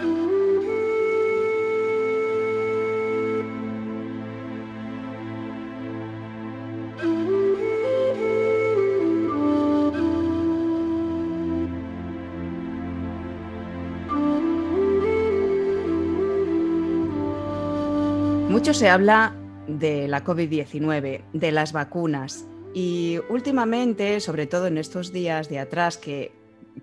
Mucho 18.49 18.73
se 18.73 18.89
habla 18.89 19.35
de 19.67 20.07
la 20.07 20.25
COVID-19, 20.25 21.23
de 21.31 21.51
las 21.51 21.71
vacunas. 21.71 22.47
Y 22.73 23.19
últimamente, 23.29 24.19
sobre 24.19 24.47
todo 24.47 24.67
en 24.67 24.77
estos 24.77 25.11
días 25.11 25.49
de 25.49 25.59
atrás, 25.59 25.97
que 25.97 26.31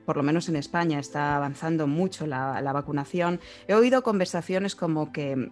por 0.05 0.17
lo 0.17 0.23
menos 0.23 0.49
en 0.49 0.57
España, 0.57 0.99
está 0.99 1.37
avanzando 1.37 1.87
mucho 1.87 2.27
la, 2.27 2.61
vacunación, 2.73 3.41
he 3.67 3.75
oído 3.75 4.03
conversaciones 4.03 4.75
como 4.75 5.13
que 5.13 5.51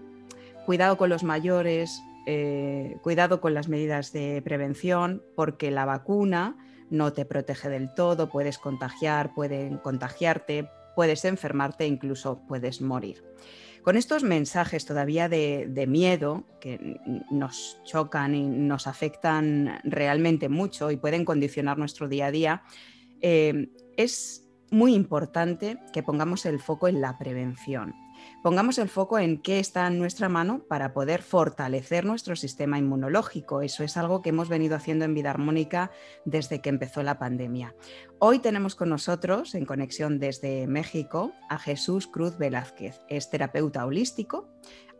cuidado 0.66 0.96
con 0.96 1.08
los 1.08 1.22
mayores, 1.22 2.02
eh, 2.26 2.96
cuidado 3.02 3.40
con 3.40 3.54
las 3.54 3.68
medidas 3.68 4.12
de 4.12 4.42
prevención, 4.42 5.22
porque 5.34 5.70
la 5.70 5.84
vacuna 5.84 6.56
no 6.90 7.12
te 7.12 7.24
protege 7.24 7.68
del 7.68 7.92
todo, 7.94 8.30
puedes 8.30 8.58
contagiar, 8.58 9.34
pueden 9.34 9.78
contagiarte, 9.78 10.68
puedes 10.94 11.24
enfermarte, 11.24 11.86
incluso 11.86 12.40
puedes 12.46 12.80
morir. 12.80 13.22
Con 13.84 13.98
estos 13.98 14.22
mensajes 14.22 14.86
todavía 14.86 15.28
de, 15.28 15.84
miedo 15.86 16.44
que 16.58 16.98
nos 17.30 17.78
chocan 17.84 18.34
y 18.34 18.42
nos 18.42 18.86
afectan 18.86 19.78
realmente 19.84 20.48
mucho 20.48 20.90
y 20.90 20.96
pueden 20.96 21.26
condicionar 21.26 21.76
nuestro 21.76 22.08
día 22.08 22.26
a 22.26 22.30
día, 22.30 22.62
eh, 23.20 23.68
es 23.98 24.48
muy 24.70 24.94
importante 24.94 25.76
que 25.92 26.02
pongamos 26.02 26.46
el 26.46 26.60
foco 26.60 26.88
en 26.88 27.02
la 27.02 27.18
prevención. 27.18 27.94
Pongamos 28.42 28.78
el 28.78 28.88
foco 28.88 29.18
en 29.18 29.40
qué 29.40 29.58
está 29.58 29.86
en 29.86 29.98
nuestra 29.98 30.28
mano 30.28 30.64
para 30.68 30.92
poder 30.92 31.22
fortalecer 31.22 32.04
nuestro 32.04 32.36
sistema 32.36 32.78
inmunológico. 32.78 33.62
Eso 33.62 33.84
es 33.84 33.96
algo 33.96 34.22
que 34.22 34.30
hemos 34.30 34.48
venido 34.48 34.76
haciendo 34.76 35.04
en 35.04 35.14
Vida 35.14 35.30
Armónica 35.30 35.90
desde 36.24 36.60
que 36.60 36.68
empezó 36.68 37.02
la 37.02 37.18
pandemia. 37.18 37.74
Hoy 38.18 38.38
tenemos 38.38 38.74
con 38.74 38.90
nosotros, 38.90 39.54
en 39.54 39.64
conexión 39.64 40.18
desde 40.18 40.66
México, 40.66 41.32
a 41.48 41.58
Jesús 41.58 42.06
Cruz 42.06 42.38
Velázquez. 42.38 43.00
Es 43.08 43.30
terapeuta 43.30 43.86
holístico, 43.86 44.48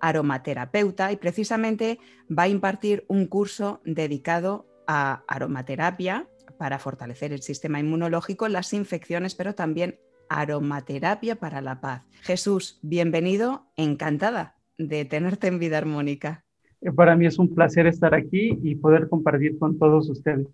aromaterapeuta 0.01 1.13
y 1.13 1.17
precisamente 1.17 1.99
va 2.31 2.45
a 2.45 2.49
impartir 2.49 3.05
un 3.09 3.27
curso 3.27 3.81
dedicado 3.85 4.67
a 4.87 5.23
aromaterapia 5.29 6.29
para 6.59 6.79
fortalecer 6.79 7.33
el 7.33 7.43
sistema 7.43 7.81
inmunológico, 7.81 8.49
las 8.49 8.73
infecciones, 8.73 9.35
pero 9.35 9.55
también 9.55 9.99
aromaterapia 10.29 11.37
para 11.37 11.61
la 11.61 11.81
paz. 11.81 12.03
Jesús, 12.23 12.79
bienvenido, 12.83 13.67
encantada 13.77 14.57
de 14.79 15.05
tenerte 15.05 15.47
en 15.47 15.59
Vida 15.59 15.79
Armónica. 15.79 16.45
Eh, 16.81 16.93
para 16.93 17.17
mí 17.17 17.27
es 17.27 17.39
un 17.39 17.55
placer 17.55 17.87
estar 17.87 18.15
aquí 18.15 18.59
y 18.63 18.75
poder 18.77 19.09
compartir 19.09 19.59
con 19.59 19.79
todos 19.79 20.09
ustedes. 20.09 20.47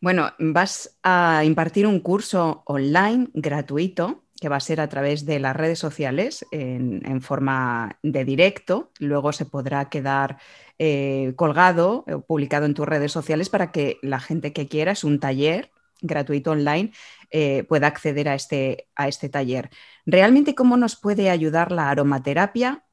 Bueno, 0.00 0.30
vas 0.38 0.98
a 1.02 1.42
impartir 1.44 1.86
un 1.86 2.00
curso 2.00 2.62
online 2.66 3.28
gratuito 3.32 4.24
que 4.40 4.48
va 4.48 4.56
a 4.56 4.60
ser 4.60 4.80
a 4.80 4.88
través 4.88 5.24
de 5.24 5.38
las 5.38 5.56
redes 5.56 5.78
sociales 5.78 6.44
en, 6.50 7.22
forma 7.22 7.98
de 8.02 8.24
directo. 8.24 8.90
Luego 8.98 9.32
se 9.32 9.46
podrá 9.46 9.88
quedar 9.88 10.38
eh, 10.78 11.32
colgado 11.36 12.04
o 12.12 12.20
publicado 12.20 12.66
en 12.66 12.74
tus 12.74 12.86
redes 12.86 13.12
sociales 13.12 13.48
para 13.48 13.70
que 13.70 13.98
la 14.02 14.20
gente 14.20 14.52
que 14.52 14.66
quiera, 14.66 14.92
es 14.92 15.04
un 15.04 15.20
taller 15.20 15.70
gratuito 16.04 16.52
online, 16.52 16.92
eh, 17.30 17.64
pueda 17.64 17.88
acceder 17.88 18.28
a 18.28 18.34
este, 18.34 18.88
a 18.94 19.08
este 19.08 19.28
taller. 19.28 19.70
¿Realmente 20.06 20.54
cómo 20.54 20.76
nos 20.76 20.96
puede 20.96 21.30
ayudar 21.30 21.72
la 21.72 21.90
aromaterapia 21.90 22.84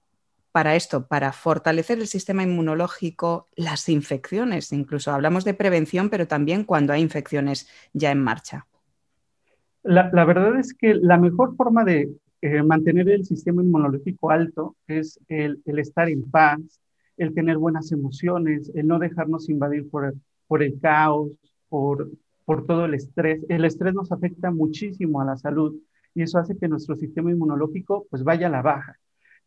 para 0.52 0.76
esto, 0.76 1.08
para 1.08 1.32
fortalecer 1.32 2.00
el 2.00 2.08
sistema 2.08 2.44
inmunológico, 2.44 3.50
las 3.56 3.88
infecciones? 3.90 4.72
Incluso 4.72 5.12
hablamos 5.12 5.44
de 5.44 5.54
prevención, 5.54 6.10
pero 6.10 6.28
también 6.28 6.64
cuando 6.64 6.94
hay 6.94 7.02
infecciones 7.02 7.70
ya 7.94 8.12
en 8.12 8.24
marcha. 8.24 8.68
La, 9.84 10.26
verdad 10.26 10.60
es 10.60 10.74
que 10.74 10.94
la 10.94 11.18
mejor 11.18 11.56
forma 11.56 11.84
de 11.84 12.12
eh, 12.42 12.64
mantener 12.64 13.10
el 13.10 13.26
sistema 13.26 13.64
inmunológico 13.64 14.30
alto 14.30 14.76
es 14.88 15.20
el, 15.28 15.62
estar 15.66 16.08
en 16.08 16.30
paz, 16.30 16.60
el 17.18 17.34
tener 17.34 17.58
buenas 17.58 17.92
emociones, 17.92 18.72
el 18.76 18.88
no 18.88 19.00
dejarnos 19.00 19.50
invadir 19.50 19.90
por, 19.90 20.14
por 20.48 20.62
el 20.62 20.80
caos, 20.80 21.32
por, 21.68 22.10
por 22.52 22.66
todo 22.66 22.84
el 22.84 22.96
estrés. 22.96 23.46
El 23.48 23.64
estrés 23.64 23.94
nos 23.94 24.12
afecta 24.12 24.52
muchísimo 24.52 25.22
a 25.22 25.26
la 25.26 25.38
salud 25.38 25.74
y 26.14 26.24
eso 26.24 26.38
hace 26.38 26.58
que 26.58 26.68
nuestro 26.68 26.98
sistema 26.98 27.32
inmunológico 27.32 28.08
pues 28.10 28.26
vaya 28.26 28.48
a 28.48 28.50
la 28.50 28.62
baja. 28.62 29.00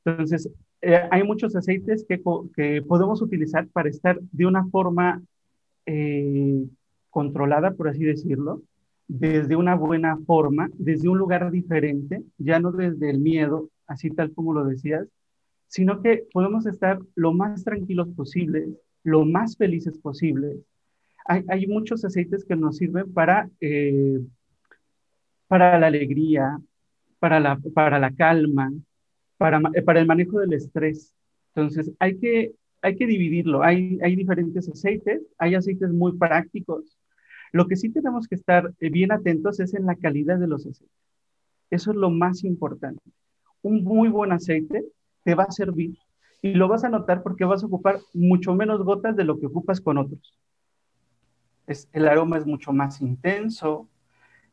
Entonces, 0.03 0.49
eh, 0.81 1.03
hay 1.11 1.23
muchos 1.23 1.55
aceites 1.55 2.07
que, 2.09 2.23
que, 2.57 2.81
podemos 2.81 3.21
utilizar 3.21 3.69
para 3.69 3.91
estar 3.91 4.19
de 4.33 4.47
una 4.47 4.65
forma 4.69 5.23
eh, 5.85 6.65
controlada, 7.11 7.73
por 7.73 7.89
así 7.89 8.05
decirlo, 8.05 8.63
desde 9.07 9.55
una 9.55 9.75
buena 9.75 10.17
forma, 10.27 10.71
desde 10.73 11.11
un 11.11 11.19
lugar 11.19 11.51
diferente, 11.51 12.23
ya 12.39 12.59
no 12.59 12.73
desde 12.73 13.11
el 13.11 13.19
miedo, 13.19 13.69
así 13.87 14.09
tal 14.09 14.33
como 14.33 14.55
lo 14.55 14.65
decías, 14.65 15.07
sino 15.69 16.01
que 16.01 16.25
podemos 16.33 16.65
estar 16.65 17.03
lo 17.17 17.35
más 17.35 17.65
tranquilos 17.65 18.09
posibles, 18.17 18.71
lo 19.03 19.27
más 19.27 19.59
felices 19.59 19.99
posibles. 19.99 20.57
Hay, 21.27 21.67
muchos 21.67 22.05
aceites 22.05 22.45
que 22.45 22.55
nos 22.55 22.77
sirven 22.77 23.13
para, 23.13 23.49
eh, 23.61 24.21
para 25.49 25.79
la 25.79 25.87
alegría, 25.87 26.59
para 27.19 27.41
la, 27.41 27.59
para 27.75 27.99
la 27.99 28.13
calma, 28.13 28.71
para, 29.39 29.61
para 29.85 30.01
el 30.01 30.07
manejo 30.07 30.41
del 30.41 30.53
estrés. 30.53 31.15
Entonces, 31.55 31.91
hay 31.99 32.19
que, 32.19 32.53
hay 32.83 32.97
que 32.97 33.07
dividirlo. 33.07 33.63
Hay, 33.63 33.99
hay 34.03 34.17
diferentes 34.17 34.69
aceites, 34.69 35.23
hay 35.39 35.55
aceites 35.55 35.91
muy 35.91 36.17
prácticos, 36.19 36.99
lo 37.55 37.69
que 37.69 37.77
sí 37.77 37.89
tenemos 37.89 38.27
que 38.27 38.35
estar 38.35 38.75
eh, 38.81 38.91
bien 38.91 39.13
atentos 39.13 39.61
es 39.61 39.75
en 39.75 39.87
la 39.87 39.95
calidad 39.95 40.41
de 40.41 40.49
los 40.49 40.67
aceites. 40.67 40.91
Eso 41.71 41.93
es 41.93 41.97
lo 41.97 42.11
más 42.11 42.43
importante. 42.43 43.01
Un 43.63 43.85
muy 43.85 44.09
buen 44.09 44.33
aceite 44.33 44.85
te 45.23 45.37
va 45.37 45.45
a 45.45 45.53
servir 45.53 45.97
y 46.43 46.55
lo 46.55 46.67
vas 46.67 46.83
a 46.83 46.89
notar 46.89 47.23
porque 47.23 47.45
vas 47.45 47.63
a 47.63 47.67
ocupar 47.67 48.01
mucho 48.13 48.57
menos 48.57 48.83
gotas 48.83 49.15
de 49.15 49.23
lo 49.23 49.39
que 49.39 49.47
ocupas 49.47 49.81
con 49.81 49.99
otros. 49.99 50.37
Es, 51.67 51.89
el 51.93 52.09
aroma 52.09 52.39
es 52.39 52.47
mucho 52.47 52.73
más 52.73 53.01
intenso, 53.01 53.89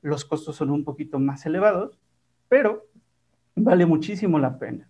los 0.02 0.26
costos 0.26 0.56
son 0.56 0.70
un 0.70 0.84
poquito 0.84 1.20
más 1.20 1.46
elevados, 1.46 2.00
pero 2.48 2.88
vale 3.56 3.86
muchísimo 3.86 4.40
la 4.40 4.58
pena. 4.58 4.90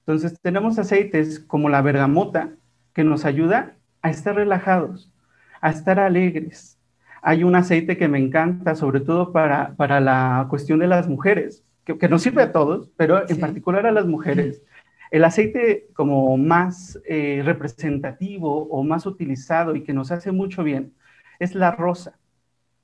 Entonces 0.00 0.40
tenemos 0.40 0.78
aceites 0.78 1.40
como 1.40 1.68
la 1.68 1.82
bergamota 1.82 2.54
que 2.92 3.04
nos 3.04 3.24
ayuda 3.24 3.76
a 4.02 4.10
estar 4.10 4.36
relajados, 4.36 5.12
a 5.60 5.70
estar 5.70 5.98
alegres, 5.98 6.76
hay 7.28 7.42
un 7.42 7.56
aceite 7.56 7.96
que 7.96 8.06
me 8.06 8.20
encanta, 8.20 8.76
sobre 8.76 9.00
todo 9.00 9.32
para, 9.32 9.74
para 9.74 9.98
la 9.98 10.46
cuestión 10.48 10.78
de 10.78 10.86
las 10.86 11.08
mujeres, 11.08 11.64
que, 11.84 11.98
que 11.98 12.08
nos 12.08 12.22
sirve 12.22 12.40
a 12.40 12.52
todos, 12.52 12.88
pero 12.96 13.28
en 13.28 13.40
particular 13.40 13.84
a 13.84 13.90
las 13.90 14.06
mujeres. 14.06 14.62
El 15.10 15.24
aceite 15.24 15.88
como 15.92 16.36
más 16.36 17.00
eh, 17.04 17.42
representativo 17.44 18.68
o 18.68 18.84
más 18.84 19.06
utilizado 19.06 19.74
y 19.74 19.82
que 19.82 19.92
nos 19.92 20.12
hace 20.12 20.30
mucho 20.30 20.62
bien 20.62 20.92
es 21.38 21.54
la 21.54 21.70
rosa, 21.72 22.18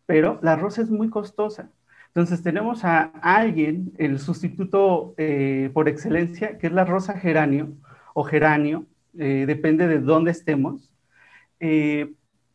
pero 0.06 0.38
la 0.42 0.56
rosa 0.56 0.82
es 0.82 0.90
muy 0.90 1.10
costosa. 1.10 1.70
Entonces 2.08 2.42
tenemos 2.42 2.84
a 2.84 3.02
alguien, 3.22 3.92
el 3.98 4.18
sustituto 4.18 5.14
eh, 5.16 5.70
por 5.72 5.88
excelencia, 5.88 6.58
que 6.58 6.66
es 6.66 6.72
la 6.72 6.84
rosa 6.84 7.18
geranio 7.18 7.72
o 8.14 8.24
geranio, 8.24 8.86
eh, 9.18 9.44
depende 9.46 9.88
de 9.88 10.00
dónde 10.00 10.30
estemos 10.30 10.90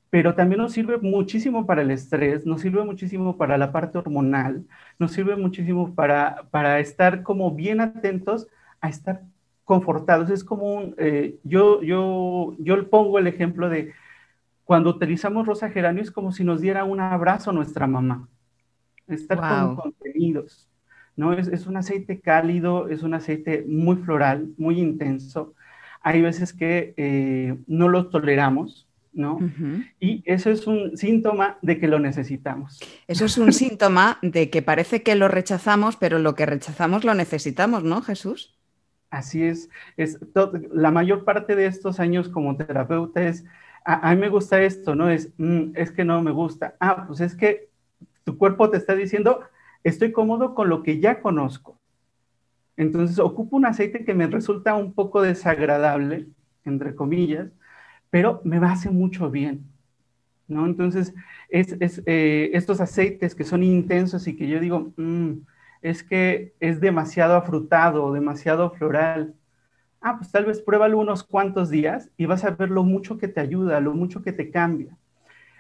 pero 0.10 0.36
también 0.36 0.62
nos 0.62 0.74
sirve 0.74 0.98
muchísimo 0.98 1.66
para 1.66 1.82
el 1.82 1.92
estrés, 1.92 2.46
nos 2.46 2.62
sirve 2.62 2.84
muchísimo 2.84 3.38
para 3.38 3.58
la 3.58 3.72
parte 3.72 3.98
hormonal, 3.98 4.66
nos 5.00 5.12
sirve 5.12 5.36
muchísimo 5.36 5.94
para, 5.96 6.48
para 6.50 6.80
estar 6.80 7.24
como 7.24 7.52
bien 7.52 7.82
atentos 7.82 8.48
a 8.80 8.90
estar 8.90 9.22
confortados. 9.66 10.30
Es 10.30 10.44
como 10.44 10.74
un, 10.76 10.96
eh, 10.98 11.38
yo, 11.44 11.82
yo, 11.82 12.56
yo 12.60 12.90
pongo 12.90 13.20
el 13.20 13.28
ejemplo 13.28 13.70
de 13.70 13.94
cuando 14.68 14.90
utilizamos 14.90 15.48
rosa 15.48 15.70
geranio 15.70 16.04
es 16.04 16.12
como 16.12 16.34
si 16.34 16.44
nos 16.44 16.60
diera 16.60 16.84
un 16.84 17.00
abrazo 17.00 17.52
a 17.52 17.54
nuestra 17.54 17.88
mamá, 17.88 18.28
estar 19.08 19.38
como 19.38 19.78
contenidos. 19.78 20.68
¿no? 21.16 21.32
Es, 21.32 21.48
es, 21.48 21.68
un 21.68 21.78
aceite 21.78 22.20
cálido, 22.20 22.90
es 22.90 23.02
un 23.02 23.14
aceite 23.14 23.64
muy 23.66 23.96
floral, 23.96 24.50
muy 24.58 24.82
intenso. 24.82 25.56
Hay 26.02 26.22
veces 26.22 26.52
que 26.52 26.94
eh, 26.98 27.58
no 27.66 27.88
lo 27.88 28.10
toleramos, 28.10 28.90
¿no? 29.14 29.40
Y 30.02 30.22
eso 30.26 30.52
es 30.52 30.68
un 30.68 30.98
síntoma 30.98 31.58
de 31.62 31.80
que 31.80 31.88
lo 31.88 32.00
necesitamos. 32.00 32.82
Eso 33.08 33.24
es 33.24 33.38
un 33.38 33.54
síntoma 33.54 34.20
de 34.22 34.50
que 34.50 34.62
parece 34.62 35.02
que 35.02 35.16
lo 35.16 35.30
rechazamos, 35.30 35.96
pero 35.96 36.20
lo 36.20 36.36
que 36.36 36.46
rechazamos 36.46 37.06
lo 37.06 37.14
necesitamos, 37.14 37.86
¿no, 37.86 38.02
Jesús? 38.02 38.54
Así 39.10 39.44
es. 39.44 39.70
es 39.96 40.20
la 40.74 40.92
mayor 40.92 41.24
parte 41.24 41.56
de 41.56 41.68
estos 41.68 42.02
años 42.02 42.28
como 42.28 42.58
terapeuta 42.58 43.24
es, 43.24 43.46
a, 43.88 44.14
mí 44.14 44.20
me 44.20 44.30
gusta 44.30 44.62
esto, 44.62 44.96
¿no? 44.96 45.10
Es, 45.10 45.32
mm, 45.38 45.72
es 45.76 45.92
que 45.92 46.04
no 46.04 46.22
me 46.22 46.32
gusta. 46.32 46.76
Ah, 46.80 47.06
pues 47.08 47.22
es 47.22 47.36
que 47.36 47.70
tu 48.26 48.38
cuerpo 48.38 48.70
te 48.70 48.78
está 48.78 48.96
diciendo, 48.96 49.42
estoy 49.84 50.12
cómodo 50.12 50.54
con 50.56 50.68
lo 50.68 50.84
que 50.84 51.00
ya 51.00 51.22
conozco. 51.22 51.80
Entonces 52.76 53.18
ocupo 53.18 53.56
un 53.56 53.66
aceite 53.66 54.04
que 54.04 54.14
me 54.14 54.28
resulta 54.28 54.76
un 54.76 54.94
poco 54.94 55.22
desagradable, 55.22 56.28
entre 56.66 56.96
comillas, 56.96 57.50
pero 58.10 58.42
me 58.44 58.60
va 58.60 58.70
a 58.70 58.74
hacer 58.74 58.92
mucho 58.92 59.32
bien, 59.32 59.66
¿no? 60.48 60.66
Entonces, 60.66 61.14
es, 61.50 61.76
eh, 62.06 62.52
estos 62.54 62.82
aceites 62.82 63.36
que 63.36 63.46
son 63.46 63.64
intensos 63.64 64.28
y 64.28 64.36
que 64.36 64.48
yo 64.50 64.60
digo, 64.60 64.94
mm, 64.98 65.32
es 65.82 66.04
que 66.04 66.54
es 66.60 66.82
demasiado 66.82 67.36
afrutado, 67.36 68.12
demasiado 68.12 68.72
floral. 68.72 69.34
Ah, 70.08 70.16
pues 70.18 70.32
tal 70.32 70.46
vez 70.46 70.62
pruébalo 70.62 71.00
unos 71.00 71.22
cuantos 71.22 71.70
días 71.70 72.10
y 72.16 72.28
vas 72.28 72.46
a 72.46 72.52
ver 72.52 72.70
lo 72.70 72.86
mucho 72.86 73.18
que 73.18 73.28
te 73.28 73.42
ayuda, 73.42 73.82
lo 73.82 73.94
mucho 73.94 74.22
que 74.22 74.32
te 74.32 74.52
cambia. 74.52 74.96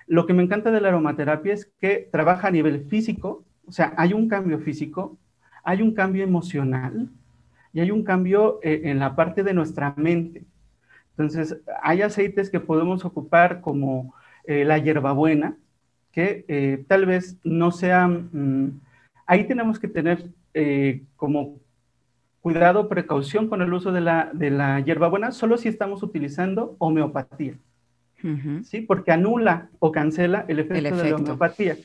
Lo 0.07 0.25
que 0.25 0.31
me 0.31 0.41
encanta 0.41 0.71
de 0.71 0.79
la 0.79 0.87
aromaterapia 0.87 1.53
es 1.53 1.65
que 1.81 2.07
trabaja 2.09 2.47
a 2.47 2.51
nivel 2.51 2.85
físico, 2.85 3.43
o 3.65 3.73
sea, 3.73 3.93
hay 3.97 4.13
un 4.13 4.29
cambio 4.29 4.59
físico, 4.59 5.17
hay 5.65 5.81
un 5.81 5.93
cambio 5.93 6.23
emocional 6.23 7.09
y 7.73 7.81
hay 7.81 7.91
un 7.91 8.05
cambio 8.05 8.61
eh, 8.63 8.83
en 8.85 8.99
la 8.99 9.17
parte 9.17 9.43
de 9.43 9.53
nuestra 9.53 9.93
mente. 9.97 10.45
Entonces, 11.09 11.57
hay 11.81 12.01
aceites 12.01 12.49
que 12.49 12.61
podemos 12.61 13.03
ocupar 13.03 13.59
como 13.59 14.13
eh, 14.45 14.63
la 14.63 14.77
hierbabuena, 14.77 15.57
que 16.13 16.45
eh, 16.47 16.85
tal 16.87 17.05
vez 17.05 17.37
no 17.43 17.71
sean, 17.71 18.29
mm, 18.31 18.79
ahí 19.25 19.45
tenemos 19.45 19.77
que 19.77 19.89
tener 19.89 20.23
eh, 20.53 21.03
como 21.17 21.59
cuidado, 22.53 22.87
precaución 22.87 23.49
con 23.49 23.61
el 23.61 23.73
uso 23.73 23.91
de 23.91 24.01
la, 24.01 24.31
de 24.33 24.49
la 24.49 24.79
hierbabuena, 24.79 25.31
solo 25.31 25.57
si 25.57 25.67
estamos 25.67 26.01
utilizando 26.01 26.77
homeopatía, 26.79 27.55
¿sí? 28.63 28.81
Porque 28.81 29.11
anula 29.11 29.69
o 29.79 29.91
cancela 29.91 30.45
el 30.47 30.59
efecto, 30.59 30.95
de 30.95 31.09
la 31.09 31.15
homeopatía. 31.17 31.75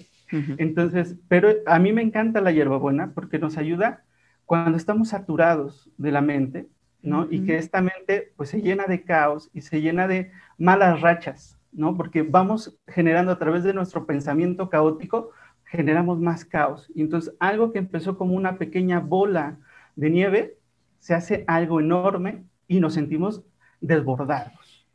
Entonces, 0.58 1.16
pero 1.28 1.50
a 1.66 1.78
mí 1.78 1.92
me 1.92 2.02
encanta 2.02 2.40
la 2.40 2.52
hierbabuena 2.52 3.12
porque 3.12 3.38
nos 3.38 3.58
ayuda 3.58 4.04
cuando 4.44 4.78
estamos 4.78 5.08
saturados 5.08 5.90
de 5.98 6.12
la 6.12 6.20
mente, 6.20 6.68
¿no? 7.02 7.26
Y 7.28 7.44
que 7.44 7.56
esta 7.56 7.82
mente 7.82 8.32
pues 8.36 8.50
se 8.50 8.62
llena 8.62 8.84
de 8.86 9.02
caos 9.02 9.50
y 9.52 9.62
se 9.62 9.80
llena 9.80 10.06
de 10.06 10.30
malas 10.58 11.00
rachas, 11.00 11.58
¿no? 11.72 11.96
Porque 11.96 12.22
vamos 12.22 12.78
generando 12.86 13.32
a 13.32 13.38
través 13.38 13.64
de 13.64 13.74
nuestro 13.74 14.06
pensamiento 14.06 14.70
caótico, 14.70 15.30
generamos 15.64 16.20
más 16.20 16.44
caos. 16.44 16.88
Y 16.94 17.00
entonces 17.00 17.34
algo 17.40 17.72
que 17.72 17.80
empezó 17.80 18.16
como 18.16 18.34
una 18.34 18.58
pequeña 18.58 19.00
bola 19.00 19.58
de 19.96 20.10
nieve 20.10 20.58
se 20.98 21.14
hace 21.14 21.44
algo 21.46 21.80
enorme 21.80 22.44
y 22.68 22.80
nos 22.80 22.94
sentimos 22.94 23.42
desbordados. 23.80 24.86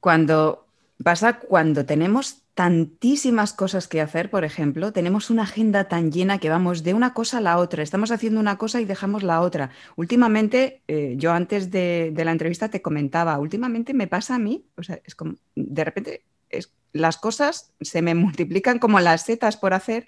Cuando 0.00 0.66
pasa 1.02 1.38
cuando 1.38 1.86
tenemos 1.86 2.42
tantísimas 2.54 3.52
cosas 3.52 3.86
que 3.86 4.00
hacer, 4.00 4.30
por 4.30 4.44
ejemplo, 4.44 4.92
tenemos 4.92 5.30
una 5.30 5.44
agenda 5.44 5.84
tan 5.84 6.10
llena 6.10 6.38
que 6.38 6.50
vamos 6.50 6.82
de 6.82 6.92
una 6.92 7.14
cosa 7.14 7.38
a 7.38 7.40
la 7.40 7.58
otra, 7.58 7.84
estamos 7.84 8.10
haciendo 8.10 8.40
una 8.40 8.58
cosa 8.58 8.80
y 8.80 8.84
dejamos 8.84 9.22
la 9.22 9.40
otra. 9.40 9.70
Últimamente, 9.94 10.82
eh, 10.88 11.14
yo 11.16 11.32
antes 11.32 11.70
de, 11.70 12.12
la 12.16 12.32
entrevista 12.32 12.68
te 12.68 12.82
comentaba, 12.82 13.38
últimamente 13.38 13.94
me 13.94 14.08
pasa 14.08 14.34
a 14.34 14.38
mí, 14.40 14.64
o 14.76 14.82
sea, 14.82 15.00
es 15.04 15.14
como, 15.14 15.36
de 15.54 15.84
repente 15.84 16.24
las 16.92 17.18
cosas 17.18 17.72
se 17.80 18.02
me 18.02 18.14
multiplican 18.14 18.78
como 18.78 18.98
las 18.98 19.22
setas 19.22 19.56
por 19.56 19.74
hacer 19.74 20.06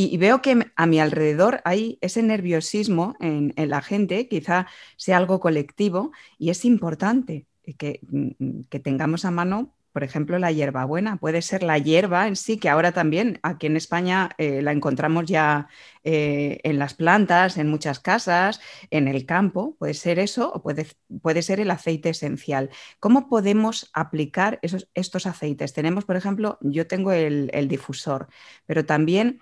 y, 0.00 0.16
veo 0.16 0.40
que 0.42 0.70
a 0.76 0.86
mi 0.86 1.00
alrededor 1.00 1.60
hay 1.64 1.98
ese 2.00 2.22
nerviosismo 2.22 3.16
en, 3.18 3.52
la 3.56 3.82
gente, 3.82 4.28
quizá 4.28 4.68
sea 4.96 5.16
algo 5.16 5.40
colectivo 5.40 6.12
y 6.38 6.50
es 6.50 6.64
importante 6.64 7.46
que, 7.76 8.00
mm, 8.08 8.62
que 8.70 8.78
tengamos 8.78 9.24
a 9.24 9.32
mano 9.32 9.74
por 9.98 10.04
ejemplo, 10.04 10.38
la 10.38 10.52
hierbabuena. 10.52 11.16
Puede 11.16 11.42
ser 11.42 11.64
la 11.64 11.76
hierba 11.76 12.28
en 12.28 12.36
sí, 12.36 12.58
que 12.58 12.68
ahora 12.68 12.92
también 12.92 13.40
aquí 13.42 13.66
en 13.66 13.76
España 13.76 14.30
eh, 14.38 14.62
la 14.62 14.70
encontramos 14.70 15.26
ya 15.26 15.66
eh, 16.04 16.60
en 16.62 16.78
las 16.78 16.94
plantas, 16.94 17.56
en 17.56 17.68
muchas 17.68 17.98
casas, 17.98 18.60
en 18.90 19.08
el 19.08 19.26
campo. 19.26 19.74
Puede 19.76 19.94
ser 19.94 20.20
eso 20.20 20.52
o 20.52 20.62
puede, 20.62 20.86
puede 21.20 21.42
ser 21.42 21.58
el 21.58 21.72
aceite 21.72 22.10
esencial. 22.10 22.70
¿Cómo 23.00 23.28
podemos 23.28 23.90
aplicar 23.92 24.60
esos, 24.62 24.88
estos 24.94 25.26
aceites? 25.26 25.72
Tenemos, 25.72 26.04
por 26.04 26.14
ejemplo, 26.14 26.58
yo 26.60 26.86
tengo 26.86 27.10
el, 27.10 27.66
difusor, 27.66 28.28
pero 28.66 28.86
también 28.86 29.40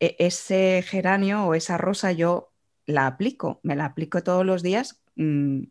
ese 0.00 0.82
geranio 0.82 1.44
o 1.46 1.54
esa 1.54 1.78
rosa 1.78 2.12
yo 2.12 2.52
la 2.86 3.06
aplico, 3.06 3.60
me 3.62 3.76
la 3.76 3.86
aplico 3.86 4.22
todos 4.22 4.44
los 4.46 4.62
días 4.62 5.02
mm, 5.16 5.62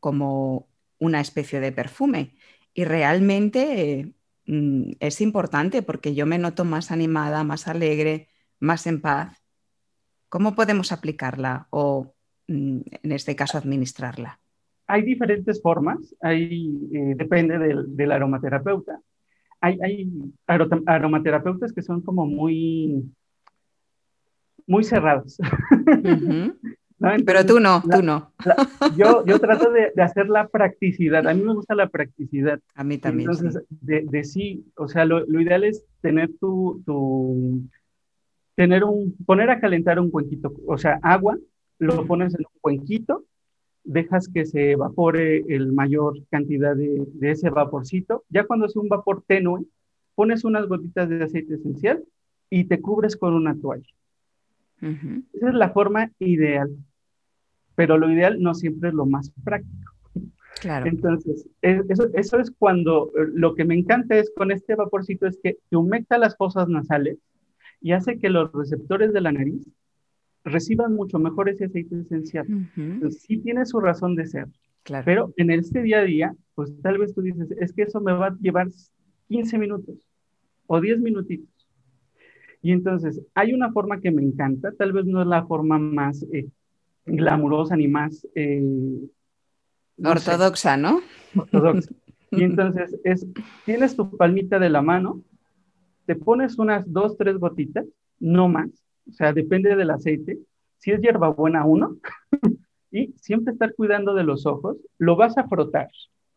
como 0.00 0.68
una 0.98 1.20
especie 1.20 1.60
de 1.60 1.72
perfume 1.72 2.34
y 2.74 2.84
realmente 2.84 4.14
mm, 4.46 4.92
es 5.00 5.20
importante 5.20 5.82
porque 5.82 6.14
yo 6.14 6.26
me 6.26 6.38
noto 6.38 6.64
más 6.64 6.90
animada, 6.90 7.44
más 7.44 7.68
alegre, 7.68 8.28
más 8.58 8.86
en 8.86 9.00
paz. 9.00 9.42
¿Cómo 10.28 10.54
podemos 10.54 10.92
aplicarla 10.92 11.66
o, 11.70 12.14
mm, 12.48 12.80
en 13.02 13.12
este 13.12 13.36
caso, 13.36 13.58
administrarla? 13.58 14.40
Hay 14.86 15.02
diferentes 15.02 15.60
formas, 15.62 16.14
hay, 16.20 16.70
eh, 16.92 17.14
depende 17.16 17.58
del, 17.58 18.12
aromaterapeuta. 18.12 19.00
Hay, 19.60 19.78
hay 19.82 20.10
aromaterapeutas 20.46 21.72
que 21.72 21.82
son 21.82 22.00
como 22.00 22.26
muy, 22.26 23.04
muy 24.66 24.84
cerrados. 24.84 25.38
Pero 27.26 27.44
tú 27.44 27.58
no, 27.58 27.82
tú 27.82 28.02
no. 28.02 28.32
yo, 28.96 29.24
yo 29.26 29.38
trato 29.40 29.70
de, 29.70 29.92
de, 29.94 30.02
hacer 30.02 30.28
la 30.28 30.48
practicidad. 30.48 31.26
A 31.26 31.34
mí 31.34 31.42
me 31.42 31.54
gusta 31.54 31.74
la 31.74 31.88
practicidad. 31.88 32.60
A 32.74 32.84
mí 32.84 32.98
también. 32.98 33.28
Entonces, 33.28 33.62
De, 33.68 34.04
de, 34.08 34.24
sí, 34.24 34.64
o 34.76 34.88
sea, 34.88 35.04
lo, 35.04 35.26
lo, 35.26 35.40
ideal 35.40 35.64
es 35.64 35.84
tener 36.00 36.30
tu, 36.38 36.82
tu, 36.86 37.62
tener 38.54 38.84
un, 38.84 39.16
poner 39.26 39.50
a 39.50 39.60
calentar 39.60 39.98
un 39.98 40.10
cuenquito, 40.10 40.52
o 40.66 40.78
sea, 40.78 41.00
agua, 41.02 41.36
lo 41.78 42.06
pones 42.06 42.34
en 42.34 42.42
un 42.42 42.60
cuenquito, 42.60 43.24
dejas 43.82 44.28
que 44.28 44.44
se 44.44 44.72
evapore 44.72 45.42
el 45.48 45.72
mayor 45.72 46.14
cantidad 46.30 46.76
de, 46.76 47.04
de 47.14 47.30
ese 47.32 47.50
vaporcito. 47.50 48.24
Ya 48.28 48.44
cuando 48.44 48.66
es 48.66 48.76
un 48.76 48.88
vapor 48.88 49.24
tenue, 49.26 49.64
pones 50.14 50.44
unas 50.44 50.68
gotitas 50.68 51.08
de 51.08 51.24
aceite 51.24 51.54
esencial 51.54 52.04
y 52.48 52.64
te 52.64 52.80
cubres 52.80 53.16
con 53.16 53.34
una 53.34 53.56
toalla. 53.56 53.88
Esa 54.82 55.48
es 55.48 55.54
la 55.54 55.70
forma 55.70 56.10
ideal 56.18 56.70
pero 57.74 57.98
lo 57.98 58.10
ideal 58.10 58.40
no 58.40 58.54
siempre 58.54 58.90
es 58.90 58.94
lo 58.94 59.06
más 59.06 59.30
práctico. 59.44 59.92
Claro. 60.60 60.86
Entonces, 60.86 61.48
eso, 61.62 62.08
eso 62.14 62.38
es 62.38 62.50
cuando 62.50 63.08
eh, 63.16 63.26
lo 63.34 63.54
que 63.54 63.64
me 63.64 63.74
encanta 63.74 64.16
es 64.16 64.30
con 64.36 64.52
este 64.52 64.74
vaporcito 64.74 65.26
es 65.26 65.38
que, 65.42 65.58
humecta 65.72 66.18
las 66.18 66.36
fosas 66.36 66.68
nasales 66.68 67.18
y 67.80 67.92
hace 67.92 68.18
que 68.18 68.28
los 68.28 68.52
receptores 68.52 69.12
de 69.12 69.20
la 69.20 69.32
nariz 69.32 69.66
reciban 70.44 70.94
mucho 70.94 71.18
mejor 71.18 71.48
ese 71.48 71.64
aceite 71.64 72.00
esencial. 72.00 72.46
sí 73.10 73.38
tiene 73.38 73.64
su 73.66 73.80
razón 73.80 74.14
de 74.14 74.26
ser. 74.26 74.48
Claro. 74.84 75.04
Pero 75.04 75.34
en 75.36 75.50
este 75.50 75.82
día 75.82 76.00
a 76.00 76.04
día, 76.04 76.34
pues 76.54 76.72
tal 76.82 76.98
vez 76.98 77.14
tú 77.14 77.22
dices, 77.22 77.50
es 77.58 77.72
que 77.72 77.82
eso 77.82 78.00
me 78.00 78.12
va 78.12 78.26
a 78.26 78.36
llevar 78.40 78.68
15 79.28 79.58
minutos 79.58 79.96
o 80.66 80.80
10 80.80 81.00
minutitos. 81.00 81.51
Y 82.62 82.72
entonces, 82.72 83.20
hay 83.34 83.52
una 83.52 83.72
forma 83.72 84.00
que 84.00 84.10
me 84.10 84.22
encanta, 84.22 84.72
tal 84.72 84.92
vez 84.92 85.04
no 85.04 85.20
es 85.20 85.26
la 85.26 85.44
forma 85.44 85.78
más 85.78 86.24
eh, 86.32 86.48
glamurosa 87.04 87.76
ni 87.76 87.88
más... 87.88 88.26
Eh, 88.34 89.08
ortodoxa, 90.02 90.76
¿no? 90.76 91.00
Ortodoxa. 91.36 91.90
Y 92.34 92.44
entonces 92.44 92.98
es, 93.04 93.26
tienes 93.66 93.94
tu 93.94 94.16
palmita 94.16 94.58
de 94.58 94.70
la 94.70 94.80
mano, 94.80 95.22
te 96.06 96.16
pones 96.16 96.58
unas 96.58 96.90
dos, 96.90 97.18
tres 97.18 97.36
gotitas, 97.36 97.84
no 98.20 98.48
más, 98.48 98.70
o 99.06 99.12
sea, 99.12 99.34
depende 99.34 99.76
del 99.76 99.90
aceite. 99.90 100.38
Si 100.78 100.90
es 100.92 101.00
hierbabuena, 101.02 101.66
uno, 101.66 101.98
y 102.90 103.12
siempre 103.18 103.52
estar 103.52 103.74
cuidando 103.74 104.14
de 104.14 104.24
los 104.24 104.46
ojos, 104.46 104.78
lo 104.96 105.14
vas 105.16 105.36
a 105.36 105.46
frotar, 105.46 105.90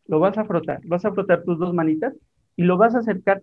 lo 0.07 0.19
vas 0.19 0.38
a 0.38 0.45
frotar, 0.45 0.82
vas 0.86 1.05
a 1.05 1.13
frotar 1.13 1.43
tus 1.43 1.57
dos 1.57 1.73
manitas 1.73 2.13
y 2.57 2.63
lo 2.63 2.78
vas 2.78 2.93
a 2.93 2.99
acercar 2.99 3.41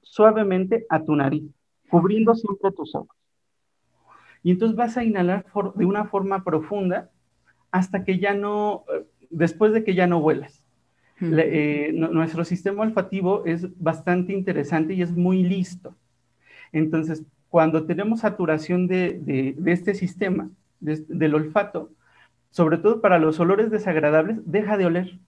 suavemente 0.00 0.86
a 0.88 1.04
tu 1.04 1.14
nariz, 1.14 1.44
cubriendo 1.90 2.34
siempre 2.34 2.70
tus 2.72 2.94
ojos. 2.94 3.16
Y 4.42 4.52
entonces 4.52 4.76
vas 4.76 4.96
a 4.96 5.04
inhalar 5.04 5.44
de 5.74 5.84
una 5.84 6.04
forma 6.06 6.44
profunda 6.44 7.10
hasta 7.70 8.04
que 8.04 8.18
ya 8.18 8.34
no, 8.34 8.84
después 9.28 9.72
de 9.72 9.84
que 9.84 9.94
ya 9.94 10.06
no 10.06 10.20
vuelas. 10.20 10.64
Eh, 11.22 11.92
nuestro 11.92 12.46
sistema 12.46 12.82
olfativo 12.82 13.44
es 13.44 13.66
bastante 13.78 14.32
interesante 14.32 14.94
y 14.94 15.02
es 15.02 15.12
muy 15.12 15.42
listo. 15.42 15.94
Entonces, 16.72 17.24
cuando 17.50 17.84
tenemos 17.84 18.20
saturación 18.20 18.86
de, 18.86 19.54
este 19.66 19.94
sistema, 19.94 20.48
del 20.80 21.34
olfato, 21.34 21.90
sobre 22.50 22.78
todo 22.78 23.00
para 23.00 23.18
los 23.18 23.38
olores 23.38 23.70
desagradables, 23.70 24.38
deja 24.46 24.78
de 24.78 24.86
oler. 24.86 25.18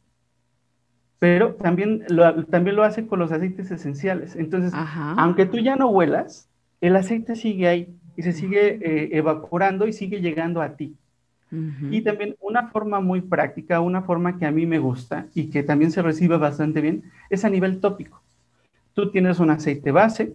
Pero 1.18 1.54
también 1.54 2.04
lo, 2.08 2.46
también 2.46 2.74
lo 2.74 2.84
hace 2.84 3.06
con 3.06 3.18
los 3.18 3.30
aceites 3.30 3.70
esenciales. 3.70 4.34
Entonces, 4.34 4.72
aunque 4.74 5.46
tú 5.46 5.58
ya 5.58 5.76
no 5.76 5.88
huelas, 5.90 6.48
el 6.82 6.96
aceite 6.96 7.36
sigue 7.36 7.68
ahí 7.68 7.96
y 8.16 8.22
se 8.22 8.32
sigue 8.32 8.78
eh, 8.82 9.08
evaporando 9.12 9.86
y 9.86 9.92
sigue 9.94 10.20
llegando 10.20 10.60
a 10.60 10.76
ti. 10.76 10.96
Y 11.90 12.00
también 12.00 12.34
una 12.40 12.68
forma 12.68 13.00
muy 13.00 13.20
práctica, 13.20 13.80
una 13.80 14.00
forma 14.00 14.38
que 14.38 14.46
a 14.46 14.50
mí 14.50 14.64
me 14.64 14.78
gusta 14.78 15.26
y 15.34 15.50
que 15.50 15.62
también 15.62 15.90
se 15.90 16.00
recibe 16.00 16.38
bastante 16.38 16.80
bien, 16.80 17.02
es 17.28 17.44
a 17.44 17.50
nivel 17.50 17.78
tópico. 17.78 18.22
Tú 18.94 19.10
tienes 19.10 19.38
un 19.38 19.50
aceite 19.50 19.92
base, 19.92 20.32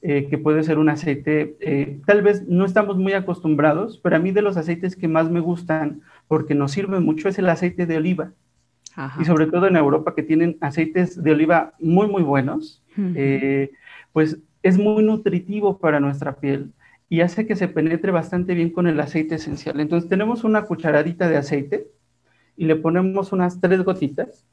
eh, 0.00 0.28
que 0.30 0.38
puede 0.38 0.62
ser 0.62 0.78
un 0.78 0.90
aceite, 0.90 1.56
eh, 1.58 1.98
tal 2.06 2.22
vez 2.22 2.46
no 2.46 2.64
estamos 2.64 2.96
muy 2.96 3.14
acostumbrados, 3.14 3.98
pero 3.98 4.14
a 4.14 4.20
mí 4.20 4.30
de 4.30 4.42
los 4.42 4.56
aceites 4.56 4.94
que 4.94 5.08
más 5.08 5.28
me 5.28 5.40
gustan, 5.40 6.02
porque 6.28 6.54
nos 6.54 6.70
sirve 6.70 7.00
mucho, 7.00 7.28
es 7.28 7.40
el 7.40 7.48
aceite 7.48 7.86
de 7.86 7.96
oliva. 7.96 8.30
Y 9.20 9.24
sobre 9.24 9.46
todo 9.46 9.66
en 9.66 9.76
Europa, 9.76 10.14
que 10.14 10.22
tienen 10.22 10.56
aceites 10.60 11.20
de 11.20 11.32
oliva 11.32 11.72
muy, 11.80 12.06
muy 12.06 12.22
buenos, 12.22 12.82
pues 14.12 14.38
es 14.68 14.78
muy 14.78 15.02
nutritivo 15.02 15.78
para 15.78 16.00
nuestra 16.00 16.36
piel 16.36 16.72
y 17.08 17.22
hace 17.22 17.46
que 17.46 17.56
se 17.56 17.68
penetre 17.68 18.12
bastante 18.12 18.54
bien 18.54 18.70
con 18.70 18.86
el 18.86 19.00
aceite 19.00 19.36
esencial. 19.36 19.80
Entonces 19.80 20.08
tenemos 20.10 20.44
una 20.44 20.62
cucharadita 20.62 21.28
de 21.28 21.38
aceite 21.38 21.88
y 22.56 22.66
le 22.66 22.76
ponemos 22.76 23.32
unas 23.32 23.60
tres 23.60 23.82
gotitas. 23.82 24.44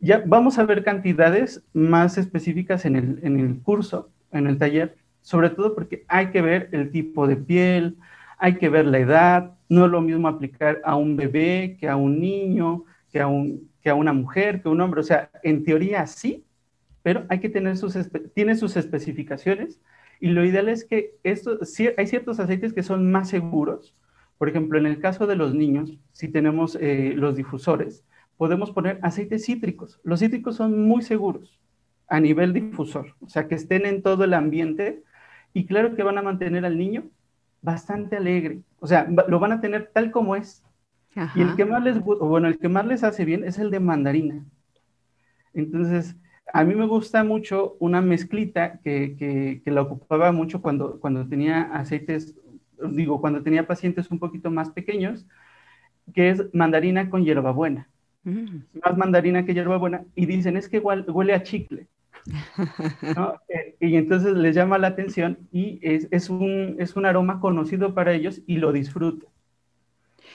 Ya 0.00 0.22
vamos 0.26 0.58
a 0.58 0.64
ver 0.64 0.82
cantidades 0.84 1.62
más 1.74 2.18
específicas 2.18 2.84
en 2.86 2.96
el, 2.96 3.20
en 3.22 3.38
el 3.38 3.60
curso, 3.60 4.10
en 4.32 4.46
el 4.46 4.58
taller, 4.58 4.96
sobre 5.20 5.50
todo 5.50 5.74
porque 5.74 6.04
hay 6.08 6.28
que 6.28 6.40
ver 6.40 6.68
el 6.72 6.90
tipo 6.90 7.26
de 7.26 7.36
piel, 7.36 7.98
hay 8.38 8.56
que 8.56 8.68
ver 8.70 8.86
la 8.86 8.98
edad, 8.98 9.52
no 9.68 9.84
es 9.84 9.90
lo 9.90 10.00
mismo 10.00 10.28
aplicar 10.28 10.80
a 10.84 10.96
un 10.96 11.16
bebé 11.16 11.76
que 11.78 11.88
a 11.88 11.96
un 11.96 12.18
niño, 12.18 12.84
que 13.12 13.20
a, 13.20 13.26
un, 13.26 13.70
que 13.82 13.90
a 13.90 13.94
una 13.94 14.12
mujer, 14.12 14.62
que 14.62 14.68
a 14.68 14.72
un 14.72 14.80
hombre. 14.80 15.00
O 15.00 15.04
sea, 15.04 15.30
en 15.42 15.62
teoría 15.62 16.06
sí, 16.06 16.44
pero 17.02 17.24
hay 17.28 17.40
que 17.40 17.48
tener 17.48 17.76
sus, 17.76 17.96
tiene 18.34 18.56
sus 18.56 18.76
especificaciones 18.76 19.80
y 20.20 20.28
lo 20.28 20.44
ideal 20.44 20.68
es 20.68 20.84
que 20.84 21.16
esto, 21.24 21.58
hay 21.96 22.06
ciertos 22.06 22.38
aceites 22.38 22.72
que 22.72 22.82
son 22.82 23.10
más 23.10 23.28
seguros. 23.28 23.96
Por 24.38 24.48
ejemplo, 24.48 24.78
en 24.78 24.86
el 24.86 25.00
caso 25.00 25.26
de 25.26 25.36
los 25.36 25.54
niños, 25.54 25.98
si 26.12 26.28
tenemos 26.28 26.76
eh, 26.80 27.12
los 27.16 27.36
difusores, 27.36 28.04
podemos 28.36 28.70
poner 28.70 28.98
aceites 29.02 29.46
cítricos. 29.46 30.00
Los 30.04 30.20
cítricos 30.20 30.56
son 30.56 30.80
muy 30.80 31.02
seguros 31.02 31.60
a 32.08 32.20
nivel 32.20 32.52
difusor, 32.52 33.14
o 33.20 33.28
sea, 33.28 33.48
que 33.48 33.54
estén 33.54 33.86
en 33.86 34.02
todo 34.02 34.24
el 34.24 34.34
ambiente 34.34 35.02
y 35.54 35.66
claro 35.66 35.94
que 35.94 36.02
van 36.02 36.18
a 36.18 36.22
mantener 36.22 36.64
al 36.64 36.76
niño 36.76 37.04
bastante 37.62 38.16
alegre, 38.16 38.60
o 38.80 38.86
sea, 38.86 39.08
lo 39.08 39.38
van 39.38 39.52
a 39.52 39.60
tener 39.60 39.90
tal 39.94 40.10
como 40.10 40.36
es. 40.36 40.62
Y 41.34 41.42
el 41.42 41.56
que 41.56 41.64
más 41.64 41.82
les, 41.82 42.00
bueno, 42.00 42.48
el 42.48 42.58
que 42.58 42.68
más 42.68 42.86
les 42.86 43.04
hace 43.04 43.24
bien 43.24 43.44
es 43.44 43.58
el 43.58 43.70
de 43.70 43.80
mandarina. 43.80 44.44
Entonces, 45.52 46.16
a 46.52 46.64
mí 46.64 46.74
me 46.74 46.86
gusta 46.86 47.24
mucho 47.24 47.76
una 47.78 48.00
mezclita 48.00 48.78
que, 48.82 49.16
que, 49.64 49.70
la 49.70 49.82
ocupaba 49.82 50.32
mucho 50.32 50.60
cuando, 50.60 51.00
cuando 51.00 51.26
tenía 51.26 51.62
aceites, 51.74 52.36
digo, 52.90 53.20
cuando 53.20 53.42
tenía 53.42 53.66
pacientes 53.66 54.10
un 54.10 54.18
poquito 54.18 54.50
más 54.50 54.70
pequeños. 54.70 55.26
que 56.14 56.30
es 56.30 56.42
mandarina 56.52 57.10
con 57.10 57.24
hierbabuena. 57.24 57.88
Mm. 58.24 58.58
Más 58.84 58.96
mandarina 58.96 59.44
que 59.44 59.54
hierbabuena. 59.54 60.04
Y 60.14 60.26
dicen, 60.26 60.56
es 60.56 60.68
que 60.68 60.78
huele 60.80 61.34
a 61.34 61.42
chicle. 61.42 61.86
Eh, 63.48 63.74
y 63.80 63.96
entonces 63.96 64.34
les 64.34 64.54
llama 64.54 64.78
la 64.78 64.88
atención 64.88 65.38
y 65.50 65.80
es, 65.82 66.30
un, 66.30 66.76
es 66.78 66.96
un 66.96 67.04
aroma 67.04 67.40
conocido 67.40 67.94
para 67.94 68.12
ellos 68.12 68.40
y 68.46 68.56
lo 68.56 68.72
disfrutan. 68.72 69.28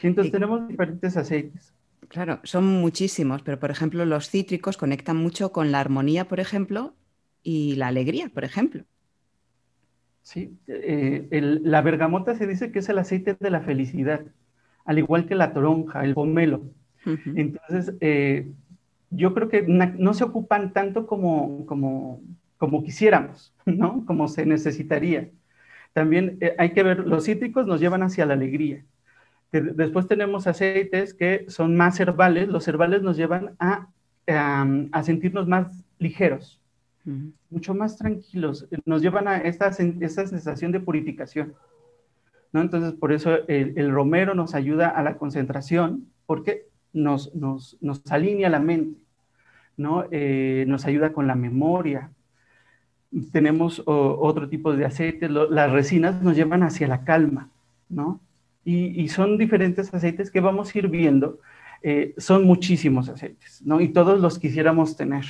Entonces 0.03 0.31
tenemos 0.31 0.67
diferentes 0.67 1.15
aceites. 1.17 1.73
Claro, 2.09 2.39
son 2.43 2.65
muchísimos, 2.65 3.41
pero 3.41 3.59
por 3.59 3.71
ejemplo 3.71 4.05
los 4.05 4.29
cítricos 4.29 4.77
conectan 4.77 5.17
mucho 5.17 5.51
con 5.51 5.71
la 5.71 5.79
armonía, 5.79 6.27
por 6.27 6.39
ejemplo, 6.39 6.93
y 7.43 7.75
la 7.75 7.87
alegría, 7.87 8.29
por 8.33 8.43
ejemplo. 8.43 8.85
Sí, 10.21 10.57
eh, 10.67 11.27
la 11.31 11.81
bergamota 11.81 12.35
se 12.35 12.47
dice 12.47 12.71
que 12.71 12.79
es 12.79 12.89
el 12.89 12.97
aceite 12.97 13.37
de 13.39 13.49
la 13.49 13.61
felicidad, 13.61 14.25
al 14.85 14.99
igual 14.99 15.25
que 15.25 15.35
la 15.35 15.53
toronja, 15.53 16.03
el 16.03 16.13
pomelo. 16.13 16.63
Entonces, 17.05 17.95
eh, 18.01 18.51
yo 19.09 19.33
creo 19.33 19.47
que 19.47 19.61
no 19.61 20.13
se 20.13 20.25
ocupan 20.25 20.73
tanto 20.73 21.07
como, 21.07 21.65
como, 21.65 22.21
como 22.57 22.83
quisiéramos, 22.83 23.53
¿no? 23.65 24.05
Como 24.05 24.27
se 24.27 24.45
necesitaría. 24.45 25.29
También 25.93 26.37
eh, 26.41 26.55
hay 26.57 26.73
que 26.73 26.83
ver, 26.83 27.07
los 27.07 27.25
cítricos 27.25 27.65
nos 27.65 27.79
llevan 27.79 28.03
hacia 28.03 28.25
la 28.25 28.33
alegría. 28.33 28.83
Después 29.51 30.07
tenemos 30.07 30.45
aceites 30.45 31.13
que 31.13 31.45
son 31.47 31.75
más 31.75 31.99
herbales. 31.99 32.47
Los 32.49 32.67
herbales 32.67 33.01
nos 33.01 33.17
llevan 33.17 33.55
a, 33.59 33.87
a 34.27 35.03
sentirnos 35.03 35.47
más 35.47 35.85
ligeros, 35.99 36.61
mucho 37.49 37.73
más 37.73 37.97
tranquilos, 37.97 38.67
nos 38.85 39.01
llevan 39.01 39.27
a 39.27 39.37
esta, 39.37 39.67
esta 39.67 40.27
sensación 40.27 40.71
de 40.71 40.79
purificación. 40.79 41.53
¿no? 42.51 42.61
Entonces, 42.61 42.93
por 42.93 43.11
eso 43.11 43.47
el, 43.47 43.91
romero 43.91 44.35
nos 44.35 44.55
ayuda 44.55 44.89
a 44.89 45.03
la 45.03 45.17
concentración, 45.17 46.07
porque 46.25 46.67
nos, 46.93 47.33
nos, 47.35 47.77
nos 47.81 48.01
alinea 48.11 48.49
la 48.49 48.59
mente, 48.59 48.99
¿no? 49.77 50.05
Eh, 50.11 50.65
nos 50.67 50.85
ayuda 50.85 51.13
con 51.13 51.27
la 51.27 51.35
memoria. 51.35 52.11
Tenemos 53.31 53.81
otro 53.85 54.49
tipo 54.49 54.73
de 54.73 54.85
aceites, 54.85 55.31
las 55.31 55.71
resinas 55.71 56.21
nos 56.21 56.35
llevan 56.35 56.63
hacia 56.63 56.87
la 56.87 57.03
calma, 57.05 57.49
¿no? 57.89 58.19
Y, 58.67 59.01
y 59.01 59.07
son 59.07 59.37
diferentes 59.37 59.93
aceites 59.93 60.29
que 60.29 60.41
vamos 60.41 60.75
a 60.75 60.77
ir 60.77 60.89
viendo. 60.89 61.39
Eh, 61.83 62.13
son 62.17 62.43
muchísimos 62.43 63.07
aceites, 63.07 63.61
¿no? 63.63 63.79
Y 63.79 63.93
todos 63.93 64.19
los 64.19 64.39
quisiéramos 64.39 64.97
tener. 64.97 65.23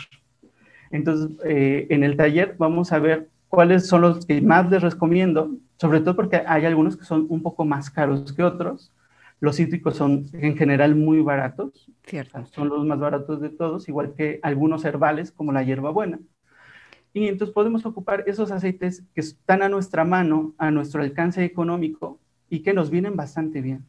Entonces, 0.89 1.38
eh, 1.45 1.85
en 1.91 2.03
el 2.03 2.17
taller 2.17 2.55
vamos 2.57 2.91
a 2.91 2.97
ver 2.97 3.29
cuáles 3.47 3.85
son 3.85 4.01
los 4.01 4.25
que 4.25 4.41
más 4.41 4.71
les 4.71 4.81
recomiendo, 4.81 5.55
sobre 5.77 5.99
todo 5.99 6.15
porque 6.15 6.41
hay 6.47 6.65
algunos 6.65 6.97
que 6.97 7.05
son 7.05 7.27
un 7.29 7.43
poco 7.43 7.63
más 7.63 7.91
caros 7.91 8.33
que 8.33 8.41
otros. 8.41 8.91
Los 9.39 9.57
cítricos 9.57 9.97
son 9.97 10.25
en 10.33 10.57
general 10.57 10.95
muy 10.95 11.21
baratos. 11.21 11.91
Cierto. 12.07 12.43
Son 12.47 12.69
los 12.69 12.83
más 12.85 12.99
baratos 12.99 13.39
de 13.39 13.49
todos, 13.49 13.88
igual 13.88 14.15
que 14.15 14.39
algunos 14.41 14.83
herbales 14.83 15.31
como 15.31 15.51
la 15.51 15.61
hierbabuena. 15.61 16.19
Y 17.13 17.27
entonces 17.27 17.53
podemos 17.53 17.85
ocupar 17.85 18.23
esos 18.25 18.51
aceites 18.51 19.03
que 19.13 19.21
están 19.21 19.61
a 19.61 19.69
nuestra 19.69 20.05
mano, 20.05 20.55
a 20.57 20.71
nuestro 20.71 21.03
alcance 21.03 21.43
económico 21.43 22.19
y 22.49 22.61
que 22.61 22.73
nos 22.73 22.89
vienen 22.89 23.15
bastante 23.15 23.61
bien. 23.61 23.85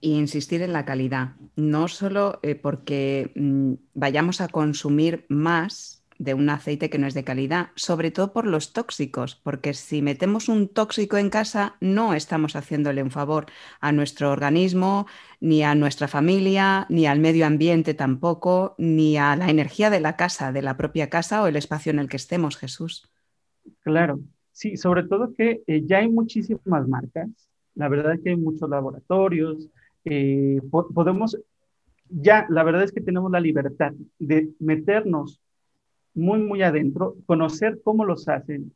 Y 0.00 0.16
insistir 0.16 0.62
en 0.62 0.72
la 0.72 0.84
calidad, 0.84 1.36
no 1.56 1.88
solo 1.88 2.40
eh, 2.42 2.54
porque 2.54 3.32
mm, 3.34 3.74
vayamos 3.94 4.40
a 4.40 4.48
consumir 4.48 5.26
más, 5.28 6.00
de 6.20 6.34
un 6.34 6.50
aceite 6.50 6.90
que 6.90 6.98
no 6.98 7.06
es 7.06 7.14
de 7.14 7.24
calidad, 7.24 7.70
sobre 7.76 8.10
todo 8.10 8.34
por 8.34 8.46
los 8.46 8.74
tóxicos, 8.74 9.40
porque 9.42 9.72
si 9.72 10.02
metemos 10.02 10.50
un 10.50 10.68
tóxico 10.68 11.16
en 11.16 11.30
casa 11.30 11.76
no 11.80 12.12
estamos 12.12 12.56
haciéndole 12.56 13.02
un 13.02 13.10
favor 13.10 13.46
a 13.80 13.90
nuestro 13.90 14.30
organismo, 14.30 15.06
ni 15.40 15.62
a 15.62 15.74
nuestra 15.74 16.08
familia, 16.08 16.84
ni 16.90 17.06
al 17.06 17.20
medio 17.20 17.46
ambiente 17.46 17.94
tampoco, 17.94 18.74
ni 18.76 19.16
a 19.16 19.34
la 19.34 19.48
energía 19.48 19.88
de 19.88 20.00
la 20.00 20.16
casa, 20.16 20.52
de 20.52 20.60
la 20.60 20.76
propia 20.76 21.08
casa 21.08 21.42
o 21.42 21.46
el 21.46 21.56
espacio 21.56 21.88
en 21.90 21.98
el 21.98 22.08
que 22.10 22.18
estemos, 22.18 22.58
Jesús. 22.58 23.10
Claro, 23.82 24.20
sí, 24.52 24.76
sobre 24.76 25.04
todo 25.04 25.34
que 25.34 25.62
eh, 25.66 25.84
ya 25.86 25.98
hay 25.98 26.10
muchísimas 26.10 26.86
marcas, 26.86 27.30
la 27.80 27.88
verdad 27.88 28.12
es 28.12 28.20
que 28.20 28.30
hay 28.30 28.36
muchos 28.36 28.68
laboratorios, 28.68 29.70
eh, 30.04 30.60
podemos, 30.70 31.38
ya 32.10 32.46
la 32.50 32.62
verdad 32.62 32.84
es 32.84 32.92
que 32.92 33.00
tenemos 33.00 33.32
la 33.32 33.40
libertad 33.40 33.94
de 34.18 34.50
meternos 34.58 35.40
muy, 36.12 36.40
muy 36.40 36.60
adentro, 36.60 37.16
conocer 37.24 37.80
cómo 37.82 38.04
los 38.04 38.28
hacen, 38.28 38.74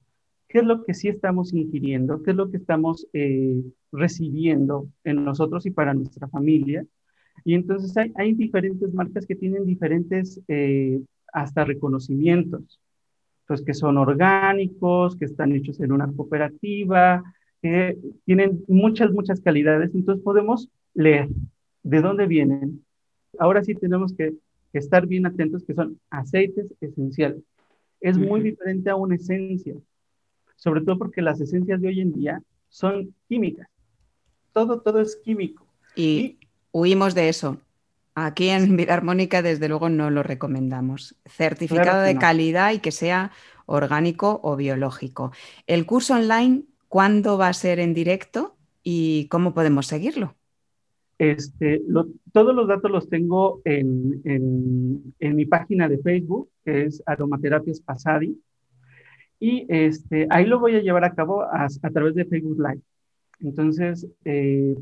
qué 0.49 0.61
es 0.61 0.65
lo 0.65 0.85
que 0.85 0.95
sí 0.95 1.09
estamos 1.09 1.53
ingiriendo, 1.53 2.23
qué 2.23 2.31
es 2.31 2.37
lo 2.37 2.51
que 2.51 2.57
estamos 2.57 3.07
eh, 3.13 3.63
recibiendo 3.93 4.89
en 5.05 5.23
nosotros 5.23 5.67
y 5.67 5.71
para 5.71 5.93
nuestra 5.93 6.27
familia. 6.29 6.87
Y 7.45 7.55
entonces 7.55 7.95
hay, 7.99 8.11
hay 8.17 8.33
diferentes 8.33 8.95
marcas 8.95 9.27
que 9.27 9.37
tienen 9.37 9.67
diferentes 9.67 10.41
eh, 10.49 10.99
hasta 11.31 11.67
reconocimientos, 11.67 12.81
pues 13.47 13.61
que 13.61 13.75
son 13.75 13.99
orgánicos, 13.99 15.15
que 15.17 15.27
están 15.27 15.53
hechos 15.53 15.79
en 15.81 15.93
una 15.93 16.11
cooperativa, 16.11 17.23
que 17.65 17.97
tienen 18.27 18.63
muchas, 18.69 19.11
muchas 19.11 19.41
calidades. 19.41 19.95
Entonces 19.95 20.23
podemos 20.23 20.69
leer 20.93 21.31
de 21.83 22.03
dónde 22.03 22.27
vienen. 22.27 22.85
Ahora 23.39 23.65
sí 23.65 23.75
tenemos 23.75 24.13
que 24.13 24.35
estar 24.75 25.07
bien 25.07 25.25
atentos 25.25 25.65
que 25.65 25.73
son 25.73 25.99
aceites 26.11 26.67
esenciales. 26.83 27.43
Es 28.03 28.19
muy 28.19 28.43
diferente 28.43 28.91
a 28.91 28.97
una 28.97 29.15
esencia, 29.15 29.77
sobre 30.57 30.83
todo 30.83 30.99
porque 30.99 31.23
las 31.23 31.41
esencias 31.41 31.81
de 31.81 31.89
hoy 31.89 32.03
en 32.03 32.13
día 32.13 32.43
son 32.69 33.15
químicas. 33.29 33.67
Todo, 34.53 34.83
todo 34.83 35.01
es 35.01 35.17
químico. 35.17 35.67
Y, 35.97 36.37
huimos 36.71 37.15
de 37.15 37.31
eso. 37.31 37.57
Aquí 38.15 38.51
en 38.51 38.77
Vida 38.77 38.93
Armónica, 38.93 39.41
desde 39.41 39.71
luego, 39.71 39.89
no 39.89 40.11
lo 40.11 40.23
recomendamos. 40.23 41.17
Certificado 41.25 42.03
de 42.03 42.19
calidad 42.19 42.75
y 42.75 42.81
que 42.81 42.93
sea 42.93 43.33
orgánico 43.65 44.41
o 44.43 44.55
biológico. 44.55 45.33
El 45.67 45.87
curso 45.87 46.13
online, 46.13 46.65
¿cuándo 46.95 47.37
va 47.37 47.49
a 47.49 47.53
ser 47.53 47.81
en 47.81 47.93
directo 47.93 48.55
y 48.85 49.27
cómo 49.27 49.53
podemos 49.53 49.89
seguirlo? 49.89 50.37
Este, 51.19 51.83
todos 52.31 52.55
los 52.55 52.69
datos 52.69 52.89
los 52.89 53.09
tengo 53.09 53.61
en, 53.65 54.23
en, 55.19 55.35
mi 55.35 55.45
página 55.45 55.89
de 55.89 55.99
Facebook, 55.99 56.51
que 56.65 56.85
es 56.85 57.03
Aromaterapias 57.05 57.81
Pasadi, 57.81 58.41
y 59.41 59.67
este, 59.69 60.29
ahí 60.31 60.47
lo 60.47 60.61
voy 60.61 60.77
a 60.77 60.83
llevar 60.83 61.05
a 61.05 61.17
cabo 61.17 61.43
a, 61.43 61.67
través 61.93 62.15
de 62.15 62.27
Facebook 62.27 62.61
Live. 62.61 62.83
Entonces, 63.41 64.07
eh, 64.25 64.77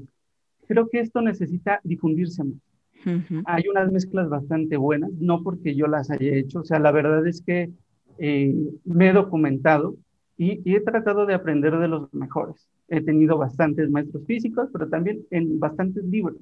creo 0.68 0.90
que 0.90 1.00
esto 1.00 1.22
necesita 1.22 1.80
difundirse 1.82 2.44
más. 2.44 3.42
Hay 3.46 3.68
unas 3.70 3.90
mezclas 3.90 4.28
bastante 4.28 4.76
buenas, 4.76 5.10
no 5.12 5.42
porque 5.42 5.74
yo 5.74 5.86
las 5.86 6.10
haya 6.10 6.34
hecho, 6.34 6.60
o 6.60 6.64
sea, 6.64 6.78
la 6.78 6.92
verdad 6.92 7.26
es 7.26 7.40
que 7.40 7.70
eh, 8.18 8.54
me 8.84 9.08
he 9.08 9.12
documentado 9.14 9.96
y, 10.44 10.74
he 10.74 10.80
tratado 10.80 11.24
de 11.26 11.34
aprender 11.34 11.78
de 11.78 11.88
los 11.88 12.12
mejores. 12.12 12.68
He 12.88 13.00
tenido 13.00 13.38
bastantes 13.38 13.90
maestros 13.90 14.24
físicos, 14.26 14.68
pero 14.72 14.88
también 14.88 15.24
en 15.30 15.60
bastantes 15.60 16.04
libros. 16.04 16.38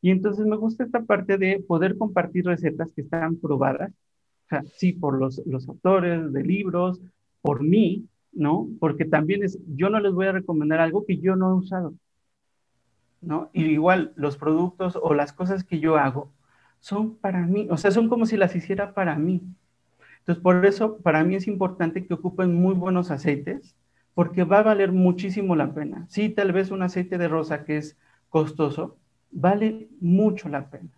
Y 0.00 0.10
entonces 0.10 0.46
me 0.46 0.56
gusta 0.56 0.84
esta 0.84 1.02
parte 1.02 1.36
de 1.38 1.60
poder 1.66 1.98
compartir 1.98 2.44
recetas 2.44 2.88
que 2.94 3.02
están 3.02 3.36
probadas, 3.36 3.90
o 3.90 4.48
sea, 4.48 4.62
sí, 4.76 4.92
por 4.92 5.18
los, 5.18 5.42
los 5.46 5.68
autores 5.68 6.32
de 6.32 6.42
libros, 6.42 7.00
por 7.40 7.62
mí, 7.62 8.06
¿no? 8.32 8.68
Porque 8.78 9.04
también 9.04 9.42
es, 9.42 9.58
yo 9.74 9.88
no 9.90 9.98
les 10.00 10.12
voy 10.12 10.26
a 10.26 10.32
recomendar 10.32 10.80
algo 10.80 11.04
que 11.06 11.18
yo 11.18 11.34
no 11.34 11.50
he 11.50 11.54
usado, 11.54 11.94
¿no? 13.20 13.50
Y 13.52 13.64
igual 13.64 14.12
los 14.16 14.36
productos 14.36 14.98
o 15.00 15.14
las 15.14 15.32
cosas 15.32 15.64
que 15.64 15.80
yo 15.80 15.96
hago 15.96 16.30
son 16.80 17.16
para 17.16 17.46
mí, 17.46 17.66
o 17.70 17.76
sea, 17.78 17.90
son 17.90 18.08
como 18.08 18.26
si 18.26 18.36
las 18.36 18.54
hiciera 18.54 18.92
para 18.94 19.16
mí. 19.16 19.42
Entonces, 20.24 20.42
por 20.42 20.64
eso, 20.64 20.96
para 20.98 21.22
mí 21.22 21.34
es 21.34 21.46
importante 21.46 22.06
que 22.06 22.14
ocupen 22.14 22.54
muy 22.54 22.72
buenos 22.72 23.10
aceites, 23.10 23.76
porque 24.14 24.44
va 24.44 24.60
a 24.60 24.62
valer 24.62 24.90
muchísimo 24.90 25.54
la 25.54 25.74
pena. 25.74 26.06
Sí, 26.08 26.30
tal 26.30 26.52
vez 26.52 26.70
un 26.70 26.82
aceite 26.82 27.18
de 27.18 27.28
rosa 27.28 27.64
que 27.64 27.76
es 27.76 27.98
costoso, 28.30 28.96
vale 29.30 29.88
mucho 30.00 30.48
la 30.48 30.70
pena. 30.70 30.88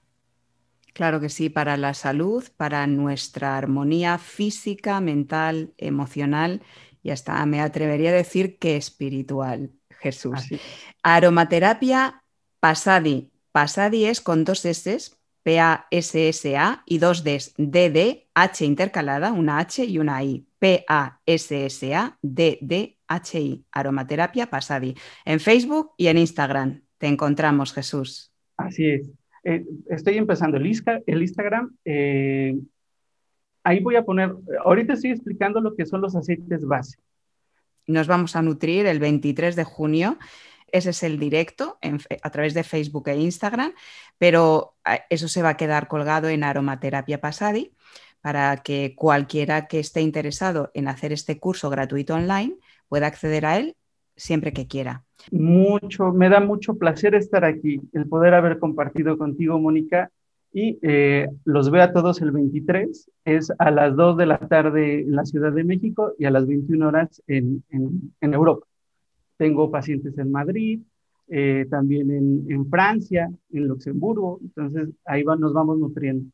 Claro 0.92 1.18
que 1.18 1.28
sí, 1.28 1.50
para 1.50 1.76
la 1.76 1.92
salud, 1.92 2.44
para 2.56 2.86
nuestra 2.86 3.58
armonía 3.58 4.16
física, 4.18 5.00
mental, 5.00 5.72
emocional 5.76 6.62
y 7.02 7.10
hasta 7.10 7.44
me 7.46 7.60
atrevería 7.60 8.10
a 8.10 8.14
decir 8.14 8.58
que 8.58 8.76
espiritual, 8.76 9.72
Jesús. 9.98 10.38
Aromaterapia 11.02 12.22
Pasadi. 12.60 13.30
Pasadi 13.50 14.04
es 14.04 14.20
con 14.20 14.44
dos 14.44 14.64
S, 14.64 14.98
P-A-S-S-A 15.46 16.82
y 16.86 16.98
dos 16.98 17.22
Ds, 17.22 17.54
D-D, 17.56 18.26
H 18.34 18.64
intercalada, 18.64 19.30
una 19.30 19.58
H 19.60 19.84
y 19.84 20.00
una 20.00 20.20
I. 20.24 20.44
P-A-S-S-A, 20.58 22.18
D-D-H-I. 22.20 23.64
Aromaterapia 23.70 24.50
Pasadi. 24.50 24.96
En 25.24 25.38
Facebook 25.38 25.92
y 25.96 26.08
en 26.08 26.18
Instagram. 26.18 26.82
Te 26.98 27.06
encontramos, 27.06 27.72
Jesús. 27.72 28.32
Así 28.56 28.90
es. 28.90 29.08
Eh, 29.44 29.64
estoy 29.88 30.16
empezando 30.16 30.56
el, 30.56 30.66
el 31.06 31.22
Instagram. 31.22 31.76
Eh, 31.84 32.56
ahí 33.62 33.78
voy 33.78 33.94
a 33.94 34.04
poner, 34.04 34.34
ahorita 34.64 34.94
estoy 34.94 35.12
explicando 35.12 35.60
lo 35.60 35.76
que 35.76 35.86
son 35.86 36.00
los 36.00 36.16
aceites 36.16 36.66
base. 36.66 36.98
Nos 37.86 38.08
vamos 38.08 38.34
a 38.34 38.42
nutrir 38.42 38.86
el 38.86 38.98
23 38.98 39.54
de 39.54 39.62
junio 39.62 40.18
ese 40.72 40.90
es 40.90 41.02
el 41.02 41.18
directo 41.18 41.78
a 42.22 42.30
través 42.30 42.54
de 42.54 42.64
Facebook 42.64 43.08
e 43.08 43.16
Instagram, 43.16 43.72
pero 44.18 44.74
eso 45.10 45.28
se 45.28 45.42
va 45.42 45.50
a 45.50 45.56
quedar 45.56 45.88
colgado 45.88 46.28
en 46.28 46.44
Aromaterapia 46.44 47.20
Pasadi 47.20 47.72
para 48.20 48.56
que 48.58 48.94
cualquiera 48.96 49.68
que 49.68 49.78
esté 49.78 50.00
interesado 50.00 50.70
en 50.74 50.88
hacer 50.88 51.12
este 51.12 51.38
curso 51.38 51.70
gratuito 51.70 52.14
online 52.14 52.56
pueda 52.88 53.06
acceder 53.06 53.46
a 53.46 53.58
él 53.58 53.76
siempre 54.16 54.52
que 54.52 54.66
quiera. 54.66 55.04
Mucho, 55.30 56.12
me 56.12 56.28
da 56.28 56.40
mucho 56.40 56.74
placer 56.74 57.14
estar 57.14 57.44
aquí, 57.44 57.80
el 57.92 58.08
poder 58.08 58.34
haber 58.34 58.58
compartido 58.58 59.18
contigo, 59.18 59.58
Mónica, 59.58 60.10
y 60.52 60.78
eh, 60.82 61.28
los 61.44 61.70
veo 61.70 61.82
a 61.82 61.92
todos 61.92 62.22
el 62.22 62.30
23, 62.30 63.10
es 63.24 63.52
a 63.58 63.70
las 63.70 63.94
2 63.94 64.16
de 64.16 64.26
la 64.26 64.38
tarde 64.38 65.00
en 65.00 65.14
la 65.14 65.26
Ciudad 65.26 65.52
de 65.52 65.64
México 65.64 66.14
y 66.18 66.24
a 66.24 66.30
las 66.30 66.46
21 66.46 66.88
horas 66.88 67.22
en, 67.26 67.62
en, 67.70 68.34
Europa. 68.34 68.66
Tengo 69.36 69.70
pacientes 69.70 70.16
en 70.18 70.30
Madrid, 70.30 70.80
eh, 71.28 71.66
también 71.68 72.10
en, 72.48 72.70
Francia, 72.70 73.30
en 73.52 73.66
Luxemburgo, 73.66 74.38
entonces 74.42 74.90
ahí 75.04 75.24
nos 75.24 75.52
vamos 75.52 75.78
nutriendo. 75.78 76.30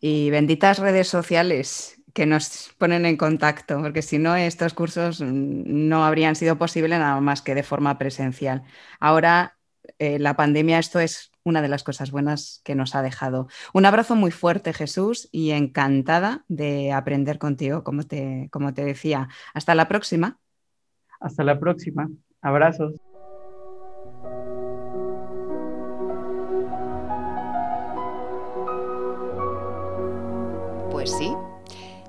Y 0.00 0.30
benditas 0.30 0.78
redes 0.78 1.08
sociales 1.08 2.02
que 2.12 2.26
nos 2.26 2.74
ponen 2.78 3.06
en 3.06 3.16
contacto, 3.16 3.80
porque 3.80 4.02
si 4.02 4.18
no, 4.18 4.34
estos 4.34 4.74
cursos 4.74 5.20
no 5.20 6.04
habrían 6.04 6.34
sido 6.34 6.58
posibles 6.58 6.98
nada 6.98 7.20
más 7.20 7.42
que 7.42 7.54
de 7.54 7.62
forma 7.62 7.98
presencial. 7.98 8.64
Ahora, 8.98 9.56
eh, 9.98 10.18
la 10.18 10.34
pandemia, 10.34 10.78
esto 10.78 10.98
es 10.98 11.30
una 11.44 11.62
de 11.62 11.68
las 11.68 11.84
cosas 11.84 12.10
buenas 12.10 12.60
que 12.64 12.74
nos 12.74 12.94
ha 12.94 13.02
dejado. 13.02 13.48
Un 13.72 13.86
abrazo 13.86 14.16
muy 14.16 14.30
fuerte, 14.30 14.72
Jesús, 14.72 15.28
y 15.30 15.50
encantada 15.52 16.44
de 16.48 16.92
aprender 16.92 17.38
contigo, 17.38 17.84
como 17.84 18.04
te 18.04 18.48
decía. 18.84 19.28
Hasta 19.54 19.74
la 19.74 19.86
próxima. 19.88 20.40
Hasta 21.20 21.44
la 21.44 21.60
próxima. 21.60 22.08
Abrazos. 22.40 22.94
Pues 30.90 31.12
sí, 31.12 31.32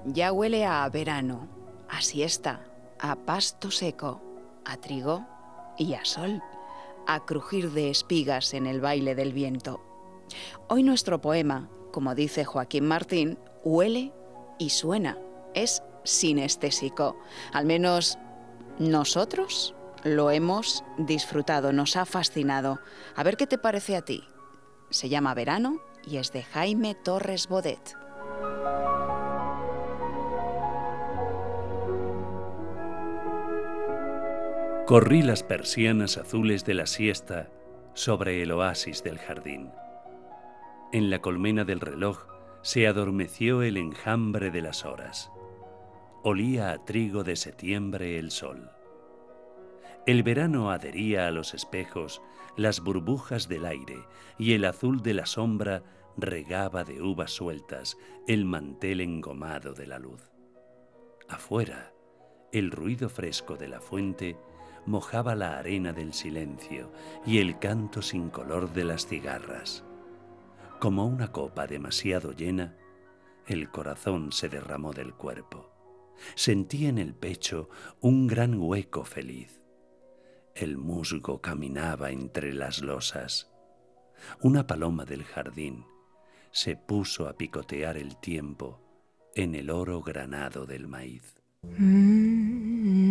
ya 0.06 0.32
huele 0.32 0.66
a 0.66 0.88
verano, 0.90 1.48
a 1.90 2.02
siesta, 2.02 2.62
a 3.00 3.16
pasto 3.16 3.72
seco, 3.72 4.22
a 4.66 4.78
trigo 4.78 5.26
y 5.78 5.94
a 5.94 6.04
sol, 6.04 6.42
a 7.08 7.26
crujir 7.26 7.72
de 7.72 7.90
espigas 7.90 8.54
en 8.54 8.66
el 8.66 8.82
baile 8.82 9.16
del 9.16 9.34
viento. 9.34 9.82
Hoy 10.68 10.84
nuestro 10.84 11.22
poema, 11.22 11.70
como 11.92 12.16
dice 12.16 12.46
Joaquín 12.46 12.86
Martín, 12.88 13.38
huele 13.64 14.14
y 14.58 14.70
suena, 14.70 15.18
es 15.54 15.84
sinestésico. 16.04 17.18
Al 17.54 17.66
menos 17.66 18.18
nosotros 18.82 19.76
lo 20.04 20.32
hemos 20.32 20.84
disfrutado, 20.98 21.72
nos 21.72 21.96
ha 21.96 22.06
fascinado. 22.06 22.80
A 23.16 23.22
ver 23.22 23.38
qué 23.38 23.46
te 23.46 23.60
parece 23.60 23.96
a 23.96 24.02
ti. 24.02 24.24
Se 24.90 25.08
llama 25.08 25.36
Verano 25.36 25.80
y 26.04 26.18
es 26.18 26.34
de 26.34 26.42
Jaime 26.42 26.96
Torres 26.96 27.48
Bodet. 27.48 27.96
Corrí 34.88 35.22
las 35.22 35.44
persianas 35.44 36.18
azules 36.18 36.66
de 36.66 36.74
la 36.74 36.88
siesta 36.88 37.50
sobre 37.94 38.42
el 38.42 38.52
oasis 38.52 39.04
del 39.04 39.20
jardín. 39.20 39.70
En 40.92 41.12
la 41.12 41.22
colmena 41.22 41.64
del 41.66 41.80
reloj 41.80 42.26
se 42.64 42.88
adormeció 42.88 43.62
el 43.62 43.78
enjambre 43.78 44.50
de 44.50 44.64
las 44.64 44.86
horas. 44.86 45.32
Olía 46.24 46.72
a 46.72 46.86
trigo 46.86 47.24
de 47.24 47.36
septiembre 47.36 48.20
el 48.20 48.30
sol. 48.30 48.70
El 50.06 50.22
verano 50.22 50.70
adhería 50.70 51.26
a 51.26 51.32
los 51.32 51.56
espejos 51.56 52.22
las 52.56 52.82
burbujas 52.82 53.48
del 53.48 53.66
aire 53.66 54.06
y 54.38 54.54
el 54.54 54.66
azul 54.66 55.02
de 55.02 55.16
la 55.16 55.26
sombra 55.26 55.82
regaba 56.18 56.84
de 56.84 57.02
uvas 57.02 57.32
sueltas 57.32 57.98
el 58.28 58.46
mantel 58.46 59.02
engomado 59.02 59.74
de 59.74 59.88
la 59.88 59.98
luz. 59.98 60.30
Afuera, 61.28 61.92
el 62.52 62.70
ruido 62.70 63.10
fresco 63.10 63.56
de 63.56 63.68
la 63.68 63.82
fuente 63.82 64.38
mojaba 64.86 65.34
la 65.34 65.58
arena 65.58 65.92
del 65.92 66.14
silencio 66.14 66.92
y 67.26 67.40
el 67.40 67.58
canto 67.58 68.04
sin 68.04 68.30
color 68.30 68.74
de 68.74 68.84
las 68.84 69.08
cigarras. 69.08 69.84
Como 70.80 71.08
una 71.08 71.32
copa 71.32 71.66
demasiado 71.66 72.32
llena, 72.32 72.78
el 73.48 73.72
corazón 73.72 74.32
se 74.32 74.50
derramó 74.50 74.94
del 74.94 75.16
cuerpo. 75.16 75.71
Sentí 76.36 76.86
en 76.88 76.98
el 76.98 77.14
pecho 77.14 77.70
un 78.00 78.28
gran 78.28 78.60
hueco 78.60 79.04
feliz. 79.04 79.64
El 80.56 80.78
musgo 80.78 81.42
caminaba 81.42 82.12
entre 82.12 82.54
las 82.54 82.82
losas. 82.82 83.50
Una 84.42 84.68
paloma 84.68 85.06
del 85.06 85.24
jardín 85.24 85.86
se 86.52 86.76
puso 86.76 87.28
a 87.28 87.34
picotear 87.34 87.98
el 87.98 88.18
tiempo 88.18 88.82
en 89.36 89.56
el 89.56 89.70
oro 89.70 90.02
granado 90.02 90.66
del 90.66 90.88
maíz. 90.88 91.42
ahora 91.64 93.11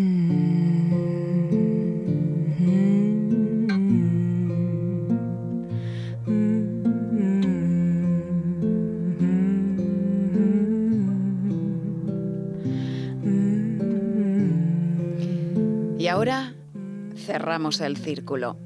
cerramos 17.51 17.81
el 17.81 17.97
círculo, 17.97 18.57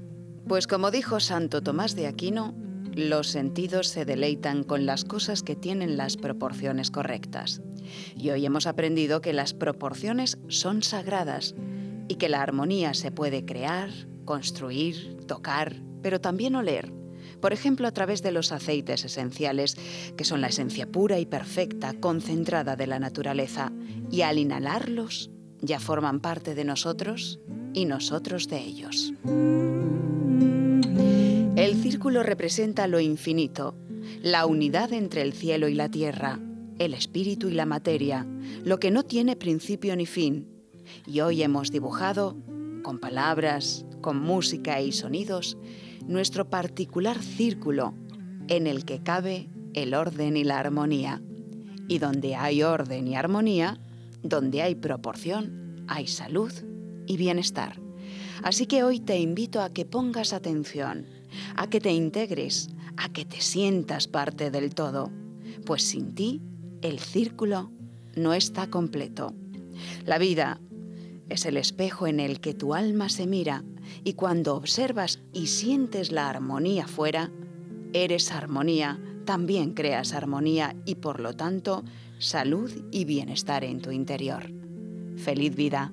pues 0.47 0.67
como 0.67 0.91
dijo 0.91 1.19
Santo 1.19 1.63
Tomás 1.63 1.97
de 1.97 2.07
Aquino, 2.07 2.55
los 2.95 3.29
sentidos 3.29 3.89
se 3.89 4.05
deleitan 4.05 4.63
con 4.63 4.85
las 4.85 5.07
cosas 5.07 5.43
que 5.43 5.57
tienen 5.57 5.97
las 5.97 6.19
proporciones 6.19 6.91
correctas. 6.91 7.63
Y 8.15 8.29
hoy 8.29 8.45
hemos 8.45 8.67
aprendido 8.67 9.23
que 9.23 9.33
las 9.33 9.55
proporciones 9.55 10.37
son 10.49 10.83
sagradas 10.83 11.55
y 12.09 12.17
que 12.17 12.29
la 12.29 12.43
armonía 12.43 12.93
se 12.93 13.11
puede 13.11 13.47
crear, 13.47 13.89
construir, 14.27 15.17
tocar, 15.27 15.77
pero 16.03 16.21
también 16.21 16.55
oler. 16.55 16.93
Por 17.41 17.55
ejemplo, 17.55 17.89
a 17.89 17.93
través 17.93 18.23
de 18.23 18.33
los 18.33 18.53
aceites 18.53 19.03
esenciales, 19.03 19.79
que 20.15 20.25
son 20.25 20.43
la 20.43 20.49
esencia 20.49 20.87
pura 20.87 21.19
y 21.19 21.25
perfecta, 21.25 21.95
concentrada 21.95 22.77
de 22.77 22.87
la 22.87 22.99
naturaleza, 22.99 23.73
y 24.11 24.21
al 24.21 24.39
inhalarlos 24.39 25.31
ya 25.63 25.81
forman 25.81 26.21
parte 26.21 26.55
de 26.55 26.65
nosotros 26.67 27.41
y 27.75 27.85
nosotros 27.85 28.49
de 28.49 28.61
ellos. 28.61 29.13
El 31.57 31.83
círculo 31.83 32.23
representa 32.23 32.87
lo 32.87 33.01
infinito, 33.01 33.75
la 34.23 34.47
unidad 34.47 34.93
entre 34.93 35.23
el 35.23 35.33
cielo 35.33 35.69
y 35.69 35.75
la 35.75 35.91
tierra, 35.91 36.39
el 36.79 36.95
espíritu 36.95 37.49
y 37.49 37.53
la 37.53 37.67
materia, 37.67 38.27
lo 38.65 38.79
que 38.79 38.91
no 38.91 39.03
tiene 39.03 39.37
principio 39.37 39.95
ni 39.97 40.07
fin. 40.07 40.49
Y 41.07 41.21
hoy 41.21 41.43
hemos 41.43 41.71
dibujado, 41.71 42.37
con 42.83 42.99
palabras, 42.99 43.85
con 44.01 44.21
música 44.21 44.81
y 44.81 44.93
sonidos, 44.93 45.57
nuestro 46.07 46.51
particular 46.51 47.23
círculo 47.23 47.95
en 48.49 48.67
el 48.67 48.85
que 48.85 49.03
cabe 49.03 49.49
el 49.75 49.95
orden 49.95 50.37
y 50.37 50.45
la 50.45 50.59
armonía. 50.59 51.23
Y 51.89 51.99
donde 51.99 52.35
hay 52.35 52.63
orden 52.63 53.09
y 53.09 53.17
armonía, 53.17 53.79
donde 54.23 54.63
hay 54.63 54.75
proporción, 54.75 55.85
hay 55.87 56.07
salud 56.07 56.53
y 57.07 57.17
bienestar. 57.17 57.81
Así 58.43 58.67
que 58.67 58.83
hoy 58.83 59.01
te 59.01 59.19
invito 59.19 59.63
a 59.63 59.73
que 59.73 59.85
pongas 59.85 60.33
atención, 60.33 61.07
a 61.57 61.69
que 61.69 61.81
te 61.81 61.93
integres, 61.93 62.69
a 62.97 63.09
que 63.09 63.25
te 63.25 63.41
sientas 63.41 64.09
parte 64.09 64.51
del 64.51 64.75
todo, 64.75 65.11
pues 65.65 65.83
sin 65.83 66.15
ti 66.15 66.43
el 66.83 66.99
círculo 66.99 67.71
no 68.17 68.35
está 68.35 68.69
completo. 68.69 69.35
La 70.05 70.19
vida 70.19 70.61
es 71.29 71.47
el 71.47 71.57
espejo 71.57 72.07
en 72.07 72.21
el 72.21 72.41
que 72.41 72.55
tu 72.55 72.75
alma 72.75 73.09
se 73.09 73.27
mira 73.27 73.65
y 74.05 74.15
cuando 74.15 74.55
observas 74.55 75.21
y 75.33 75.47
sientes 75.47 76.13
la 76.13 76.29
armonía 76.29 76.87
fuera, 76.87 77.31
eres 77.93 78.31
armonía, 78.31 79.01
también 79.25 79.73
creas 79.73 80.13
armonía 80.13 80.77
y 80.85 80.97
por 80.97 81.21
lo 81.21 81.35
tanto 81.35 81.85
salud 82.19 82.71
y 82.91 83.05
bienestar 83.05 83.65
en 83.65 83.81
tu 83.81 83.91
interior. 83.91 84.53
Feliz 85.17 85.55
vida 85.55 85.93